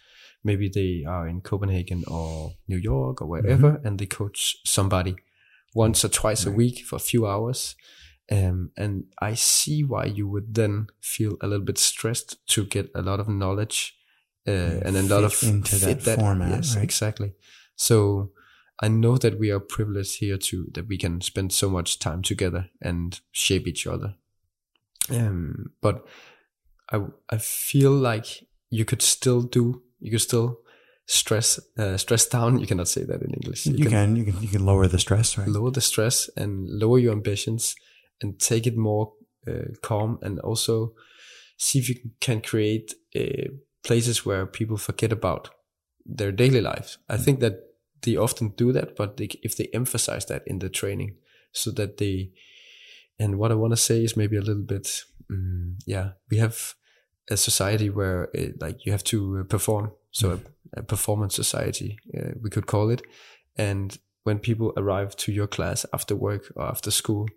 maybe 0.43 0.69
they 0.69 1.05
are 1.07 1.27
in 1.27 1.41
Copenhagen 1.41 2.03
or 2.07 2.53
New 2.67 2.77
York 2.77 3.21
or 3.21 3.27
wherever 3.27 3.73
mm-hmm. 3.73 3.87
and 3.87 3.99
they 3.99 4.05
coach 4.05 4.57
somebody 4.65 5.15
once 5.73 6.03
or 6.03 6.09
twice 6.09 6.45
right. 6.45 6.53
a 6.53 6.55
week 6.55 6.85
for 6.85 6.97
a 6.97 6.99
few 6.99 7.25
hours. 7.25 7.75
Um, 8.31 8.71
and 8.77 9.05
I 9.21 9.33
see 9.33 9.83
why 9.83 10.05
you 10.05 10.27
would 10.27 10.53
then 10.53 10.87
feel 11.01 11.37
a 11.41 11.47
little 11.47 11.65
bit 11.65 11.77
stressed 11.77 12.45
to 12.47 12.65
get 12.65 12.89
a 12.95 13.01
lot 13.01 13.19
of 13.19 13.27
knowledge 13.27 13.97
uh, 14.47 14.51
and 14.85 14.95
a 14.95 15.03
lot 15.03 15.23
of 15.23 15.41
into 15.43 15.77
that, 15.77 16.01
that, 16.01 16.19
format. 16.19 16.49
Yes, 16.49 16.75
right? 16.75 16.83
exactly. 16.83 17.33
So 17.75 18.31
I 18.81 18.87
know 18.87 19.17
that 19.17 19.39
we 19.39 19.51
are 19.51 19.59
privileged 19.59 20.19
here 20.19 20.37
too, 20.37 20.67
that 20.73 20.87
we 20.87 20.97
can 20.97 21.21
spend 21.21 21.53
so 21.53 21.69
much 21.69 21.99
time 21.99 22.21
together 22.21 22.69
and 22.81 23.19
shape 23.31 23.67
each 23.67 23.87
other. 23.87 24.15
Um, 25.09 25.71
but 25.81 26.05
I 26.91 27.01
I 27.29 27.37
feel 27.37 27.91
like 27.91 28.47
you 28.69 28.85
could 28.85 29.01
still 29.01 29.41
do 29.41 29.81
you 29.99 30.11
could 30.11 30.21
still 30.21 30.59
stress 31.05 31.59
uh, 31.77 31.97
stress 31.97 32.27
down. 32.27 32.59
You 32.59 32.67
cannot 32.67 32.87
say 32.87 33.03
that 33.03 33.21
in 33.21 33.33
English. 33.33 33.65
You, 33.65 33.75
you 33.75 33.85
can, 33.85 33.91
can, 33.91 34.15
you 34.15 34.25
can 34.25 34.41
you 34.41 34.47
can 34.47 34.65
lower 34.65 34.87
the 34.87 34.99
stress, 34.99 35.37
right? 35.37 35.47
Lower 35.47 35.71
the 35.71 35.81
stress 35.81 36.29
and 36.35 36.69
lower 36.69 36.99
your 36.99 37.11
ambitions 37.11 37.75
and 38.21 38.39
take 38.39 38.67
it 38.67 38.77
more 38.77 39.13
uh, 39.47 39.73
calm 39.81 40.19
and 40.21 40.39
also 40.39 40.93
see 41.57 41.79
if 41.79 41.89
you 41.89 41.95
can 42.19 42.41
create 42.41 42.93
uh, 43.15 43.49
places 43.83 44.25
where 44.25 44.45
people 44.45 44.77
forget 44.77 45.11
about 45.11 45.49
their 46.05 46.31
daily 46.31 46.61
lives. 46.61 46.97
I 47.09 47.17
think 47.17 47.39
that 47.39 47.59
they 48.01 48.17
often 48.17 48.49
do 48.49 48.71
that, 48.73 48.95
but 48.95 49.17
they, 49.17 49.29
if 49.43 49.55
they 49.55 49.69
emphasize 49.73 50.25
that 50.25 50.43
in 50.45 50.59
the 50.59 50.69
training, 50.69 51.15
so 51.51 51.71
that 51.71 51.97
they 51.97 52.31
and 53.19 53.37
what 53.37 53.51
I 53.51 53.55
want 53.55 53.71
to 53.71 53.77
say 53.77 54.03
is 54.03 54.17
maybe 54.17 54.37
a 54.37 54.41
little 54.41 54.63
bit, 54.63 55.03
um, 55.29 55.77
yeah, 55.85 56.11
we 56.29 56.37
have 56.37 56.75
a 57.29 57.37
society 57.37 57.89
where 57.89 58.29
it, 58.33 58.61
like 58.61 58.85
you 58.85 58.91
have 58.91 59.03
to 59.05 59.39
uh, 59.39 59.43
perform. 59.43 59.91
So 60.11 60.37
mm. 60.37 60.45
a, 60.75 60.79
a, 60.79 60.83
performance 60.83 61.35
society, 61.35 61.97
uh, 62.17 62.31
we 62.41 62.49
could 62.49 62.67
call 62.67 62.89
it. 62.89 63.01
And 63.55 63.97
when 64.23 64.39
people 64.39 64.73
arrive 64.77 65.15
to 65.17 65.31
your 65.31 65.47
class 65.47 65.85
after 65.93 66.15
work 66.15 66.51
or 66.55 66.65
after 66.65 66.91
school, 66.91 67.27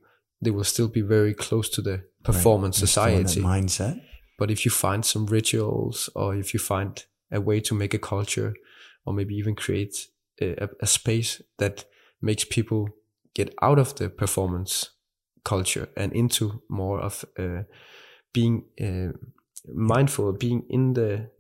they 0.40 0.50
will 0.50 0.64
still 0.64 0.88
be 0.88 1.02
very 1.02 1.34
close 1.34 1.68
to 1.70 1.82
the 1.82 2.04
performance 2.22 2.76
right. 2.76 2.88
society 2.88 3.40
mindset. 3.40 4.00
But 4.38 4.50
if 4.50 4.64
you 4.64 4.70
find 4.70 5.04
some 5.04 5.26
rituals 5.26 6.10
or 6.14 6.34
if 6.36 6.52
you 6.52 6.60
find 6.60 7.02
a 7.32 7.40
way 7.40 7.60
to 7.60 7.74
make 7.74 7.94
a 7.94 7.98
culture 7.98 8.54
or 9.04 9.14
maybe 9.14 9.34
even 9.34 9.54
create 9.54 10.08
a, 10.40 10.68
a 10.80 10.86
space 10.86 11.40
that 11.58 11.84
makes 12.20 12.44
people 12.44 12.88
get 13.34 13.54
out 13.62 13.78
of 13.78 13.94
the 13.96 14.08
performance 14.08 14.90
culture 15.46 15.88
and 15.96 16.12
into 16.12 16.62
more 16.68 17.00
of 17.00 17.24
uh, 17.38 17.62
being 18.32 18.64
uh, 18.80 19.12
mindful, 19.72 20.32
being 20.32 20.64
in 20.68 20.94
the 20.94 21.30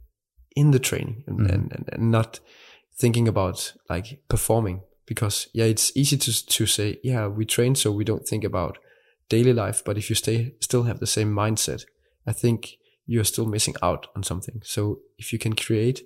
in 0.56 0.70
the 0.70 0.78
training 0.78 1.22
and, 1.26 1.40
mm. 1.40 1.52
and, 1.52 1.88
and, 1.92 2.10
not 2.10 2.40
thinking 2.98 3.28
about 3.28 3.74
like 3.90 4.20
performing 4.28 4.80
because 5.04 5.48
yeah 5.52 5.66
it's 5.66 5.92
easy 5.94 6.16
to 6.16 6.46
to 6.46 6.66
say 6.66 6.98
yeah 7.04 7.26
we 7.26 7.44
train 7.44 7.74
so 7.74 7.92
we 7.92 8.04
don't 8.04 8.26
think 8.26 8.42
about 8.42 8.78
daily 9.28 9.52
life 9.52 9.82
but 9.84 9.98
if 9.98 10.08
you 10.08 10.16
stay 10.16 10.54
still 10.60 10.84
have 10.84 10.98
the 10.98 11.06
same 11.06 11.30
mindset 11.30 11.84
i 12.26 12.32
think 12.32 12.78
you're 13.06 13.32
still 13.32 13.46
missing 13.46 13.74
out 13.82 14.06
on 14.16 14.22
something 14.22 14.62
so 14.64 15.00
if 15.18 15.32
you 15.32 15.38
can 15.38 15.54
create 15.54 16.02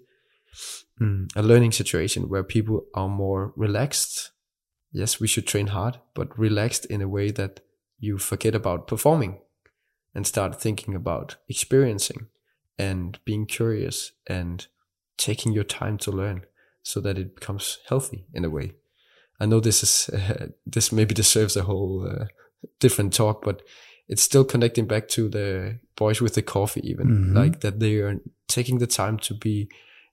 mm, 1.01 1.29
a 1.37 1.43
learning 1.43 1.73
situation 1.73 2.29
where 2.29 2.43
people 2.43 2.85
are 2.95 3.09
more 3.09 3.53
relaxed 3.57 4.33
yes 4.91 5.21
we 5.21 5.29
should 5.29 5.47
train 5.47 5.69
hard 5.69 6.01
but 6.15 6.37
relaxed 6.37 6.85
in 6.87 7.01
a 7.01 7.09
way 7.09 7.31
that 7.31 7.61
you 8.01 8.19
forget 8.19 8.55
about 8.55 8.89
performing 8.89 9.39
and 10.15 10.27
start 10.27 10.61
thinking 10.61 10.95
about 10.95 11.37
experiencing 11.49 12.27
and 12.79 13.19
being 13.25 13.47
curious 13.47 14.13
and 14.27 14.67
taking 15.17 15.53
your 15.53 15.65
time 15.65 15.99
to 15.99 16.11
learn. 16.11 16.45
so 16.83 16.99
that 16.99 17.19
it 17.19 17.35
becomes 17.35 17.79
healthy 17.89 18.25
in 18.33 18.43
a 18.43 18.49
way. 18.49 18.73
I 19.39 19.47
know 19.47 19.61
this 19.61 19.83
is 19.83 20.09
uh, 20.15 20.47
this 20.67 20.91
maybe 20.93 21.15
deserves 21.15 21.57
a 21.57 21.63
whole 21.63 22.09
uh, 22.09 22.25
different 22.79 23.13
talk, 23.13 23.45
but 23.45 23.63
it's 24.09 24.23
still 24.23 24.45
connecting 24.45 24.87
back 24.87 25.09
to 25.09 25.29
the 25.29 25.79
boys 25.97 26.21
with 26.21 26.35
the 26.35 26.43
coffee, 26.43 26.81
even 26.85 27.07
mm-hmm. 27.07 27.37
like 27.37 27.61
that 27.61 27.81
they 27.81 27.97
are 27.97 28.17
taking 28.49 28.79
the 28.79 28.87
time 28.87 29.19
to 29.19 29.35
be 29.35 29.69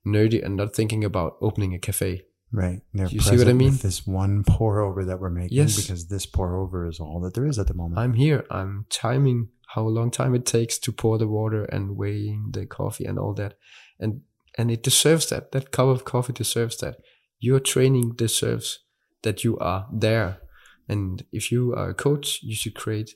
nerdy 0.06 0.44
and 0.44 0.56
not 0.56 0.76
thinking 0.76 1.04
about 1.04 1.38
opening 1.42 1.74
a 1.74 1.80
cafe. 1.80 2.24
Right. 2.52 2.82
They're 2.93 3.08
you 3.08 3.20
see 3.20 3.38
what 3.38 3.50
I 3.50 3.54
mean? 3.54 3.76
this 3.78 4.08
one 4.08 4.43
pour 4.43 4.80
over 4.80 5.04
that 5.06 5.20
we're 5.20 5.30
making 5.30 5.58
yes. 5.58 5.76
because 5.76 6.08
this 6.08 6.26
pour 6.26 6.56
over 6.56 6.88
is 6.88 7.00
all 7.00 7.20
that 7.22 7.34
there 7.34 7.45
is 7.45 7.60
at 7.60 7.68
the 7.68 7.74
moment. 7.74 8.00
I'm 8.00 8.14
here. 8.14 8.45
I'm 8.50 8.86
timing 8.89 9.50
how 9.76 9.84
long 9.84 10.12
time 10.12 10.34
it 10.34 10.45
takes 10.45 10.78
to 10.80 10.91
pour 10.91 11.18
the 11.18 11.28
water 11.28 11.66
and 11.66 11.98
weighing 11.98 12.52
the 12.52 12.66
coffee 12.66 13.06
and 13.06 13.20
all 13.20 13.34
that. 13.34 13.56
And 14.00 14.22
and 14.58 14.72
it 14.72 14.82
deserves 14.82 15.30
that. 15.30 15.52
That 15.52 15.72
cup 15.72 15.88
of 15.88 16.06
coffee 16.06 16.34
deserves 16.34 16.78
that. 16.78 16.98
Your 17.39 17.60
training 17.60 18.14
deserves 18.16 18.80
that 19.22 19.43
you 19.43 19.58
are 19.60 19.88
there. 19.91 20.39
And 20.89 21.26
if 21.32 21.52
you 21.52 21.76
are 21.76 21.89
a 21.89 21.93
coach, 21.93 22.39
you 22.41 22.56
should 22.56 22.76
create 22.76 23.12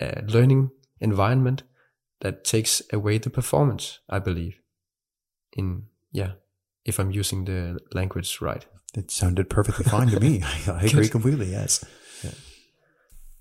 a 0.00 0.22
learning 0.26 0.70
environment 1.00 1.62
that 2.20 2.44
takes 2.44 2.82
away 2.92 3.18
the 3.18 3.30
performance, 3.30 4.00
I 4.08 4.18
believe. 4.18 4.60
In, 5.54 5.84
yeah, 6.12 6.32
if 6.86 6.98
I'm 6.98 7.10
using 7.10 7.44
the 7.44 7.78
language 7.92 8.40
right. 8.40 8.64
It 8.94 9.10
sounded 9.10 9.50
perfectly 9.50 9.84
fine 9.84 10.08
to 10.08 10.20
me. 10.20 10.42
I, 10.66 10.84
agree 10.84 11.08
completely, 11.08 11.50
yes. 11.50 11.84
Yeah. 12.24 12.30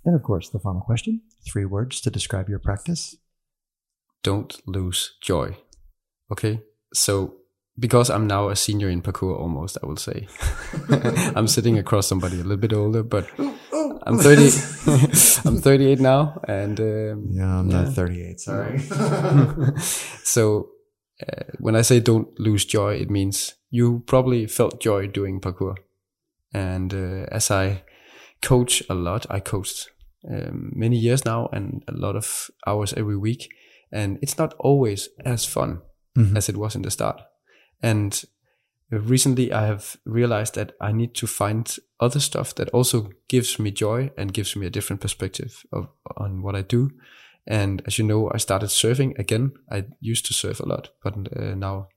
And 0.04 0.16
of 0.16 0.24
course, 0.24 0.50
the 0.50 0.60
final 0.60 0.82
question 0.82 1.22
three 1.48 1.66
words 1.66 2.02
to 2.02 2.10
describe 2.10 2.50
your 2.50 2.60
practice. 2.60 3.16
Don't 4.24 4.60
lose 4.66 5.16
joy. 5.22 5.58
Okay. 6.32 6.62
So 6.93 7.36
because 7.78 8.10
I'm 8.10 8.28
now 8.28 8.50
a 8.50 8.56
senior 8.56 8.89
in 8.89 9.02
parkour 9.02 9.39
almost, 9.39 9.78
I 9.82 9.86
will 9.86 9.98
say. 9.98 10.28
I'm 11.36 11.48
sitting 11.48 11.78
across 11.78 12.08
somebody 12.08 12.36
a 12.39 12.43
little 12.43 12.58
bit 12.58 12.74
older, 12.74 13.04
but 13.04 13.30
I'm 14.04 14.18
30. 14.18 14.41
I'm 15.46 15.58
38 15.58 16.00
now, 16.00 16.41
and 16.48 16.80
um, 16.80 17.28
yeah, 17.32 17.60
I'm 17.60 17.70
yeah. 17.70 17.82
not 17.84 17.93
38. 17.93 18.39
Sorry. 18.39 18.80
so 20.24 20.70
uh, 21.22 21.43
when 21.59 21.76
I 21.76 21.82
say 21.82 21.99
don't 21.99 22.38
lose 22.39 22.66
joy, 22.66 22.95
it 22.95 23.09
means 23.09 23.55
you 23.70 24.03
probably 24.05 24.47
felt 24.47 24.82
joy 24.82 25.07
doing 25.07 25.39
parkour, 25.39 25.76
and 26.53 26.93
uh, 26.93 27.26
as 27.32 27.51
I 27.51 27.84
coach 28.41 28.84
a 28.89 28.93
lot, 28.93 29.26
I 29.30 29.39
coached 29.39 29.89
um, 30.30 30.72
many 30.76 30.97
years 30.97 31.26
now 31.26 31.49
and 31.51 31.84
a 31.88 31.93
lot 31.93 32.16
of 32.16 32.49
hours 32.68 32.93
every 32.93 33.18
week, 33.18 33.49
and 33.91 34.20
it's 34.22 34.38
not 34.38 34.53
always 34.59 35.09
as 35.24 35.45
fun 35.45 35.82
mm-hmm. 36.18 36.36
as 36.36 36.49
it 36.49 36.57
was 36.57 36.76
in 36.76 36.82
the 36.82 36.91
start 36.91 37.22
and 37.82 38.24
recently 38.89 39.51
I 39.51 39.68
have 39.68 39.97
realized 40.05 40.55
that 40.55 40.74
I 40.82 40.91
need 40.91 41.13
to 41.16 41.28
find 41.28 41.76
other 41.99 42.20
stuff 42.20 42.55
that 42.55 42.70
also 42.70 43.09
gives 43.28 43.59
me 43.59 43.72
joy 43.72 44.11
and 44.18 44.34
gives 44.34 44.55
me 44.55 44.66
a 44.66 44.70
different 44.72 45.01
perspective 45.01 45.66
of 45.72 45.88
on 46.18 46.41
what 46.41 46.55
I 46.55 46.61
do. 46.61 46.91
And 47.48 47.82
as 47.86 47.98
you 47.98 48.06
know, 48.06 48.32
I 48.34 48.38
started 48.38 48.70
surfing 48.70 49.18
again. 49.20 49.54
I 49.72 49.86
used 50.00 50.26
to 50.28 50.34
surf 50.34 50.60
a 50.60 50.66
lot, 50.66 50.89
but 51.04 51.16
uh, 51.36 51.56
now 51.56 51.89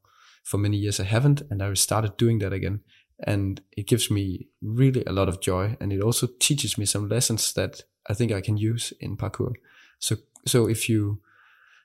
for 0.45 0.59
many 0.59 0.77
years 0.77 1.01
I 1.01 1.05
haven't, 1.05 1.43
and 1.51 1.63
I 1.63 1.73
started 1.75 2.17
doing 2.17 2.39
that 2.41 2.53
again. 2.53 2.81
And 3.27 3.61
it 3.77 3.89
gives 3.89 4.11
me 4.11 4.49
really 4.63 5.05
a 5.05 5.13
lot 5.13 5.29
of 5.29 5.41
joy, 5.41 5.77
and 5.81 5.93
it 5.93 6.03
also 6.03 6.29
teaches 6.39 6.79
me 6.79 6.85
some 6.87 7.09
lessons 7.09 7.53
that 7.55 7.83
I 8.09 8.15
think 8.15 8.33
I 8.33 8.41
can 8.41 8.57
use 8.57 8.93
in 9.01 9.17
parkour. 9.17 9.55
So, 9.99 10.17
so 10.47 10.69
if 10.69 10.89
you 10.89 11.21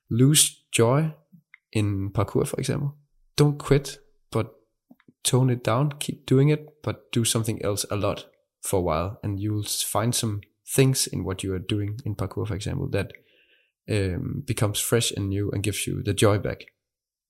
lose 0.09 0.61
joy 0.71 1.13
in 1.71 2.11
parkour, 2.11 2.47
for 2.47 2.59
example, 2.59 2.95
don't 3.35 3.57
quit, 3.57 3.97
but 4.31 4.53
tone 5.23 5.49
it 5.49 5.63
down, 5.63 5.93
keep 5.99 6.25
doing 6.25 6.49
it, 6.49 6.81
but 6.83 7.11
do 7.11 7.25
something 7.25 7.63
else 7.63 7.85
a 7.89 7.95
lot 7.95 8.27
for 8.61 8.79
a 8.79 8.83
while. 8.83 9.19
And 9.23 9.39
you'll 9.39 9.63
find 9.63 10.13
some 10.13 10.41
things 10.67 11.07
in 11.07 11.23
what 11.23 11.43
you 11.43 11.53
are 11.53 11.59
doing 11.59 11.99
in 12.05 12.15
parkour, 12.15 12.47
for 12.47 12.55
example, 12.55 12.87
that 12.89 13.11
um, 13.89 14.43
becomes 14.45 14.79
fresh 14.79 15.11
and 15.11 15.29
new 15.29 15.51
and 15.51 15.63
gives 15.63 15.85
you 15.87 16.03
the 16.03 16.13
joy 16.13 16.37
back. 16.37 16.65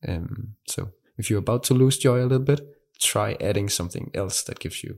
Um, 0.07 0.55
so 0.67 0.91
if 1.17 1.29
you're 1.29 1.39
about 1.39 1.63
to 1.65 1.73
lose 1.73 1.97
joy 1.97 2.19
a 2.19 2.27
little 2.27 2.39
bit, 2.39 2.61
try 2.99 3.37
adding 3.39 3.69
something 3.69 4.11
else 4.13 4.43
that 4.43 4.59
gives 4.59 4.83
you 4.83 4.97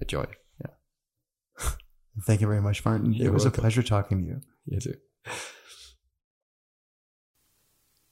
a 0.00 0.04
joy. 0.04 0.26
Yeah. 0.60 1.70
Thank 2.26 2.40
you 2.40 2.46
very 2.46 2.62
much, 2.62 2.84
Martin. 2.84 3.12
You're 3.12 3.28
it 3.28 3.32
was 3.32 3.44
welcome. 3.44 3.60
a 3.60 3.62
pleasure 3.62 3.82
talking 3.82 4.22
to 4.22 4.26
you. 4.26 4.40
You 4.66 4.80
too. 4.80 4.94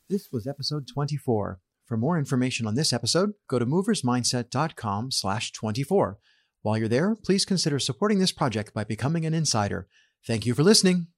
This 0.08 0.30
was 0.30 0.46
episode 0.46 0.86
24. 0.86 1.60
For 1.86 1.96
more 1.96 2.18
information 2.18 2.66
on 2.66 2.74
this 2.74 2.92
episode, 2.92 3.32
go 3.48 3.58
to 3.58 3.66
moversmindset.com 3.66 5.10
slash 5.10 5.52
24. 5.52 6.18
While 6.62 6.78
you're 6.78 6.88
there, 6.88 7.16
please 7.16 7.44
consider 7.44 7.78
supporting 7.78 8.18
this 8.18 8.32
project 8.32 8.72
by 8.72 8.84
becoming 8.84 9.26
an 9.26 9.34
insider. 9.34 9.88
Thank 10.26 10.46
you 10.46 10.54
for 10.54 10.62
listening. 10.62 11.08